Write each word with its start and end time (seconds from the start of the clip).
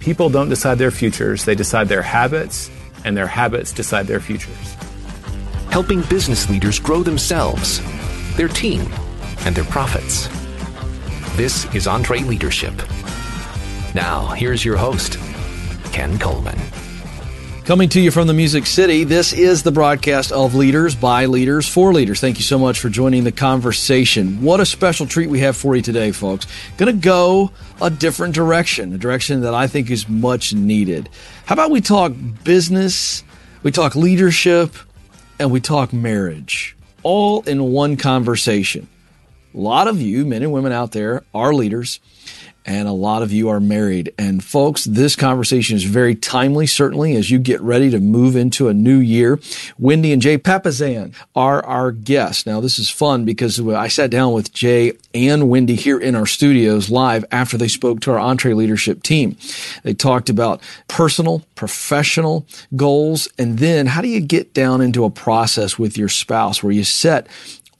People 0.00 0.30
don't 0.30 0.48
decide 0.48 0.78
their 0.78 0.90
futures, 0.90 1.44
they 1.44 1.54
decide 1.54 1.88
their 1.88 2.00
habits, 2.00 2.70
and 3.04 3.14
their 3.14 3.26
habits 3.26 3.70
decide 3.70 4.06
their 4.06 4.18
futures. 4.18 4.74
Helping 5.70 6.00
business 6.02 6.48
leaders 6.48 6.78
grow 6.78 7.02
themselves, 7.02 7.80
their 8.36 8.48
team, 8.48 8.80
and 9.44 9.54
their 9.54 9.64
profits. 9.64 10.26
This 11.36 11.66
is 11.74 11.86
EntreLeadership. 11.86 12.74
Now, 13.94 14.28
here's 14.28 14.64
your 14.64 14.78
host, 14.78 15.18
Ken 15.92 16.18
Coleman. 16.18 16.58
Coming 17.70 17.88
to 17.90 18.00
you 18.00 18.10
from 18.10 18.26
the 18.26 18.34
Music 18.34 18.66
City, 18.66 19.04
this 19.04 19.32
is 19.32 19.62
the 19.62 19.70
broadcast 19.70 20.32
of 20.32 20.56
Leaders 20.56 20.96
by 20.96 21.26
Leaders 21.26 21.68
for 21.68 21.92
Leaders. 21.92 22.18
Thank 22.20 22.38
you 22.38 22.42
so 22.42 22.58
much 22.58 22.80
for 22.80 22.88
joining 22.88 23.22
the 23.22 23.30
conversation. 23.30 24.42
What 24.42 24.58
a 24.58 24.66
special 24.66 25.06
treat 25.06 25.30
we 25.30 25.38
have 25.38 25.56
for 25.56 25.76
you 25.76 25.80
today, 25.80 26.10
folks. 26.10 26.48
Going 26.78 26.92
to 26.92 27.00
go 27.00 27.52
a 27.80 27.88
different 27.88 28.34
direction, 28.34 28.92
a 28.92 28.98
direction 28.98 29.42
that 29.42 29.54
I 29.54 29.68
think 29.68 29.88
is 29.88 30.08
much 30.08 30.52
needed. 30.52 31.10
How 31.46 31.52
about 31.52 31.70
we 31.70 31.80
talk 31.80 32.12
business, 32.42 33.22
we 33.62 33.70
talk 33.70 33.94
leadership, 33.94 34.74
and 35.38 35.52
we 35.52 35.60
talk 35.60 35.92
marriage, 35.92 36.76
all 37.04 37.42
in 37.42 37.70
one 37.70 37.96
conversation. 37.96 38.88
A 39.54 39.58
lot 39.58 39.86
of 39.86 40.02
you, 40.02 40.26
men 40.26 40.42
and 40.42 40.52
women 40.52 40.72
out 40.72 40.90
there, 40.90 41.22
are 41.32 41.54
leaders 41.54 42.00
and 42.66 42.86
a 42.86 42.92
lot 42.92 43.22
of 43.22 43.32
you 43.32 43.48
are 43.48 43.60
married. 43.60 44.12
And 44.18 44.44
folks, 44.44 44.84
this 44.84 45.16
conversation 45.16 45.76
is 45.76 45.84
very 45.84 46.14
timely, 46.14 46.66
certainly, 46.66 47.16
as 47.16 47.30
you 47.30 47.38
get 47.38 47.60
ready 47.62 47.90
to 47.90 48.00
move 48.00 48.36
into 48.36 48.68
a 48.68 48.74
new 48.74 48.98
year. 48.98 49.40
Wendy 49.78 50.12
and 50.12 50.20
Jay 50.20 50.38
Papasan 50.38 51.14
are 51.34 51.64
our 51.64 51.90
guests. 51.90 52.46
Now, 52.46 52.60
this 52.60 52.78
is 52.78 52.90
fun 52.90 53.24
because 53.24 53.58
I 53.60 53.88
sat 53.88 54.10
down 54.10 54.34
with 54.34 54.52
Jay 54.52 54.92
and 55.14 55.48
Wendy 55.48 55.74
here 55.74 55.98
in 55.98 56.14
our 56.14 56.26
studios 56.26 56.90
live 56.90 57.24
after 57.32 57.56
they 57.56 57.68
spoke 57.68 58.00
to 58.02 58.12
our 58.12 58.18
EntreLeadership 58.18 59.02
team. 59.02 59.36
They 59.82 59.94
talked 59.94 60.28
about 60.28 60.62
personal, 60.86 61.42
professional 61.54 62.46
goals, 62.76 63.28
and 63.38 63.58
then 63.58 63.86
how 63.86 64.02
do 64.02 64.08
you 64.08 64.20
get 64.20 64.54
down 64.54 64.80
into 64.80 65.04
a 65.04 65.10
process 65.10 65.78
with 65.78 65.96
your 65.96 66.08
spouse 66.08 66.62
where 66.62 66.72
you 66.72 66.84
set 66.84 67.26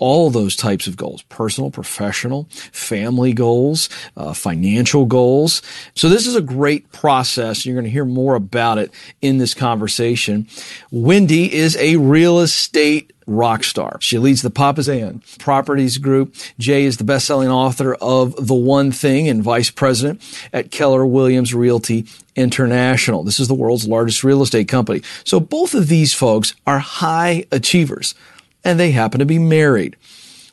all 0.01 0.31
those 0.31 0.57
types 0.57 0.89
of 0.89 0.97
goals 0.97 1.23
personal, 1.23 1.71
professional, 1.71 2.49
family 2.73 3.33
goals, 3.33 3.89
uh, 4.17 4.33
financial 4.33 5.07
goals. 5.07 5.63
So, 5.95 6.09
this 6.09 6.27
is 6.27 6.35
a 6.35 6.41
great 6.41 6.91
process. 6.91 7.65
You're 7.65 7.77
going 7.77 7.85
to 7.85 7.91
hear 7.91 8.05
more 8.05 8.35
about 8.35 8.79
it 8.79 8.91
in 9.23 9.39
this 9.39 9.55
conversation. 9.55 10.49
Wendy 10.91 11.55
is 11.55 11.77
a 11.77 11.97
real 11.97 12.41
estate 12.41 13.13
rock 13.31 13.63
star. 13.63 13.99
She 14.01 14.19
leads 14.19 14.43
the 14.43 14.51
Papasan 14.51 15.23
Properties 15.39 15.99
Group. 15.99 16.35
Jay 16.59 16.85
is 16.85 16.97
the 16.97 17.05
best-selling 17.05 17.49
author 17.49 17.95
of 17.95 18.35
The 18.47 18.55
One 18.55 18.91
Thing 18.91 19.29
and 19.29 19.43
vice 19.43 19.71
president 19.71 20.21
at 20.53 20.71
Keller 20.71 21.07
Williams 21.07 21.55
Realty 21.55 22.07
International. 22.35 23.23
This 23.23 23.39
is 23.39 23.49
the 23.49 23.55
world's 23.55 23.87
largest 23.87 24.25
real 24.25 24.43
estate 24.43 24.69
company. 24.69 25.03
So 25.25 25.39
both 25.39 25.75
of 25.75 25.89
these 25.89 26.13
folks 26.13 26.55
are 26.67 26.81
high 26.81 27.45
achievers 27.53 28.15
and 28.65 28.79
they 28.79 28.91
happen 28.91 29.19
to 29.19 29.27
be 29.27 29.39
married. 29.39 29.97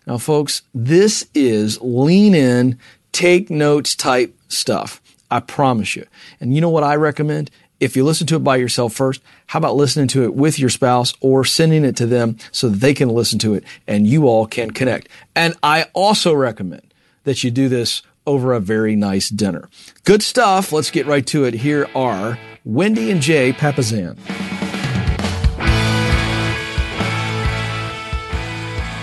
Now, 0.06 0.18
folks, 0.18 0.62
this 0.74 1.28
is 1.34 1.80
lean 1.82 2.34
in, 2.34 2.80
take 3.12 3.50
notes 3.50 3.96
type 3.96 4.36
stuff. 4.48 5.02
I 5.30 5.42
promise 5.42 5.96
you. 5.96 6.06
And 6.40 6.56
you 6.56 6.62
know 6.62 6.70
what 6.70 6.84
I 6.84 6.96
recommend? 6.96 7.52
If 7.80 7.96
you 7.96 8.04
listen 8.04 8.26
to 8.28 8.38
it 8.38 8.44
by 8.44 8.56
yourself 8.56 8.94
first, 8.94 9.22
how 9.48 9.60
about 9.60 9.76
listening 9.76 10.08
to 10.10 10.24
it 10.24 10.34
with 10.34 10.58
your 10.58 10.70
spouse 10.70 11.14
or 11.20 11.46
sending 11.46 11.84
it 11.84 11.96
to 11.98 12.06
them 12.06 12.38
so 12.52 12.70
they 12.70 12.94
can 12.94 13.10
listen 13.10 13.38
to 13.40 13.54
it 13.54 13.64
and 13.86 14.08
you 14.08 14.28
all 14.28 14.48
can 14.48 14.72
connect? 14.72 15.10
And 15.36 15.54
I 15.62 15.84
also 15.94 16.34
recommend 16.34 16.94
that 17.26 17.44
you 17.44 17.52
do 17.52 17.70
this 17.70 18.02
over 18.26 18.54
a 18.54 18.60
very 18.60 18.96
nice 18.96 19.30
dinner. 19.30 19.70
Good 20.06 20.24
stuff. 20.24 20.72
Let's 20.72 20.92
get 20.92 21.06
right 21.06 21.26
to 21.28 21.46
it. 21.46 21.54
Here 21.54 21.88
are 21.94 22.40
Wendy 22.66 23.12
and 23.12 23.22
Jay 23.22 23.54
Papasan. 23.54 24.18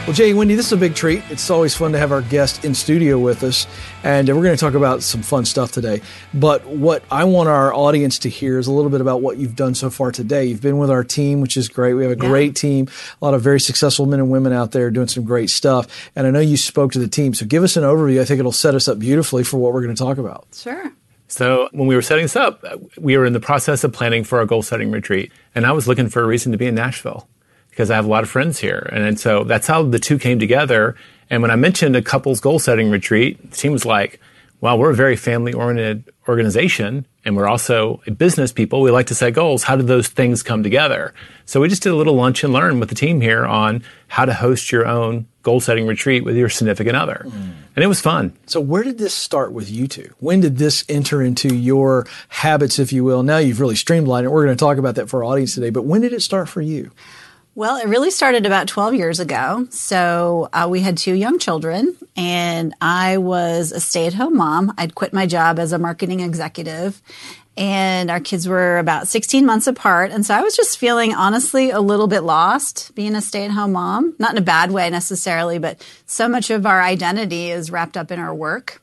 Well, 0.06 0.12
Jay, 0.12 0.34
Wendy, 0.34 0.54
this 0.54 0.66
is 0.66 0.72
a 0.72 0.76
big 0.76 0.94
treat. 0.94 1.24
It's 1.30 1.48
always 1.48 1.74
fun 1.74 1.92
to 1.92 1.98
have 1.98 2.12
our 2.12 2.20
guest 2.20 2.62
in 2.62 2.74
studio 2.74 3.18
with 3.18 3.42
us, 3.42 3.66
and 4.02 4.28
uh, 4.28 4.36
we're 4.36 4.42
going 4.42 4.54
to 4.54 4.60
talk 4.60 4.74
about 4.74 5.02
some 5.02 5.22
fun 5.22 5.46
stuff 5.46 5.72
today. 5.72 6.02
But 6.34 6.66
what 6.66 7.02
I 7.10 7.24
want 7.24 7.48
our 7.48 7.72
audience 7.72 8.18
to 8.18 8.28
hear 8.28 8.58
is 8.58 8.66
a 8.66 8.70
little 8.70 8.90
bit 8.90 9.00
about 9.00 9.22
what 9.22 9.38
you've 9.38 9.56
done 9.56 9.74
so 9.74 9.88
far 9.88 10.12
today. 10.12 10.44
You've 10.44 10.60
been 10.60 10.76
with 10.76 10.90
our 10.90 11.04
team, 11.04 11.40
which 11.40 11.56
is 11.56 11.70
great. 11.70 11.94
We 11.94 12.02
have 12.02 12.20
a 12.20 12.22
yeah. 12.22 12.28
great 12.28 12.54
team, 12.54 12.86
a 13.22 13.24
lot 13.24 13.32
of 13.32 13.40
very 13.40 13.58
successful 13.58 14.04
men 14.04 14.20
and 14.20 14.30
women 14.30 14.52
out 14.52 14.72
there 14.72 14.90
doing 14.90 15.08
some 15.08 15.24
great 15.24 15.48
stuff. 15.48 16.10
And 16.14 16.26
I 16.26 16.30
know 16.30 16.40
you 16.40 16.58
spoke 16.58 16.92
to 16.92 16.98
the 16.98 17.08
team, 17.08 17.32
so 17.32 17.46
give 17.46 17.62
us 17.62 17.78
an 17.78 17.82
overview. 17.82 18.20
I 18.20 18.26
think 18.26 18.40
it'll 18.40 18.52
set 18.52 18.74
us 18.74 18.88
up 18.88 18.98
beautifully 18.98 19.42
for 19.42 19.56
what 19.56 19.72
we're 19.72 19.82
going 19.82 19.96
to 19.96 20.02
talk 20.02 20.18
about. 20.18 20.46
Sure. 20.52 20.92
So 21.28 21.70
when 21.72 21.86
we 21.86 21.94
were 21.94 22.02
setting 22.02 22.26
this 22.26 22.36
up, 22.36 22.62
we 22.98 23.16
were 23.16 23.24
in 23.24 23.32
the 23.32 23.40
process 23.40 23.84
of 23.84 23.94
planning 23.94 24.22
for 24.22 24.38
our 24.38 24.44
goal 24.44 24.60
setting 24.60 24.90
retreat, 24.90 25.32
and 25.54 25.64
I 25.64 25.72
was 25.72 25.88
looking 25.88 26.10
for 26.10 26.22
a 26.22 26.26
reason 26.26 26.52
to 26.52 26.58
be 26.58 26.66
in 26.66 26.74
Nashville 26.74 27.26
because 27.74 27.90
I 27.90 27.96
have 27.96 28.04
a 28.04 28.08
lot 28.08 28.22
of 28.22 28.30
friends 28.30 28.60
here. 28.60 28.88
And, 28.92 29.02
and 29.02 29.18
so 29.18 29.42
that's 29.42 29.66
how 29.66 29.82
the 29.82 29.98
two 29.98 30.16
came 30.16 30.38
together. 30.38 30.94
And 31.28 31.42
when 31.42 31.50
I 31.50 31.56
mentioned 31.56 31.96
a 31.96 32.02
couples 32.02 32.38
goal 32.38 32.60
setting 32.60 32.88
retreat, 32.88 33.50
the 33.50 33.56
team 33.56 33.72
was 33.72 33.84
like, 33.84 34.20
well, 34.60 34.78
we're 34.78 34.92
a 34.92 34.94
very 34.94 35.16
family 35.16 35.52
oriented 35.52 36.10
organization 36.28 37.04
and 37.24 37.36
we're 37.36 37.48
also 37.48 38.00
business 38.16 38.52
people. 38.52 38.80
We 38.80 38.90
like 38.90 39.08
to 39.08 39.14
set 39.14 39.34
goals. 39.34 39.64
How 39.64 39.76
do 39.76 39.82
those 39.82 40.08
things 40.08 40.42
come 40.42 40.62
together? 40.62 41.12
So 41.46 41.60
we 41.60 41.68
just 41.68 41.82
did 41.82 41.90
a 41.90 41.96
little 41.96 42.14
lunch 42.14 42.44
and 42.44 42.52
learn 42.52 42.78
with 42.80 42.90
the 42.90 42.94
team 42.94 43.20
here 43.20 43.44
on 43.44 43.82
how 44.06 44.24
to 44.24 44.32
host 44.32 44.70
your 44.70 44.86
own 44.86 45.26
goal 45.42 45.60
setting 45.60 45.86
retreat 45.86 46.24
with 46.24 46.36
your 46.36 46.48
significant 46.48 46.96
other. 46.96 47.24
Mm. 47.26 47.54
And 47.74 47.84
it 47.84 47.88
was 47.88 48.00
fun. 48.00 48.32
So 48.46 48.60
where 48.60 48.84
did 48.84 48.98
this 48.98 49.12
start 49.12 49.52
with 49.52 49.70
you 49.70 49.88
two? 49.88 50.14
When 50.18 50.40
did 50.40 50.58
this 50.58 50.84
enter 50.88 51.22
into 51.22 51.54
your 51.54 52.06
habits, 52.28 52.78
if 52.78 52.92
you 52.92 53.04
will? 53.04 53.22
Now 53.22 53.38
you've 53.38 53.60
really 53.60 53.76
streamlined 53.76 54.24
it. 54.26 54.30
We're 54.30 54.44
going 54.44 54.56
to 54.56 54.64
talk 54.64 54.78
about 54.78 54.94
that 54.94 55.10
for 55.10 55.24
our 55.24 55.32
audience 55.32 55.54
today, 55.54 55.70
but 55.70 55.84
when 55.84 56.00
did 56.00 56.12
it 56.12 56.20
start 56.20 56.48
for 56.48 56.62
you? 56.62 56.92
Well, 57.56 57.76
it 57.76 57.86
really 57.86 58.10
started 58.10 58.46
about 58.46 58.66
12 58.66 58.94
years 58.94 59.20
ago. 59.20 59.68
So 59.70 60.48
uh, 60.52 60.66
we 60.68 60.80
had 60.80 60.98
two 60.98 61.14
young 61.14 61.38
children, 61.38 61.96
and 62.16 62.74
I 62.80 63.18
was 63.18 63.70
a 63.70 63.78
stay 63.78 64.08
at 64.08 64.14
home 64.14 64.36
mom. 64.36 64.74
I'd 64.76 64.96
quit 64.96 65.12
my 65.12 65.26
job 65.26 65.60
as 65.60 65.72
a 65.72 65.78
marketing 65.78 66.18
executive, 66.18 67.00
and 67.56 68.10
our 68.10 68.18
kids 68.18 68.48
were 68.48 68.78
about 68.78 69.06
16 69.06 69.46
months 69.46 69.68
apart. 69.68 70.10
And 70.10 70.26
so 70.26 70.34
I 70.34 70.40
was 70.40 70.56
just 70.56 70.78
feeling 70.78 71.14
honestly 71.14 71.70
a 71.70 71.80
little 71.80 72.08
bit 72.08 72.22
lost 72.22 72.92
being 72.96 73.14
a 73.14 73.20
stay 73.20 73.44
at 73.44 73.52
home 73.52 73.70
mom, 73.70 74.16
not 74.18 74.32
in 74.32 74.38
a 74.38 74.40
bad 74.40 74.72
way 74.72 74.90
necessarily, 74.90 75.60
but 75.60 75.80
so 76.06 76.26
much 76.28 76.50
of 76.50 76.66
our 76.66 76.82
identity 76.82 77.52
is 77.52 77.70
wrapped 77.70 77.96
up 77.96 78.10
in 78.10 78.18
our 78.18 78.34
work. 78.34 78.82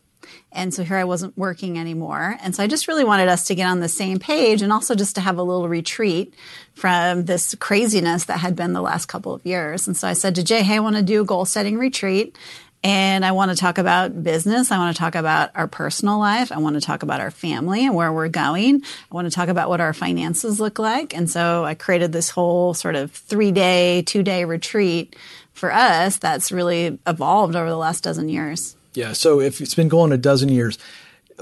And 0.53 0.73
so 0.73 0.83
here 0.83 0.97
I 0.97 1.05
wasn't 1.05 1.37
working 1.37 1.79
anymore. 1.79 2.35
And 2.41 2.53
so 2.53 2.63
I 2.63 2.67
just 2.67 2.87
really 2.87 3.05
wanted 3.05 3.29
us 3.29 3.45
to 3.45 3.55
get 3.55 3.67
on 3.67 3.79
the 3.79 3.87
same 3.87 4.19
page 4.19 4.61
and 4.61 4.73
also 4.73 4.95
just 4.95 5.15
to 5.15 5.21
have 5.21 5.37
a 5.37 5.43
little 5.43 5.69
retreat 5.69 6.33
from 6.73 7.25
this 7.25 7.55
craziness 7.55 8.25
that 8.25 8.39
had 8.39 8.55
been 8.55 8.73
the 8.73 8.81
last 8.81 9.05
couple 9.05 9.33
of 9.33 9.45
years. 9.45 9.87
And 9.87 9.95
so 9.95 10.07
I 10.07 10.13
said 10.13 10.35
to 10.35 10.43
Jay, 10.43 10.61
Hey, 10.61 10.75
I 10.75 10.79
want 10.79 10.97
to 10.97 11.03
do 11.03 11.21
a 11.21 11.25
goal 11.25 11.45
setting 11.45 11.77
retreat. 11.77 12.37
And 12.83 13.23
I 13.23 13.31
want 13.31 13.51
to 13.51 13.57
talk 13.57 13.77
about 13.77 14.23
business. 14.23 14.71
I 14.71 14.79
want 14.79 14.95
to 14.95 14.99
talk 14.99 15.13
about 15.13 15.51
our 15.53 15.67
personal 15.67 16.17
life. 16.17 16.51
I 16.51 16.57
want 16.57 16.73
to 16.75 16.81
talk 16.81 17.03
about 17.03 17.21
our 17.21 17.29
family 17.29 17.85
and 17.85 17.93
where 17.93 18.11
we're 18.11 18.27
going. 18.27 18.81
I 18.83 19.15
want 19.15 19.27
to 19.27 19.31
talk 19.31 19.49
about 19.49 19.69
what 19.69 19.81
our 19.81 19.93
finances 19.93 20.59
look 20.59 20.79
like. 20.79 21.15
And 21.15 21.29
so 21.29 21.63
I 21.63 21.75
created 21.75 22.11
this 22.11 22.31
whole 22.31 22.73
sort 22.73 22.95
of 22.95 23.11
three 23.11 23.51
day, 23.51 24.01
two 24.01 24.23
day 24.23 24.45
retreat 24.45 25.15
for 25.53 25.71
us 25.71 26.17
that's 26.17 26.51
really 26.51 26.97
evolved 27.05 27.55
over 27.55 27.69
the 27.69 27.77
last 27.77 28.03
dozen 28.03 28.29
years. 28.29 28.75
Yeah. 28.93 29.13
So 29.13 29.39
if 29.39 29.61
it's 29.61 29.75
been 29.75 29.89
going 29.89 30.11
a 30.11 30.17
dozen 30.17 30.49
years, 30.49 30.77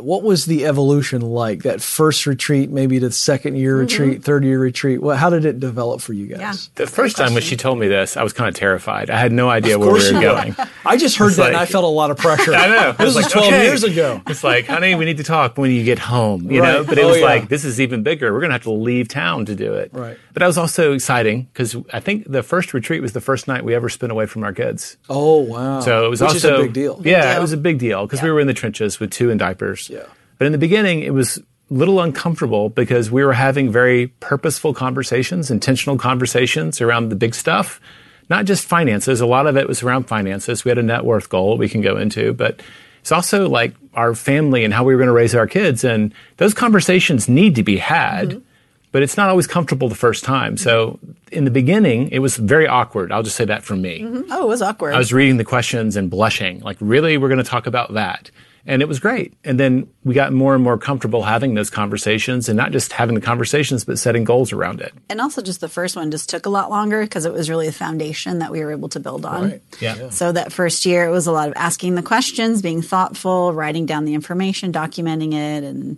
what 0.02 0.24
was 0.24 0.46
the 0.46 0.66
evolution 0.66 1.22
like? 1.22 1.64
That 1.64 1.82
first 1.82 2.26
retreat, 2.26 2.70
maybe 2.70 3.00
the 3.00 3.12
second 3.12 3.56
year 3.56 3.74
mm-hmm. 3.74 3.82
retreat, 3.82 4.24
third 4.24 4.44
year 4.44 4.60
retreat. 4.60 5.02
Well, 5.02 5.18
how 5.18 5.30
did 5.30 5.46
it 5.46 5.60
develop 5.60 6.02
for 6.02 6.14
you 6.14 6.28
guys? 6.28 6.40
Yeah, 6.40 6.86
the 6.86 6.88
first 6.88 7.18
time 7.18 7.34
when 7.34 7.44
she 7.44 7.56
told 7.56 7.80
me 7.80 7.88
this, 7.88 8.18
I 8.18 8.24
was 8.24 8.34
kind 8.34 8.48
of 8.48 8.56
terrified. 8.56 9.10
I 9.10 9.18
had 9.18 9.32
no 9.32 9.50
idea 9.50 9.78
where 9.78 9.92
we 9.92 10.14
were 10.14 10.22
going. 10.22 10.56
I 10.86 10.98
just 10.98 11.18
heard 11.18 11.28
it's 11.28 11.38
that 11.38 11.44
like, 11.44 11.54
and 11.54 11.58
I 11.58 11.66
felt 11.66 11.84
a 11.84 11.88
lot 11.88 12.12
of 12.12 12.18
pressure. 12.18 12.54
I 12.56 12.68
know. 12.68 12.92
This 12.94 13.06
was 13.06 13.16
like, 13.16 13.30
12 13.30 13.48
okay. 13.48 13.64
years 13.64 13.84
ago. 13.84 14.22
It's 14.28 14.44
like, 14.44 14.68
honey, 14.68 14.96
we 14.96 15.06
need 15.06 15.18
to 15.18 15.24
talk 15.24 15.58
when 15.58 15.72
you 15.72 15.84
get 15.84 16.00
home, 16.00 16.52
you 16.52 16.62
right. 16.62 16.74
know? 16.74 16.84
But 16.84 16.98
it 16.98 17.06
oh, 17.06 17.10
was 17.10 17.18
yeah. 17.18 17.26
like, 17.26 17.50
this 17.50 17.66
is 17.66 17.82
even 17.82 18.04
bigger. 18.04 18.34
We're 18.34 18.40
going 18.40 18.50
to 18.50 18.56
have 18.56 18.64
to 18.64 18.72
leave 18.72 19.08
town 19.08 19.46
to 19.46 19.56
do 19.56 19.74
it. 19.74 19.92
Right. 19.94 20.18
But 20.40 20.46
that 20.46 20.48
was 20.48 20.58
also 20.58 20.94
exciting 20.94 21.50
because 21.52 21.76
I 21.92 22.00
think 22.00 22.24
the 22.26 22.44
first 22.44 22.74
retreat 22.74 23.02
was 23.02 23.12
the 23.12 23.20
first 23.20 23.50
night 23.50 23.66
we 23.66 23.76
ever 23.76 23.90
spent 23.90 24.14
away 24.14 24.26
from 24.26 24.46
our 24.46 24.54
kids. 24.54 24.96
Oh, 25.10 25.40
wow. 25.40 25.82
So 25.82 26.06
it 26.06 26.10
was 26.10 26.22
Which 26.22 26.30
also 26.32 26.62
a 26.62 26.64
big 26.64 26.72
deal. 26.72 27.02
Yeah, 27.04 27.34
deal. 27.34 27.40
it 27.40 27.42
was 27.42 27.52
a 27.52 27.58
big 27.58 27.78
deal 27.78 28.06
because 28.06 28.20
yeah. 28.20 28.26
we 28.26 28.32
were 28.32 28.40
in 28.40 28.48
the 28.48 28.54
trenches 28.54 29.02
with 29.02 29.12
two 29.12 29.32
in 29.32 29.38
diapers. 29.38 29.90
Yeah. 29.90 30.06
But 30.38 30.46
in 30.46 30.54
the 30.54 30.58
beginning, 30.58 31.02
it 31.02 31.14
was 31.14 31.40
a 31.40 31.44
little 31.74 32.00
uncomfortable 32.00 32.70
because 32.70 33.12
we 33.12 33.22
were 33.22 33.34
having 33.34 33.70
very 33.70 34.08
purposeful 34.22 34.74
conversations, 34.74 35.52
intentional 35.52 35.98
conversations 35.98 36.80
around 36.80 37.10
the 37.10 37.18
big 37.18 37.36
stuff, 37.36 37.82
not 38.30 38.46
just 38.46 38.64
finances. 38.64 39.20
A 39.20 39.26
lot 39.26 39.46
of 39.46 39.58
it 39.58 39.68
was 39.68 39.84
around 39.84 40.06
finances. 40.06 40.64
We 40.64 40.70
had 40.70 40.78
a 40.78 40.84
net 40.84 41.04
worth 41.04 41.28
goal 41.28 41.58
we 41.58 41.68
can 41.68 41.82
go 41.82 41.98
into, 41.98 42.32
but 42.32 42.62
it's 43.02 43.12
also 43.12 43.50
like 43.50 43.76
our 43.94 44.16
family 44.16 44.64
and 44.64 44.74
how 44.74 44.86
we 44.86 44.96
were 44.96 45.00
going 45.00 45.08
to 45.08 45.14
raise 45.14 45.36
our 45.36 45.48
kids. 45.48 45.84
And 45.84 46.14
those 46.38 46.54
conversations 46.54 47.28
need 47.28 47.56
to 47.56 47.64
be 47.64 47.76
had. 47.76 48.30
Mm-hmm 48.30 48.46
but 48.92 49.04
it's 49.04 49.18
not 49.18 49.30
always 49.30 49.48
comfortable 49.48 49.90
the 49.90 49.96
first 49.96 50.24
time. 50.24 50.58
So 50.58 51.00
in 51.32 51.46
the 51.46 51.52
beginning, 51.52 52.10
it 52.10 52.20
was 52.20 52.38
very 52.38 52.68
awkward. 52.68 53.12
I'll 53.12 53.24
just 53.24 53.36
say 53.36 53.46
that 53.46 53.64
for 53.64 53.76
me. 53.76 54.02
Mm-hmm. 54.02 54.32
Oh, 54.32 54.46
it 54.46 54.48
was 54.48 54.62
awkward. 54.62 54.94
I 54.94 54.98
was 54.98 55.14
reading 55.14 55.38
the 55.38 55.46
questions 55.46 55.96
and 55.96 56.10
blushing, 56.10 56.60
like, 56.62 56.78
really, 56.80 57.18
we're 57.18 57.30
going 57.30 57.44
to 57.44 57.44
talk 57.44 57.68
about 57.68 57.94
that. 57.94 58.32
And 58.66 58.82
it 58.82 58.88
was 58.88 59.00
great. 59.00 59.34
And 59.44 59.60
then 59.60 59.90
we 60.04 60.14
got 60.14 60.34
more 60.34 60.54
and 60.54 60.64
more 60.64 60.78
comfortable 60.78 61.24
having 61.24 61.54
those 61.54 61.70
conversations 61.70 62.50
and 62.50 62.58
not 62.58 62.72
just 62.72 62.92
having 62.92 63.16
the 63.16 63.22
conversations, 63.22 63.86
but 63.86 63.98
setting 63.98 64.26
goals 64.26 64.52
around 64.52 64.82
it. 64.82 64.94
And 65.10 65.22
also, 65.22 65.42
just 65.42 65.62
the 65.62 65.70
first 65.70 65.96
one 65.96 66.12
just 66.12 66.30
took 66.30 66.46
a 66.46 66.50
lot 66.50 66.70
longer 66.70 67.02
because 67.02 67.26
it 67.26 67.34
was 67.34 67.50
really 67.50 67.68
the 67.68 67.74
foundation 67.74 68.40
that 68.40 68.52
we 68.52 68.64
were 68.64 68.72
able 68.72 68.90
to 68.90 69.00
build 69.00 69.26
on. 69.26 69.44
Right. 69.44 69.62
Yeah. 69.80 70.10
So 70.10 70.34
that 70.34 70.52
first 70.52 70.86
year, 70.86 71.06
it 71.06 71.10
was 71.10 71.26
a 71.26 71.32
lot 71.32 71.48
of 71.48 71.54
asking 71.56 71.96
the 71.96 72.04
questions, 72.04 72.62
being 72.62 72.82
thoughtful, 72.82 73.54
writing 73.54 73.86
down 73.86 74.06
the 74.06 74.14
information, 74.14 74.72
documenting 74.72 75.34
it, 75.34 75.64
and 75.64 75.98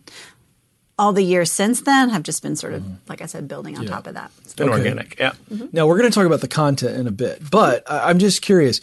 all 1.02 1.14
the 1.14 1.24
years 1.24 1.52
since 1.52 1.82
then 1.82 2.10
have 2.10 2.22
just 2.22 2.44
been 2.44 2.56
sort 2.56 2.74
of, 2.74 2.84
mm-hmm. 2.84 2.94
like 3.10 3.22
I 3.22 3.26
said, 3.26 3.48
building 3.48 3.76
on 3.76 3.88
top 3.88 4.06
of 4.06 4.14
that. 4.14 4.30
It's 4.44 4.54
been 4.54 4.70
Okay. 4.70 4.78
organic. 4.78 5.18
Yeah. 5.18 5.32
Mm-hmm. 5.52 5.66
Now 5.72 5.88
we're 5.88 5.98
going 5.98 6.12
to 6.12 6.14
talk 6.14 6.28
about 6.28 6.42
the 6.42 6.48
content 6.48 6.96
in 6.96 7.08
a 7.08 7.12
bit, 7.12 7.42
but 7.50 7.90
I- 7.92 8.10
I'm 8.10 8.20
just 8.20 8.44
curious. 8.44 8.82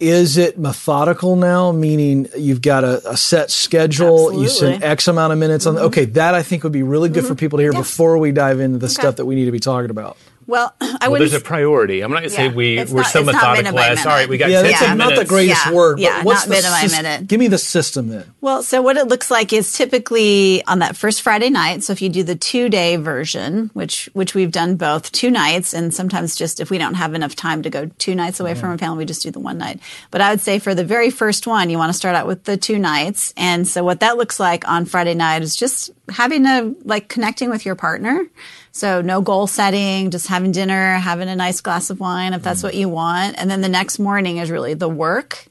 Is 0.00 0.36
it 0.36 0.58
methodical 0.58 1.36
now? 1.36 1.70
Meaning 1.70 2.26
you've 2.36 2.60
got 2.62 2.82
a, 2.82 3.08
a 3.08 3.16
set 3.16 3.52
schedule, 3.52 4.32
you 4.42 4.48
spend 4.48 4.82
X 4.82 5.06
amount 5.06 5.32
of 5.32 5.38
minutes 5.38 5.64
on. 5.64 5.76
Mm-hmm. 5.76 5.84
Okay, 5.84 6.04
that 6.06 6.34
I 6.34 6.42
think 6.42 6.64
would 6.64 6.72
be 6.72 6.82
really 6.82 7.08
good 7.08 7.24
for 7.24 7.36
people 7.36 7.58
to 7.58 7.62
hear 7.62 7.72
Yeah. 7.72 7.78
before 7.78 8.18
we 8.18 8.32
dive 8.32 8.58
into 8.58 8.78
the 8.78 8.88
stuff 8.88 9.16
that 9.16 9.26
we 9.26 9.36
need 9.36 9.44
to 9.44 9.52
be 9.52 9.60
talking 9.60 9.90
about. 9.90 10.16
Well, 10.46 10.74
I 10.80 10.86
Well, 11.02 11.12
wouldn't. 11.12 11.30
there's 11.30 11.40
a 11.40 11.44
priority. 11.44 12.00
I'm 12.02 12.10
not 12.10 12.18
going 12.20 12.30
to 12.30 12.34
say 12.36 12.46
Yeah. 12.46 12.52
we, 12.52 12.78
It's 12.78 12.90
we're 12.90 13.02
not- 13.02 13.10
so 13.10 13.20
it's 13.20 13.26
methodical 13.26 13.72
minute 13.72 13.74
by 13.74 13.88
as, 13.88 14.04
all 14.06 14.12
right, 14.12 14.28
we 14.28 14.38
got 14.38 14.50
Yeah, 14.50 14.62
that's 14.62 14.82
a- 14.82 14.94
not 14.94 15.14
the 15.16 15.24
greatest 15.24 15.66
Yeah, 15.66 15.72
word. 15.72 15.98
yeah, 15.98 16.22
what's 16.24 16.46
not 16.46 16.56
the 16.56 16.62
minute 16.62 16.70
by 16.92 17.02
minute. 17.02 17.26
Give 17.28 17.38
me 17.40 17.48
the 17.48 17.58
system 17.58 18.08
then. 18.08 18.24
Well, 18.40 18.62
so 18.62 18.82
what 18.82 18.96
it 18.96 19.08
looks 19.08 19.30
like 19.30 19.52
is 19.52 19.72
typically 19.72 20.64
on 20.66 20.80
that 20.80 20.96
first 20.96 21.22
Friday 21.22 21.50
night. 21.50 21.82
So 21.84 21.92
if 21.92 22.02
you 22.02 22.08
do 22.08 22.22
the 22.22 22.34
two 22.34 22.68
day 22.68 22.96
version, 22.96 23.70
which 23.74 24.08
which 24.14 24.34
we've 24.34 24.50
done 24.50 24.76
both 24.76 25.12
two 25.12 25.30
nights, 25.30 25.72
and 25.74 25.92
sometimes 25.94 26.34
just 26.36 26.60
if 26.60 26.70
we 26.70 26.78
don't 26.78 26.94
have 26.94 27.14
enough 27.14 27.36
time 27.36 27.62
to 27.62 27.70
go 27.70 27.86
two 27.98 28.14
nights 28.14 28.40
away 28.40 28.54
from 28.54 28.70
a 28.72 28.78
family, 28.78 28.98
we 28.98 29.04
just 29.04 29.22
do 29.22 29.30
the 29.30 29.40
one 29.40 29.58
night. 29.58 29.80
But 30.10 30.20
I 30.20 30.30
would 30.30 30.40
say 30.40 30.58
for 30.58 30.74
the 30.74 30.84
very 30.84 31.10
first 31.10 31.46
one, 31.46 31.70
you 31.70 31.78
want 31.78 31.90
to 31.90 31.96
start 31.98 32.16
out 32.16 32.26
with 32.26 32.44
the 32.44 32.56
two 32.56 32.78
nights. 32.78 33.32
And 33.36 33.66
so 33.66 33.84
what 33.84 34.00
that 34.00 34.16
looks 34.16 34.40
like 34.40 34.66
on 34.68 34.84
Friday 34.86 35.14
night 35.14 35.42
is 35.42 35.54
just 35.56 35.90
having 36.08 36.46
a 36.46 36.74
like 36.84 37.08
connecting 37.08 37.48
with 37.50 37.64
your 37.64 37.74
partner. 37.76 38.26
So 38.74 39.02
no 39.02 39.20
goal 39.20 39.46
setting, 39.46 40.10
just 40.10 40.26
having 40.32 40.50
dinner, 40.50 40.94
having 40.94 41.28
a 41.28 41.36
nice 41.36 41.60
glass 41.60 41.90
of 41.90 42.00
wine 42.00 42.32
if 42.32 42.42
that's 42.42 42.60
mm-hmm. 42.60 42.68
what 42.68 42.74
you 42.74 42.88
want. 42.88 43.36
And 43.38 43.50
then 43.50 43.60
the 43.60 43.68
next 43.68 43.98
morning 43.98 44.38
is 44.38 44.50
really 44.50 44.72
the 44.72 44.88
work. 44.88 45.44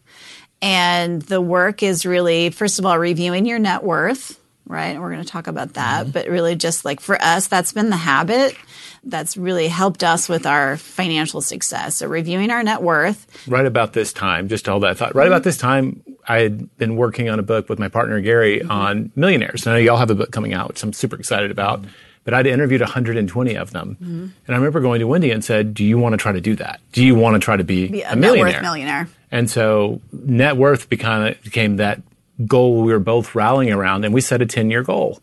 And 0.59 1.21
the 1.21 1.39
work 1.39 1.83
is 1.83 2.03
really, 2.03 2.49
first 2.49 2.79
of 2.79 2.85
all, 2.87 2.97
reviewing 2.97 3.45
your 3.45 3.59
net 3.59 3.83
worth, 3.83 4.39
right? 4.65 4.87
And 4.87 5.01
we're 5.01 5.11
going 5.11 5.23
to 5.23 5.29
talk 5.29 5.45
about 5.45 5.73
that. 5.73 6.03
Mm-hmm. 6.03 6.11
But 6.11 6.29
really, 6.29 6.55
just 6.55 6.83
like 6.83 6.99
for 6.99 7.15
us, 7.21 7.45
that's 7.45 7.73
been 7.73 7.91
the 7.91 7.95
habit 7.95 8.55
that's 9.03 9.37
really 9.37 9.67
helped 9.67 10.03
us 10.03 10.27
with 10.27 10.47
our 10.47 10.77
financial 10.77 11.41
success. 11.41 11.97
So, 11.97 12.07
reviewing 12.07 12.49
our 12.49 12.63
net 12.63 12.81
worth. 12.81 13.47
right 13.47 13.65
about 13.65 13.93
this 13.93 14.11
time, 14.13 14.47
just 14.47 14.65
hold 14.65 14.81
that 14.81 14.97
thought, 14.97 15.13
right 15.13 15.27
about 15.27 15.41
mm-hmm. 15.41 15.49
this 15.49 15.57
time, 15.57 16.03
I 16.27 16.39
had 16.39 16.75
been 16.77 16.95
working 16.95 17.29
on 17.29 17.37
a 17.37 17.43
book 17.43 17.69
with 17.69 17.77
my 17.77 17.87
partner 17.87 18.19
Gary 18.19 18.63
on 18.63 19.11
millionaires. 19.15 19.65
And 19.65 19.75
I 19.75 19.79
know 19.79 19.83
y'all 19.83 19.97
have 19.97 20.09
a 20.09 20.15
book 20.15 20.31
coming 20.31 20.53
out, 20.53 20.69
which 20.69 20.83
I'm 20.83 20.93
super 20.93 21.17
excited 21.17 21.51
about. 21.51 21.85
But 22.23 22.35
I'd 22.35 22.45
interviewed 22.45 22.81
120 22.81 23.55
of 23.55 23.71
them. 23.71 23.97
And 23.99 24.33
I 24.47 24.53
remember 24.55 24.79
going 24.79 24.99
to 24.99 25.07
Wendy 25.07 25.31
and 25.31 25.43
said, 25.43 25.73
Do 25.73 25.83
you 25.83 25.97
want 25.97 26.13
to 26.13 26.17
try 26.17 26.31
to 26.31 26.41
do 26.41 26.55
that? 26.57 26.79
Do 26.91 27.03
you 27.03 27.15
want 27.15 27.33
to 27.35 27.39
try 27.39 27.57
to 27.57 27.63
be, 27.63 27.87
Be 27.87 28.01
a, 28.01 28.11
a 28.11 28.15
net 28.15 28.19
millionaire? 28.19 28.53
worth 28.53 28.61
millionaire. 28.61 29.09
And 29.31 29.49
so 29.49 30.01
net 30.11 30.55
worth 30.55 30.87
became, 30.89 31.35
became 31.43 31.77
that 31.77 32.01
goal 32.45 32.81
we 32.81 32.93
were 32.93 32.99
both 32.99 33.33
rallying 33.33 33.71
around, 33.71 34.05
and 34.05 34.13
we 34.13 34.21
set 34.21 34.41
a 34.41 34.45
10 34.45 34.69
year 34.69 34.83
goal. 34.83 35.19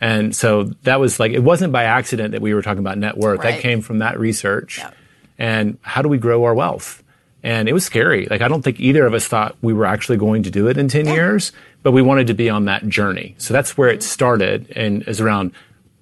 And 0.00 0.34
so 0.34 0.64
that 0.82 0.98
was 0.98 1.20
like, 1.20 1.32
it 1.32 1.42
wasn't 1.44 1.72
by 1.72 1.84
accident 1.84 2.32
that 2.32 2.42
we 2.42 2.54
were 2.54 2.62
talking 2.62 2.80
about 2.80 2.98
net 2.98 3.16
worth. 3.16 3.42
That 3.42 3.60
came 3.60 3.80
from 3.82 4.00
that 4.00 4.18
research. 4.18 4.78
Yep. 4.78 4.94
And 5.38 5.78
how 5.80 6.02
do 6.02 6.08
we 6.08 6.18
grow 6.18 6.44
our 6.44 6.54
wealth? 6.54 7.02
And 7.44 7.68
it 7.68 7.72
was 7.72 7.84
scary. 7.84 8.26
Like, 8.26 8.40
I 8.40 8.48
don't 8.48 8.62
think 8.62 8.80
either 8.80 9.06
of 9.06 9.14
us 9.14 9.26
thought 9.26 9.56
we 9.62 9.72
were 9.72 9.86
actually 9.86 10.18
going 10.18 10.42
to 10.44 10.50
do 10.50 10.68
it 10.68 10.76
in 10.76 10.88
10 10.88 11.06
years, 11.06 11.52
but 11.82 11.92
we 11.92 12.02
wanted 12.02 12.28
to 12.28 12.34
be 12.34 12.50
on 12.50 12.64
that 12.66 12.88
journey. 12.88 13.34
So 13.38 13.54
that's 13.54 13.76
where 13.78 13.88
it 13.88 14.02
started 14.02 14.72
and 14.76 15.02
is 15.08 15.20
around 15.20 15.52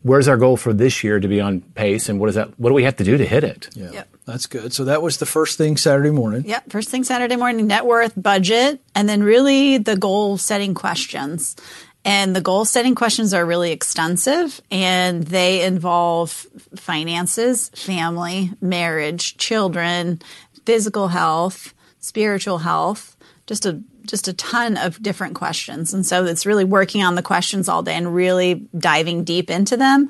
where's 0.02 0.29
our 0.29 0.37
goal 0.37 0.56
for 0.56 0.73
this 0.73 1.05
year 1.05 1.20
to 1.20 1.29
be 1.29 1.41
on 1.41 1.61
pace 1.61 2.08
and 2.08 2.19
what 2.19 2.29
is 2.29 2.35
that, 2.35 2.58
what 2.58 2.70
do 2.70 2.75
we 2.75 2.85
have 2.85 2.97
to 2.97 3.05
do 3.05 3.17
to 3.17 3.25
hit 3.26 3.44
it? 3.44 3.69
Yeah, 3.75 3.91
Yep. 3.93 4.08
that's 4.26 4.47
good. 4.47 4.73
So 4.73 4.85
that 4.85 5.02
was 5.02 5.19
the 5.19 5.26
first 5.26 5.58
thing 5.58 5.76
Saturday 5.76 6.11
morning. 6.11 6.44
Yep. 6.47 6.70
First 6.70 6.88
thing 6.88 7.05
Saturday 7.05 7.37
morning, 7.37 7.67
net 7.67 7.85
worth, 7.87 8.14
budget, 8.17 8.81
and 8.94 9.08
then 9.08 9.23
really 9.23 9.79
the 9.79 9.97
goal 9.97 10.38
setting 10.38 10.75
questions. 10.75 11.56
And 12.02 12.35
the 12.35 12.41
goal 12.41 12.64
setting 12.64 12.94
questions 12.94 13.35
are 13.35 13.44
really 13.44 13.73
extensive 13.73 14.62
and 14.70 15.23
they 15.25 15.62
involve 15.67 16.47
finances, 16.75 17.69
family, 17.75 18.52
marriage, 18.62 19.37
children, 19.37 20.20
physical 20.64 21.08
health, 21.08 21.75
spiritual 21.99 22.58
health, 22.58 23.17
just 23.50 23.67
a 23.67 23.82
just 24.06 24.29
a 24.29 24.32
ton 24.32 24.76
of 24.76 25.02
different 25.02 25.35
questions. 25.35 25.93
And 25.93 26.06
so 26.06 26.25
it's 26.25 26.47
really 26.47 26.64
working 26.64 27.02
on 27.02 27.17
the 27.17 27.23
questions 27.23 27.69
all 27.69 27.82
day 27.82 27.94
and 27.94 28.14
really 28.14 28.69
diving 28.79 29.25
deep 29.25 29.50
into 29.50 29.76
them. 29.76 30.08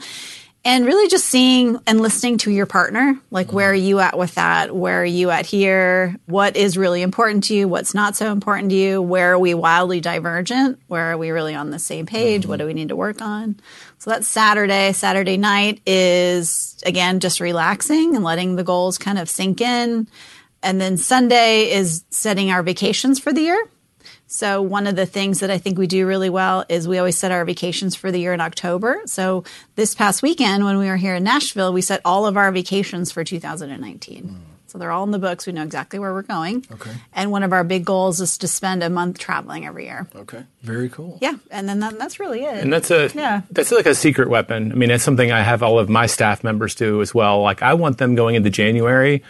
And 0.62 0.84
really 0.84 1.08
just 1.08 1.24
seeing 1.24 1.78
and 1.86 2.02
listening 2.02 2.36
to 2.38 2.50
your 2.50 2.66
partner. 2.66 3.18
Like, 3.30 3.46
mm-hmm. 3.46 3.56
where 3.56 3.70
are 3.70 3.74
you 3.74 3.98
at 3.98 4.18
with 4.18 4.34
that? 4.34 4.76
Where 4.76 5.00
are 5.00 5.06
you 5.06 5.30
at 5.30 5.46
here? 5.46 6.16
What 6.26 6.54
is 6.54 6.76
really 6.76 7.00
important 7.00 7.44
to 7.44 7.54
you? 7.54 7.66
What's 7.66 7.94
not 7.94 8.14
so 8.14 8.30
important 8.30 8.68
to 8.68 8.76
you? 8.76 9.00
Where 9.00 9.32
are 9.32 9.38
we 9.38 9.54
wildly 9.54 10.02
divergent? 10.02 10.78
Where 10.88 11.12
are 11.12 11.16
we 11.16 11.30
really 11.30 11.54
on 11.54 11.70
the 11.70 11.78
same 11.78 12.04
page? 12.04 12.44
What 12.44 12.58
mm-hmm. 12.58 12.64
do 12.64 12.66
we 12.66 12.74
need 12.74 12.90
to 12.90 12.96
work 12.96 13.22
on? 13.22 13.58
So 14.00 14.10
that's 14.10 14.28
Saturday. 14.28 14.92
Saturday 14.92 15.38
night 15.38 15.80
is, 15.86 16.76
again, 16.84 17.20
just 17.20 17.40
relaxing 17.40 18.14
and 18.14 18.22
letting 18.22 18.56
the 18.56 18.64
goals 18.64 18.98
kind 18.98 19.18
of 19.18 19.30
sink 19.30 19.62
in. 19.62 20.08
And 20.62 20.80
then 20.80 20.96
Sunday 20.96 21.70
is 21.70 22.04
setting 22.10 22.50
our 22.50 22.62
vacations 22.62 23.18
for 23.18 23.32
the 23.32 23.40
year. 23.42 23.68
So 24.26 24.62
one 24.62 24.86
of 24.86 24.94
the 24.94 25.06
things 25.06 25.40
that 25.40 25.50
I 25.50 25.58
think 25.58 25.76
we 25.76 25.86
do 25.88 26.06
really 26.06 26.30
well 26.30 26.64
is 26.68 26.86
we 26.86 26.98
always 26.98 27.18
set 27.18 27.32
our 27.32 27.44
vacations 27.44 27.96
for 27.96 28.12
the 28.12 28.18
year 28.20 28.32
in 28.32 28.40
October. 28.40 29.00
So 29.06 29.42
this 29.74 29.94
past 29.94 30.22
weekend 30.22 30.64
when 30.64 30.78
we 30.78 30.86
were 30.86 30.96
here 30.96 31.16
in 31.16 31.24
Nashville, 31.24 31.72
we 31.72 31.80
set 31.82 32.00
all 32.04 32.26
of 32.26 32.36
our 32.36 32.52
vacations 32.52 33.10
for 33.10 33.24
2019. 33.24 34.42
So 34.68 34.78
they're 34.78 34.92
all 34.92 35.02
in 35.02 35.10
the 35.10 35.18
books. 35.18 35.48
We 35.48 35.52
know 35.52 35.64
exactly 35.64 35.98
where 35.98 36.12
we're 36.12 36.22
going. 36.22 36.64
Okay. 36.70 36.92
And 37.12 37.32
one 37.32 37.42
of 37.42 37.52
our 37.52 37.64
big 37.64 37.84
goals 37.84 38.20
is 38.20 38.38
to 38.38 38.46
spend 38.46 38.84
a 38.84 38.88
month 38.90 39.18
traveling 39.18 39.66
every 39.66 39.86
year. 39.86 40.06
Okay, 40.14 40.44
very 40.62 40.88
cool. 40.88 41.18
Yeah, 41.20 41.34
and 41.50 41.68
then 41.68 41.80
that, 41.80 41.98
that's 41.98 42.20
really 42.20 42.44
it. 42.44 42.62
And 42.62 42.72
that's 42.72 42.92
a 42.92 43.10
Yeah. 43.12 43.40
that's 43.50 43.72
like 43.72 43.86
a 43.86 43.96
secret 43.96 44.28
weapon. 44.30 44.70
I 44.70 44.76
mean, 44.76 44.92
it's 44.92 45.02
something 45.02 45.32
I 45.32 45.42
have 45.42 45.64
all 45.64 45.80
of 45.80 45.88
my 45.88 46.06
staff 46.06 46.44
members 46.44 46.76
do 46.76 47.00
as 47.02 47.12
well. 47.12 47.42
Like 47.42 47.62
I 47.62 47.74
want 47.74 47.98
them 47.98 48.14
going 48.14 48.36
into 48.36 48.48
January 48.50 49.24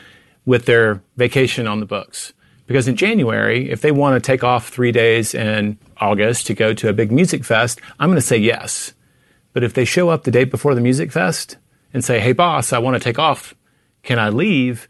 with 0.45 0.67
their 0.67 1.03
vacation 1.17 1.67
on 1.67 1.81
the 1.81 1.87
books. 1.87 2.33
Because 2.67 2.87
in 2.87 2.97
January, 2.97 3.69
if 3.69 3.81
they 3.81 3.91
want 3.91 4.15
to 4.15 4.25
take 4.25 4.45
off 4.45 4.69
three 4.69 4.93
days 4.93 5.35
in 5.35 5.77
August 5.97 6.47
to 6.47 6.55
go 6.55 6.73
to 6.75 6.89
a 6.89 6.93
big 6.93 7.11
music 7.11 7.45
fest, 7.45 7.81
I'm 7.99 8.09
going 8.09 8.17
to 8.17 8.23
say 8.23 8.37
yes. 8.37 8.95
But 9.53 9.65
if 9.65 9.75
they 9.75 9.85
show 9.85 10.09
up 10.09 10.23
the 10.23 10.31
day 10.31 10.45
before 10.45 10.75
the 10.77 10.81
music 10.81 11.11
fest 11.11 11.57
and 11.93 12.05
say, 12.05 12.21
hey, 12.21 12.33
boss, 12.33 12.73
I 12.73 12.79
want 12.79 12.95
to 12.95 13.01
take 13.01 13.19
off, 13.19 13.55
can 14.05 14.19
I 14.21 14.29
leave? 14.29 14.89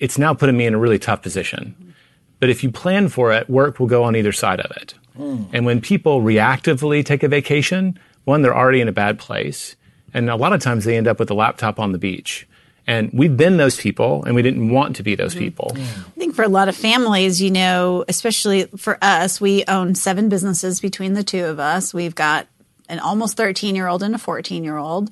It's 0.00 0.18
now 0.18 0.34
putting 0.34 0.56
me 0.56 0.66
in 0.66 0.74
a 0.74 0.78
really 0.78 0.98
tough 0.98 1.22
position. 1.22 1.94
But 2.40 2.50
if 2.50 2.64
you 2.64 2.72
plan 2.72 3.08
for 3.08 3.32
it, 3.32 3.48
work 3.48 3.78
will 3.78 3.86
go 3.86 4.02
on 4.02 4.16
either 4.16 4.32
side 4.32 4.60
of 4.60 4.70
it. 4.76 4.94
Hmm. 5.16 5.44
And 5.52 5.64
when 5.64 5.80
people 5.80 6.20
reactively 6.20 7.04
take 7.04 7.22
a 7.22 7.28
vacation, 7.28 7.98
one, 8.24 8.42
they're 8.42 8.56
already 8.56 8.80
in 8.80 8.88
a 8.88 8.92
bad 8.92 9.18
place. 9.18 9.76
And 10.12 10.28
a 10.28 10.36
lot 10.36 10.52
of 10.52 10.60
times 10.60 10.84
they 10.84 10.96
end 10.96 11.06
up 11.06 11.20
with 11.20 11.30
a 11.30 11.34
laptop 11.34 11.78
on 11.78 11.92
the 11.92 11.98
beach. 11.98 12.48
And 12.86 13.10
we've 13.12 13.36
been 13.36 13.56
those 13.56 13.76
people 13.76 14.24
and 14.24 14.34
we 14.34 14.42
didn't 14.42 14.68
want 14.68 14.96
to 14.96 15.02
be 15.02 15.14
those 15.14 15.34
mm-hmm. 15.34 15.44
people. 15.44 15.72
I 15.74 16.18
think 16.18 16.34
for 16.34 16.42
a 16.42 16.48
lot 16.48 16.68
of 16.68 16.76
families, 16.76 17.40
you 17.40 17.50
know, 17.50 18.04
especially 18.08 18.64
for 18.76 18.98
us, 19.00 19.40
we 19.40 19.64
own 19.68 19.94
seven 19.94 20.28
businesses 20.28 20.80
between 20.80 21.14
the 21.14 21.24
two 21.24 21.44
of 21.44 21.58
us. 21.58 21.94
We've 21.94 22.14
got 22.14 22.46
an 22.88 22.98
almost 22.98 23.36
13 23.36 23.74
year 23.74 23.88
old 23.88 24.02
and 24.02 24.14
a 24.14 24.18
14 24.18 24.64
year 24.64 24.76
old. 24.76 25.10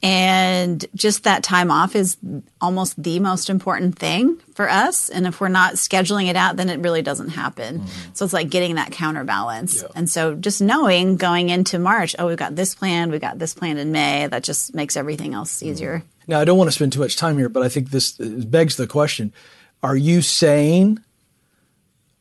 And 0.00 0.84
just 0.94 1.24
that 1.24 1.42
time 1.42 1.72
off 1.72 1.96
is 1.96 2.16
almost 2.60 3.02
the 3.02 3.18
most 3.18 3.50
important 3.50 3.98
thing 3.98 4.36
for 4.54 4.70
us. 4.70 5.08
And 5.08 5.26
if 5.26 5.40
we're 5.40 5.48
not 5.48 5.74
scheduling 5.74 6.28
it 6.28 6.36
out, 6.36 6.56
then 6.56 6.68
it 6.68 6.78
really 6.78 7.02
doesn't 7.02 7.30
happen. 7.30 7.80
Mm-hmm. 7.80 8.10
So 8.12 8.24
it's 8.24 8.32
like 8.32 8.48
getting 8.48 8.76
that 8.76 8.92
counterbalance. 8.92 9.82
And 9.96 10.08
so 10.08 10.36
just 10.36 10.60
knowing 10.60 11.16
going 11.16 11.48
into 11.48 11.80
March, 11.80 12.14
oh, 12.16 12.28
we've 12.28 12.36
got 12.36 12.54
this 12.54 12.76
plan, 12.76 13.10
we've 13.10 13.20
got 13.20 13.40
this 13.40 13.54
plan 13.54 13.76
in 13.76 13.90
May, 13.90 14.28
that 14.28 14.44
just 14.44 14.72
makes 14.72 14.96
everything 14.96 15.34
else 15.34 15.56
mm-hmm. 15.56 15.70
easier. 15.70 16.04
Now, 16.28 16.40
I 16.40 16.44
don't 16.44 16.58
want 16.58 16.68
to 16.68 16.72
spend 16.72 16.92
too 16.92 17.00
much 17.00 17.16
time 17.16 17.38
here, 17.38 17.48
but 17.48 17.62
I 17.62 17.68
think 17.68 17.90
this 17.90 18.20
uh, 18.20 18.42
begs 18.46 18.76
the 18.76 18.86
question: 18.86 19.32
Are 19.82 19.96
you 19.96 20.22
saying, 20.22 20.98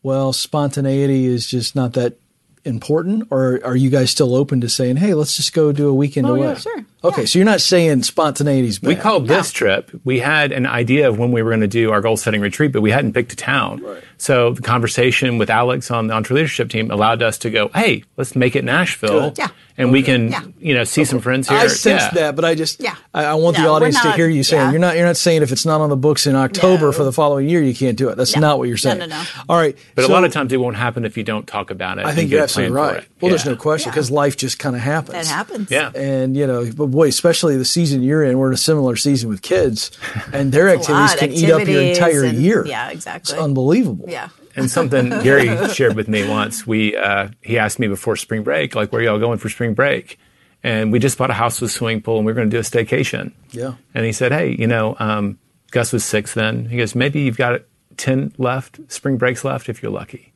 well, 0.01 0.33
spontaneity 0.33 1.25
is 1.25 1.45
just 1.47 1.75
not 1.75 1.93
that 1.93 2.17
important, 2.65 3.27
or 3.31 3.61
are 3.63 3.75
you 3.77 3.89
guys 3.89 4.09
still 4.11 4.35
open 4.35 4.61
to 4.61 4.69
saying, 4.69 4.97
"Hey, 4.97 5.13
let's 5.13 5.35
just 5.37 5.53
go 5.53 5.71
do 5.71 5.87
a 5.89 5.93
weekend 5.93 6.27
Oh, 6.27 6.35
away"? 6.35 6.47
yeah, 6.47 6.53
sure. 6.55 6.85
Okay, 7.03 7.25
so 7.25 7.39
you're 7.39 7.45
not 7.45 7.61
saying 7.61 8.01
spontaneity's 8.01 8.79
bad. 8.79 8.87
We 8.89 8.95
called 8.95 9.27
this 9.27 9.51
trip. 9.51 9.91
We 10.03 10.19
had 10.19 10.51
an 10.51 10.65
idea 10.65 11.07
of 11.07 11.17
when 11.19 11.31
we 11.31 11.41
were 11.41 11.51
going 11.51 11.61
to 11.61 11.67
do 11.67 11.91
our 11.91 12.01
goal 12.01 12.17
setting 12.17 12.41
retreat, 12.41 12.71
but 12.73 12.81
we 12.81 12.91
hadn't 12.91 13.13
picked 13.13 13.31
a 13.33 13.35
town. 13.37 13.81
Right. 13.83 14.03
So 14.17 14.53
the 14.53 14.61
conversation 14.61 15.37
with 15.37 15.49
Alex 15.49 15.91
on 15.91 16.07
the 16.07 16.13
EntreLeadership 16.13 16.69
team 16.69 16.91
allowed 16.91 17.21
us 17.21 17.37
to 17.39 17.49
go, 17.49 17.69
hey, 17.69 18.03
let's 18.17 18.35
make 18.35 18.55
it 18.55 18.63
Nashville. 18.65 19.29
Good. 19.29 19.37
Yeah. 19.37 19.47
And 19.79 19.91
we 19.91 20.01
can, 20.01 20.29
Yeah. 20.31 20.41
you 20.59 20.73
know, 20.73 20.83
see 20.85 21.05
some 21.05 21.19
friends 21.19 21.47
here. 21.47 21.57
I 21.57 21.67
sense 21.67 22.01
Yeah. 22.01 22.09
that, 22.15 22.35
but 22.35 22.43
I 22.45 22.55
just 22.55 22.81
Yeah. 22.81 22.95
I, 23.13 23.25
I 23.25 23.33
want 23.35 23.57
the 23.57 23.61
No, 23.61 23.69
we're 23.69 23.75
audience 23.75 24.01
to 24.01 24.11
hear 24.13 24.27
you 24.27 24.41
saying 24.41 24.61
yeah. 24.63 24.71
you're 24.71 24.79
not 24.79 24.95
you're 24.95 25.05
not 25.05 25.17
saying 25.17 25.43
if 25.43 25.51
it's 25.51 25.67
not 25.67 25.81
on 25.81 25.89
the 25.89 25.95
books 25.95 26.25
in 26.25 26.35
October 26.35 26.87
No. 26.87 26.91
for 26.91 27.03
the 27.03 27.11
following 27.11 27.47
year 27.47 27.61
you 27.61 27.75
can't 27.75 27.95
do 27.95 28.09
it. 28.09 28.15
That's 28.17 28.33
No. 28.35 28.41
not 28.41 28.57
what 28.57 28.67
you're 28.69 28.77
saying. 28.77 28.97
no, 28.97 29.05
no. 29.05 29.15
no. 29.17 29.23
All 29.47 29.55
right, 29.55 29.77
But 29.93 30.05
so 30.05 30.11
a 30.11 30.13
lot 30.13 30.23
of 30.23 30.31
times 30.33 30.51
it 30.51 30.57
won't 30.57 30.77
happen 30.77 31.05
if 31.05 31.15
you 31.15 31.23
don't 31.23 31.45
talk 31.45 31.69
about 31.69 31.99
it. 31.99 32.05
I 32.07 32.13
think 32.15 32.31
you're 32.31 32.41
absolutely 32.41 32.75
right. 32.75 32.97
it. 33.03 33.05
Well, 33.21 33.29
there's 33.29 33.45
no 33.45 33.55
question 33.55 33.89
Yeah. 33.89 33.93
because 33.93 34.09
life 34.09 34.35
just 34.35 34.57
kind 34.57 34.75
of 34.75 34.81
happens. 34.81 35.13
That 35.13 35.27
happens. 35.27 35.69
Yeah. 35.69 35.91
And 35.93 36.35
you 36.35 36.47
know, 36.47 36.65
but 36.75 36.87
boy, 36.87 37.07
especially 37.09 37.55
the 37.55 37.63
season 37.65 38.01
you're 38.01 38.23
in, 38.23 38.39
we're 38.39 38.47
in 38.47 38.53
a 38.55 38.57
similar 38.57 38.95
season 38.95 39.29
with 39.29 39.43
kids, 39.43 39.91
and 40.33 40.51
their 40.51 40.69
It's 40.69 40.89
a 40.89 40.93
activities 40.93 41.19
can 41.19 41.31
eat 41.33 41.51
up 41.51 41.67
your 41.67 41.81
entire 41.83 42.23
and- 42.23 42.39
year. 42.41 42.65
Yeah, 42.65 42.89
exactly. 42.89 43.35
It's 43.35 43.41
unbelievable. 43.43 44.05
Yeah. 44.09 44.29
And 44.57 44.69
something 44.69 45.09
Gary 45.09 45.47
shared 45.69 45.95
with 45.95 46.07
me 46.07 46.27
once. 46.27 46.65
We 46.65 46.97
uh, 46.97 47.29
he 47.41 47.57
asked 47.57 47.79
me 47.79 47.87
before 47.87 48.15
spring 48.15 48.43
break, 48.43 48.75
like, 48.75 48.91
where 48.91 49.01
y'all 49.01 49.19
going 49.19 49.37
for 49.37 49.49
spring 49.49 49.73
break? 49.73 50.17
And 50.63 50.91
we 50.91 50.97
just 50.99 51.17
bought 51.17 51.29
a 51.29 51.33
house 51.33 51.61
with 51.61 51.69
a 51.69 51.73
swimming 51.73 52.01
pool, 52.01 52.17
and 52.17 52.25
we 52.25 52.31
are 52.31 52.35
going 52.35 52.49
to 52.49 52.55
do 52.55 52.59
a 52.59 52.63
staycation. 52.63 53.31
Yeah. 53.51 53.75
And 53.93 54.03
he 54.05 54.11
said, 54.11 54.31
hey, 54.31 54.55
you 54.57 54.65
know, 54.65 54.97
um, 54.99 55.37
Gus 55.69 55.93
was 55.93 56.03
six 56.03 56.33
then. 56.33 56.65
He 56.65 56.77
goes, 56.77 56.95
maybe 56.95 57.21
you've 57.21 57.37
got 57.37 57.61
ten 57.95 58.33
left, 58.37 58.79
spring 58.91 59.17
breaks 59.17 59.45
left, 59.45 59.69
if 59.69 59.83
you're 59.83 59.91
lucky. 59.91 60.33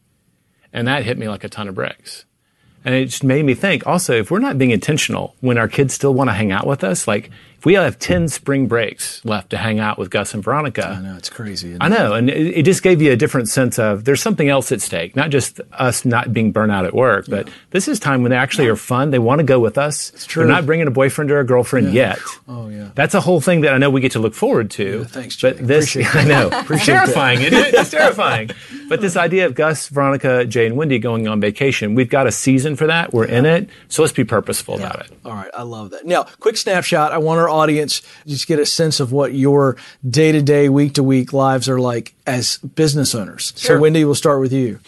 And 0.72 0.88
that 0.88 1.04
hit 1.04 1.18
me 1.18 1.28
like 1.28 1.44
a 1.44 1.50
ton 1.50 1.68
of 1.68 1.75
bricks. 1.75 2.25
And 2.86 2.96
it 2.96 3.06
just 3.06 3.24
made 3.24 3.44
me 3.44 3.56
think 3.56 3.86
also, 3.86 4.13
if 4.13 4.32
we're 4.32 4.40
not 4.40 4.58
being 4.58 4.72
intentional 4.72 5.36
when 5.40 5.58
our 5.58 5.68
kids 5.68 5.94
still 5.94 6.13
want 6.13 6.30
to 6.30 6.34
hang 6.34 6.51
out 6.51 6.66
with 6.66 6.84
us, 6.84 7.08
like 7.08 7.30
we 7.65 7.74
have 7.75 8.00
10 8.00 8.27
spring 8.27 8.68
breaks 8.68 9.24
left 9.25 9.50
to 9.51 9.58
hang 9.58 9.80
out 9.80 9.98
with 9.98 10.10
Gus 10.10 10.34
and 10.34 10.44
Veronica, 10.44 10.88
I 10.88 11.01
know 11.01 11.15
it's 11.18 11.30
crazy. 11.30 11.77
I 11.80 11.88
it? 11.88 11.89
know, 11.89 12.13
and 12.13 12.30
it, 12.30 12.60
it 12.60 12.63
just 12.63 12.84
gave 12.84 13.01
you 13.01 13.12
a 13.12 13.15
different 13.15 13.50
sense 13.50 13.80
of 13.80 14.06
there's 14.06 14.22
something 14.22 14.50
else 14.50 14.72
at 14.72 14.82
stake, 14.82 15.15
not 15.15 15.30
just 15.30 15.62
us 15.74 16.06
not 16.06 16.34
being 16.34 16.51
burnt 16.51 16.72
out 16.72 16.86
at 16.86 16.94
work, 16.94 17.25
but 17.27 17.50
this 17.72 17.88
is 17.88 18.00
time 18.00 18.24
when 18.24 18.32
they 18.32 18.38
actually 18.38 18.68
are 18.68 18.75
fun. 18.75 19.12
They 19.12 19.20
want 19.20 19.39
to 19.39 19.44
go 19.44 19.60
with 19.60 19.77
us. 19.77 20.12
It's 20.12 20.25
true. 20.25 20.44
They're 20.44 20.51
not 20.51 20.65
bringing 20.65 20.88
a 20.88 20.91
boyfriend 20.91 21.32
or 21.32 21.39
a 21.39 21.46
girlfriend 21.46 21.94
yet. 21.94 22.20
Oh, 22.48 22.70
yeah. 22.70 22.89
That's 22.96 23.13
a 23.13 23.22
whole 23.22 23.41
thing 23.41 23.62
that 23.62 23.74
I 23.74 23.77
know 23.77 23.89
we 23.89 24.01
get 24.01 24.13
to 24.13 24.20
look 24.20 24.34
forward 24.34 24.72
to. 24.72 25.03
thanks, 25.06 25.36
Jay. 25.36 25.51
But 25.51 25.68
this, 25.68 25.91
Appreciate 25.96 26.15
I 26.25 26.27
know, 26.27 26.50
it's 26.70 26.86
terrifying. 26.86 27.41
Isn't 27.41 27.53
it? 27.53 27.74
It's 27.74 27.91
terrifying. 27.91 28.50
But 28.91 29.00
this 29.00 29.15
idea 29.15 29.46
of 29.46 29.56
Gus, 29.56 29.88
Veronica, 29.88 30.44
Jay, 30.44 30.65
and 30.65 30.75
Wendy 30.75 31.00
going 31.00 31.25
on 31.25 31.39
vacation, 31.39 31.96
we've 31.96 32.10
got 32.10 32.27
a 32.27 32.32
season 32.32 32.75
for 32.75 32.88
that. 32.88 33.13
We're 33.13 33.24
in 33.24 33.46
it, 33.46 33.70
so 33.88 34.01
let's 34.01 34.12
be 34.12 34.25
purposeful 34.25 34.75
about 34.75 35.00
it. 35.06 35.18
All 35.24 35.32
right, 35.32 35.50
I 35.56 35.62
love 35.62 35.91
that. 35.91 36.06
Now, 36.06 36.24
quick 36.41 36.58
snapshot. 36.58 37.13
I 37.13 37.18
want 37.18 37.39
our 37.39 37.48
audience 37.51 38.01
just 38.25 38.48
get 38.48 38.60
a 38.60 38.65
sense 38.65 39.00
of 39.00 39.12
what 39.12 39.34
your 39.34 39.77
day 40.08 40.31
to 40.31 40.41
day, 40.41 40.70
week 40.70 40.93
to 40.93 41.03
week 41.03 41.34
lives 41.34 41.70
are 41.70 41.79
like 41.79 42.13
as 42.25 42.58
business 42.58 43.13
owners. 43.13 43.53
So, 43.55 43.79
Wendy, 43.79 44.05
we'll 44.05 44.15
start 44.15 44.39
with 44.39 44.53
you. 44.53 44.79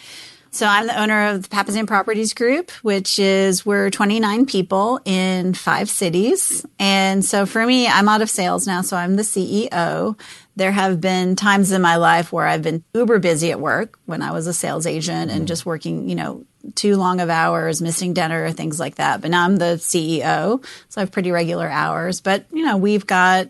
So 0.54 0.66
I'm 0.66 0.86
the 0.86 1.00
owner 1.00 1.30
of 1.30 1.42
the 1.42 1.48
Papasan 1.48 1.84
Properties 1.84 2.32
Group, 2.32 2.70
which 2.82 3.18
is 3.18 3.66
we're 3.66 3.90
29 3.90 4.46
people 4.46 5.00
in 5.04 5.52
five 5.52 5.90
cities. 5.90 6.64
And 6.78 7.24
so 7.24 7.44
for 7.44 7.66
me, 7.66 7.88
I'm 7.88 8.08
out 8.08 8.22
of 8.22 8.30
sales 8.30 8.64
now, 8.64 8.80
so 8.80 8.96
I'm 8.96 9.16
the 9.16 9.24
CEO. 9.24 10.16
There 10.56 10.72
have 10.72 11.00
been 11.00 11.36
times 11.36 11.72
in 11.72 11.82
my 11.82 11.96
life 11.96 12.32
where 12.32 12.46
I've 12.46 12.62
been 12.62 12.84
uber 12.94 13.18
busy 13.18 13.50
at 13.50 13.60
work 13.60 13.98
when 14.06 14.22
I 14.22 14.30
was 14.32 14.46
a 14.46 14.54
sales 14.54 14.86
agent 14.86 15.30
and 15.30 15.40
mm-hmm. 15.40 15.46
just 15.46 15.66
working, 15.66 16.08
you 16.08 16.14
know, 16.14 16.44
too 16.74 16.96
long 16.96 17.20
of 17.20 17.28
hours, 17.28 17.82
missing 17.82 18.14
dinner, 18.14 18.50
things 18.50 18.80
like 18.80 18.96
that. 18.96 19.20
But 19.20 19.30
now 19.30 19.44
I'm 19.44 19.56
the 19.56 19.76
CEO, 19.76 20.64
so 20.88 21.00
I 21.00 21.02
have 21.02 21.12
pretty 21.12 21.30
regular 21.30 21.68
hours. 21.68 22.20
But, 22.20 22.46
you 22.52 22.64
know, 22.64 22.76
we've 22.76 23.06
got 23.06 23.48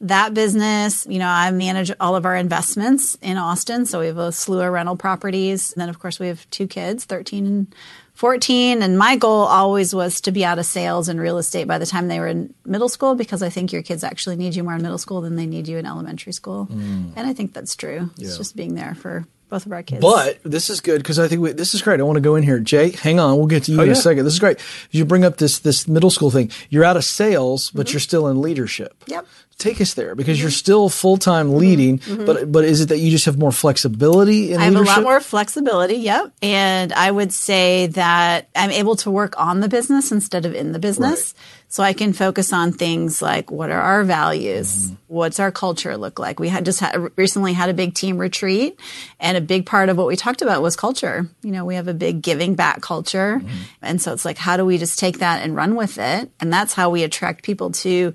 that 0.00 0.32
business, 0.32 1.06
you 1.08 1.18
know, 1.18 1.26
I 1.26 1.50
manage 1.50 1.90
all 1.98 2.14
of 2.14 2.24
our 2.24 2.36
investments 2.36 3.16
in 3.20 3.36
Austin. 3.36 3.84
So 3.84 4.00
we 4.00 4.06
have 4.06 4.18
a 4.18 4.30
slew 4.30 4.60
of 4.60 4.72
rental 4.72 4.96
properties. 4.96 5.72
And 5.72 5.80
then, 5.80 5.88
of 5.88 5.98
course, 5.98 6.20
we 6.20 6.28
have 6.28 6.48
two 6.50 6.66
kids, 6.66 7.04
13 7.04 7.46
and 7.46 7.74
14. 8.18 8.82
And 8.82 8.98
my 8.98 9.14
goal 9.14 9.44
always 9.44 9.94
was 9.94 10.20
to 10.22 10.32
be 10.32 10.44
out 10.44 10.58
of 10.58 10.66
sales 10.66 11.08
and 11.08 11.20
real 11.20 11.38
estate 11.38 11.68
by 11.68 11.78
the 11.78 11.86
time 11.86 12.08
they 12.08 12.18
were 12.18 12.26
in 12.26 12.52
middle 12.66 12.88
school 12.88 13.14
because 13.14 13.44
I 13.44 13.48
think 13.48 13.72
your 13.72 13.82
kids 13.82 14.02
actually 14.02 14.34
need 14.34 14.56
you 14.56 14.64
more 14.64 14.74
in 14.74 14.82
middle 14.82 14.98
school 14.98 15.20
than 15.20 15.36
they 15.36 15.46
need 15.46 15.68
you 15.68 15.78
in 15.78 15.86
elementary 15.86 16.32
school. 16.32 16.66
Mm. 16.66 17.12
And 17.14 17.28
I 17.28 17.32
think 17.32 17.52
that's 17.52 17.76
true. 17.76 18.10
It's 18.18 18.36
just 18.36 18.56
being 18.56 18.74
there 18.74 18.96
for 18.96 19.24
both 19.48 19.66
of 19.66 19.72
our 19.72 19.84
kids. 19.84 20.02
But 20.02 20.40
this 20.42 20.68
is 20.68 20.80
good 20.80 20.98
because 20.98 21.20
I 21.20 21.28
think 21.28 21.42
we, 21.42 21.52
this 21.52 21.74
is 21.74 21.80
great. 21.80 22.00
I 22.00 22.02
want 22.02 22.16
to 22.16 22.20
go 22.20 22.34
in 22.34 22.42
here, 22.42 22.58
Jake. 22.58 22.96
Hang 22.98 23.20
on, 23.20 23.38
we'll 23.38 23.46
get 23.46 23.62
to 23.64 23.72
you 23.72 23.78
oh, 23.78 23.82
in 23.82 23.86
yeah. 23.86 23.92
a 23.92 23.96
second. 23.96 24.24
This 24.24 24.34
is 24.34 24.40
great. 24.40 24.58
You 24.90 25.04
bring 25.04 25.24
up 25.24 25.36
this 25.36 25.60
this 25.60 25.86
middle 25.86 26.10
school 26.10 26.32
thing. 26.32 26.50
You're 26.70 26.84
out 26.84 26.96
of 26.96 27.04
sales, 27.04 27.70
but 27.70 27.86
mm-hmm. 27.86 27.94
you're 27.94 28.00
still 28.00 28.26
in 28.26 28.42
leadership. 28.42 28.96
Yep. 29.06 29.26
Take 29.58 29.80
us 29.80 29.94
there 29.94 30.14
because 30.14 30.40
you're 30.40 30.50
mm-hmm. 30.50 30.54
still 30.54 30.88
full 30.88 31.16
time 31.16 31.54
leading, 31.54 31.98
mm-hmm. 31.98 32.12
Mm-hmm. 32.12 32.26
but 32.26 32.52
but 32.52 32.64
is 32.64 32.80
it 32.80 32.90
that 32.90 32.98
you 32.98 33.10
just 33.10 33.24
have 33.24 33.36
more 33.36 33.50
flexibility 33.50 34.52
in 34.52 34.60
I 34.60 34.64
have 34.64 34.74
leadership? 34.74 34.96
a 34.96 35.00
lot 35.00 35.02
more 35.02 35.20
flexibility. 35.20 35.96
Yep. 35.96 36.32
And 36.42 36.92
I 36.92 37.10
would 37.10 37.32
say 37.32 37.88
that 37.88 38.48
I'm 38.54 38.70
able 38.70 38.94
to 38.96 39.10
work 39.10 39.34
on 39.36 39.58
the 39.58 39.68
business 39.68 40.12
instead 40.12 40.46
of 40.46 40.54
in 40.54 40.70
the 40.70 40.78
business. 40.78 41.34
So 41.70 41.82
I 41.82 41.92
can 41.92 42.14
focus 42.14 42.52
on 42.52 42.72
things 42.72 43.20
like 43.20 43.50
what 43.50 43.70
are 43.70 43.80
our 43.80 44.04
values? 44.04 44.90
What's 45.06 45.38
our 45.38 45.52
culture 45.52 45.96
look 45.98 46.18
like? 46.18 46.40
We 46.40 46.48
had 46.48 46.64
just 46.64 46.80
had, 46.80 46.96
recently 47.18 47.52
had 47.52 47.68
a 47.68 47.74
big 47.74 47.94
team 47.94 48.16
retreat 48.16 48.78
and 49.20 49.36
a 49.36 49.40
big 49.42 49.66
part 49.66 49.90
of 49.90 49.98
what 49.98 50.06
we 50.06 50.16
talked 50.16 50.40
about 50.40 50.62
was 50.62 50.76
culture. 50.76 51.28
You 51.42 51.50
know, 51.50 51.66
we 51.66 51.74
have 51.74 51.88
a 51.88 51.94
big 51.94 52.22
giving 52.22 52.54
back 52.54 52.80
culture. 52.80 53.42
And 53.82 54.00
so 54.00 54.12
it's 54.12 54.24
like, 54.24 54.38
how 54.38 54.56
do 54.56 54.64
we 54.64 54.78
just 54.78 54.98
take 54.98 55.18
that 55.18 55.42
and 55.42 55.54
run 55.54 55.74
with 55.74 55.98
it? 55.98 56.30
And 56.40 56.50
that's 56.52 56.72
how 56.72 56.88
we 56.88 57.02
attract 57.02 57.44
people 57.44 57.70
to 57.72 58.14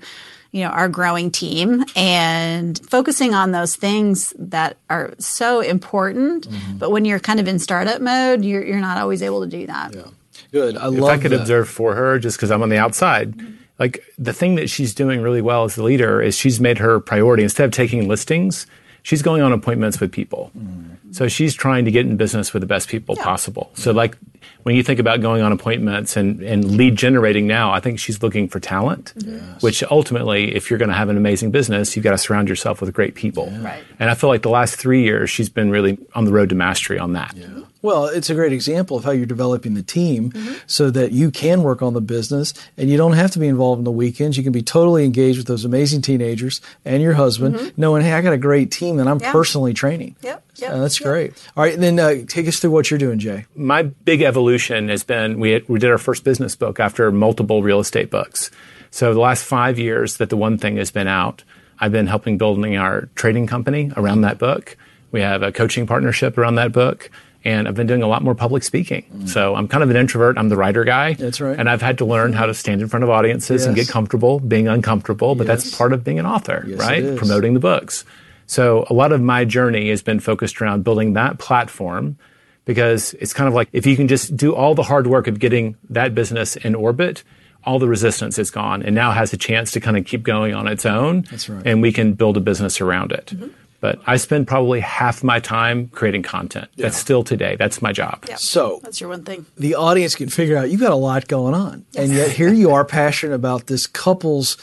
you 0.54 0.62
know, 0.62 0.70
our 0.70 0.88
growing 0.88 1.32
team 1.32 1.84
and 1.96 2.78
focusing 2.88 3.34
on 3.34 3.50
those 3.50 3.74
things 3.74 4.32
that 4.38 4.76
are 4.88 5.12
so 5.18 5.58
important. 5.60 6.48
Mm-hmm. 6.48 6.78
But 6.78 6.92
when 6.92 7.04
you're 7.04 7.18
kind 7.18 7.40
of 7.40 7.48
in 7.48 7.58
startup 7.58 8.00
mode, 8.00 8.44
you're, 8.44 8.64
you're 8.64 8.78
not 8.78 8.96
always 8.96 9.20
able 9.20 9.40
to 9.40 9.48
do 9.48 9.66
that. 9.66 9.92
Yeah. 9.92 10.04
Good. 10.52 10.76
I 10.76 10.86
if 10.86 10.94
love 10.94 11.10
I 11.10 11.18
could 11.20 11.32
that. 11.32 11.40
observe 11.40 11.68
for 11.68 11.96
her, 11.96 12.20
just 12.20 12.36
because 12.36 12.52
I'm 12.52 12.62
on 12.62 12.68
the 12.68 12.78
outside, 12.78 13.34
like 13.80 14.04
the 14.16 14.32
thing 14.32 14.54
that 14.54 14.70
she's 14.70 14.94
doing 14.94 15.22
really 15.22 15.42
well 15.42 15.64
as 15.64 15.74
the 15.74 15.82
leader 15.82 16.22
is 16.22 16.38
she's 16.38 16.60
made 16.60 16.78
her 16.78 17.00
priority 17.00 17.42
instead 17.42 17.64
of 17.64 17.72
taking 17.72 18.06
listings, 18.06 18.68
she's 19.02 19.22
going 19.22 19.42
on 19.42 19.50
appointments 19.52 19.98
with 19.98 20.12
people. 20.12 20.52
Mm. 20.56 20.98
So 21.14 21.28
she's 21.28 21.54
trying 21.54 21.84
to 21.84 21.92
get 21.92 22.06
in 22.06 22.16
business 22.16 22.52
with 22.52 22.60
the 22.60 22.66
best 22.66 22.88
people 22.88 23.14
possible. 23.14 23.70
So 23.74 23.92
like 23.92 24.18
when 24.64 24.74
you 24.74 24.82
think 24.82 24.98
about 24.98 25.20
going 25.20 25.42
on 25.42 25.52
appointments 25.52 26.16
and, 26.16 26.42
and 26.42 26.76
lead 26.76 26.96
generating 26.96 27.46
now, 27.46 27.70
I 27.70 27.78
think 27.78 28.00
she's 28.00 28.20
looking 28.20 28.48
for 28.48 28.58
talent, 28.58 29.12
mm-hmm. 29.16 29.58
which 29.60 29.84
ultimately, 29.84 30.56
if 30.56 30.70
you're 30.70 30.78
going 30.78 30.88
to 30.88 30.96
have 30.96 31.10
an 31.10 31.16
amazing 31.16 31.52
business, 31.52 31.94
you've 31.94 32.02
got 32.02 32.10
to 32.10 32.18
surround 32.18 32.48
yourself 32.48 32.80
with 32.80 32.92
great 32.92 33.14
people. 33.14 33.48
Right. 33.60 33.84
And 34.00 34.10
I 34.10 34.14
feel 34.14 34.28
like 34.28 34.42
the 34.42 34.50
last 34.50 34.74
three 34.74 35.04
years, 35.04 35.30
she's 35.30 35.48
been 35.48 35.70
really 35.70 35.98
on 36.16 36.24
the 36.24 36.32
road 36.32 36.48
to 36.48 36.56
mastery 36.56 36.98
on 36.98 37.12
that. 37.12 37.36
Well, 37.84 38.06
it's 38.06 38.30
a 38.30 38.34
great 38.34 38.54
example 38.54 38.96
of 38.96 39.04
how 39.04 39.10
you're 39.10 39.26
developing 39.26 39.74
the 39.74 39.82
team 39.82 40.32
so 40.66 40.88
that 40.90 41.12
you 41.12 41.30
can 41.30 41.62
work 41.62 41.82
on 41.82 41.92
the 41.92 42.00
business 42.00 42.54
and 42.78 42.88
you 42.88 42.96
don't 42.96 43.12
have 43.12 43.30
to 43.32 43.38
be 43.38 43.46
involved 43.46 43.80
in 43.80 43.84
the 43.84 43.90
weekends. 43.92 44.38
You 44.38 44.42
can 44.42 44.52
be 44.52 44.62
totally 44.62 45.04
engaged 45.04 45.36
with 45.36 45.46
those 45.48 45.66
amazing 45.66 46.00
teenagers 46.00 46.62
and 46.86 47.02
your 47.02 47.12
husband, 47.12 47.74
knowing, 47.76 48.02
hey, 48.02 48.14
I 48.14 48.22
got 48.22 48.32
a 48.32 48.38
great 48.38 48.70
team 48.70 48.96
that 48.96 49.06
I'm 49.06 49.18
Yeah. 49.20 49.32
personally 49.32 49.74
training. 49.74 50.16
Yep, 50.22 50.42
yep, 50.56 50.70
Uh, 50.72 50.78
that's 50.80 50.98
yep. 50.98 51.06
great. 51.06 51.32
All 51.58 51.62
right, 51.62 51.78
then 51.78 52.00
uh, 52.00 52.14
take 52.26 52.48
us 52.48 52.58
through 52.58 52.70
what 52.70 52.90
you're 52.90 52.96
doing, 52.96 53.18
Jay. 53.18 53.44
my 53.54 53.82
big 53.82 54.22
evolution 54.22 54.88
has 54.88 55.02
been 55.04 55.38
we, 55.38 55.50
had, 55.50 55.68
we 55.68 55.78
did 55.78 55.90
our 55.90 55.98
first 55.98 56.24
business 56.24 56.56
book 56.56 56.80
after 56.80 57.12
multiple 57.12 57.62
real 57.62 57.80
estate 57.80 58.08
books. 58.10 58.50
So 58.90 59.12
the 59.12 59.20
last 59.20 59.44
five 59.44 59.78
years 59.78 60.16
that 60.16 60.30
the 60.30 60.38
one 60.38 60.56
thing 60.56 60.78
has 60.78 60.90
been 60.90 61.06
out, 61.08 61.44
I've 61.78 61.92
been 61.92 62.06
helping 62.06 62.38
building 62.38 62.78
our 62.78 63.10
trading 63.14 63.46
company 63.46 63.92
around 63.94 64.22
that 64.22 64.38
book. 64.38 64.78
We 65.12 65.20
have 65.20 65.42
a 65.42 65.52
coaching 65.52 65.86
partnership 65.86 66.38
around 66.38 66.54
that 66.54 66.72
book. 66.72 67.10
And 67.44 67.68
I've 67.68 67.74
been 67.74 67.86
doing 67.86 68.02
a 68.02 68.06
lot 68.06 68.22
more 68.22 68.34
public 68.34 68.62
speaking. 68.62 69.04
Mm. 69.14 69.28
So 69.28 69.54
I'm 69.54 69.68
kind 69.68 69.82
of 69.84 69.90
an 69.90 69.96
introvert. 69.96 70.38
I'm 70.38 70.48
the 70.48 70.56
writer 70.56 70.82
guy. 70.84 71.12
That's 71.12 71.40
right. 71.40 71.58
And 71.58 71.68
I've 71.68 71.82
had 71.82 71.98
to 71.98 72.04
learn 72.06 72.32
how 72.32 72.46
to 72.46 72.54
stand 72.54 72.80
in 72.80 72.88
front 72.88 73.04
of 73.04 73.10
audiences 73.10 73.66
and 73.66 73.74
get 73.76 73.86
comfortable 73.88 74.40
being 74.40 74.66
uncomfortable, 74.66 75.34
but 75.34 75.46
Yes. 75.46 75.64
that's 75.64 75.76
part 75.76 75.92
of 75.92 76.02
being 76.04 76.18
an 76.18 76.24
author, 76.26 76.64
Yes, 76.66 76.78
right? 76.78 77.16
Promoting 77.16 77.52
the 77.54 77.60
books. 77.60 78.04
So 78.46 78.86
a 78.88 78.94
lot 78.94 79.12
of 79.12 79.20
my 79.20 79.44
journey 79.44 79.90
has 79.90 80.02
been 80.02 80.20
focused 80.20 80.60
around 80.62 80.84
building 80.84 81.12
that 81.14 81.38
platform 81.38 82.16
because 82.64 83.14
it's 83.20 83.32
kind 83.34 83.48
of 83.48 83.54
like 83.54 83.68
if 83.72 83.84
you 83.86 83.96
can 83.96 84.08
just 84.08 84.36
do 84.36 84.54
all 84.54 84.74
the 84.74 84.82
hard 84.82 85.06
work 85.06 85.26
of 85.26 85.38
getting 85.38 85.76
that 85.90 86.14
business 86.14 86.56
in 86.56 86.74
orbit, 86.74 87.22
all 87.64 87.78
the 87.78 87.88
resistance 87.88 88.38
is 88.38 88.50
gone 88.50 88.82
and 88.82 88.94
now 88.94 89.10
has 89.12 89.32
a 89.32 89.36
chance 89.36 89.72
to 89.72 89.80
kind 89.80 89.96
of 89.96 90.04
keep 90.04 90.22
going 90.22 90.54
on 90.54 90.66
its 90.66 90.84
own. 90.86 91.22
That's 91.30 91.48
right. 91.48 91.62
And 91.66 91.80
we 91.82 91.92
can 91.92 92.12
build 92.14 92.36
a 92.36 92.40
business 92.40 92.80
around 92.80 93.12
it. 93.12 93.32
Mm-hmm. 93.34 93.48
But 93.84 94.00
I 94.06 94.16
spend 94.16 94.46
probably 94.46 94.80
half 94.80 95.22
my 95.22 95.40
time 95.40 95.88
creating 95.88 96.22
content. 96.22 96.68
That's 96.78 96.96
still 96.96 97.22
today. 97.22 97.54
That's 97.58 97.82
my 97.82 97.92
job. 97.92 98.24
Yep. 98.26 98.38
So 98.38 98.80
That's 98.82 98.98
your 98.98 99.10
one 99.10 99.24
thing. 99.24 99.44
the 99.58 99.74
audience 99.74 100.14
can 100.14 100.30
figure 100.30 100.56
out 100.56 100.70
you've 100.70 100.80
got 100.80 100.92
a 100.92 100.96
lot 100.96 101.28
going 101.28 101.52
on, 101.52 101.84
and 101.94 102.10
yet 102.10 102.30
here 102.30 102.50
you 102.50 102.70
are 102.70 102.86
passionate 102.86 103.34
about 103.34 103.66
this 103.66 103.86
couple's 103.86 104.56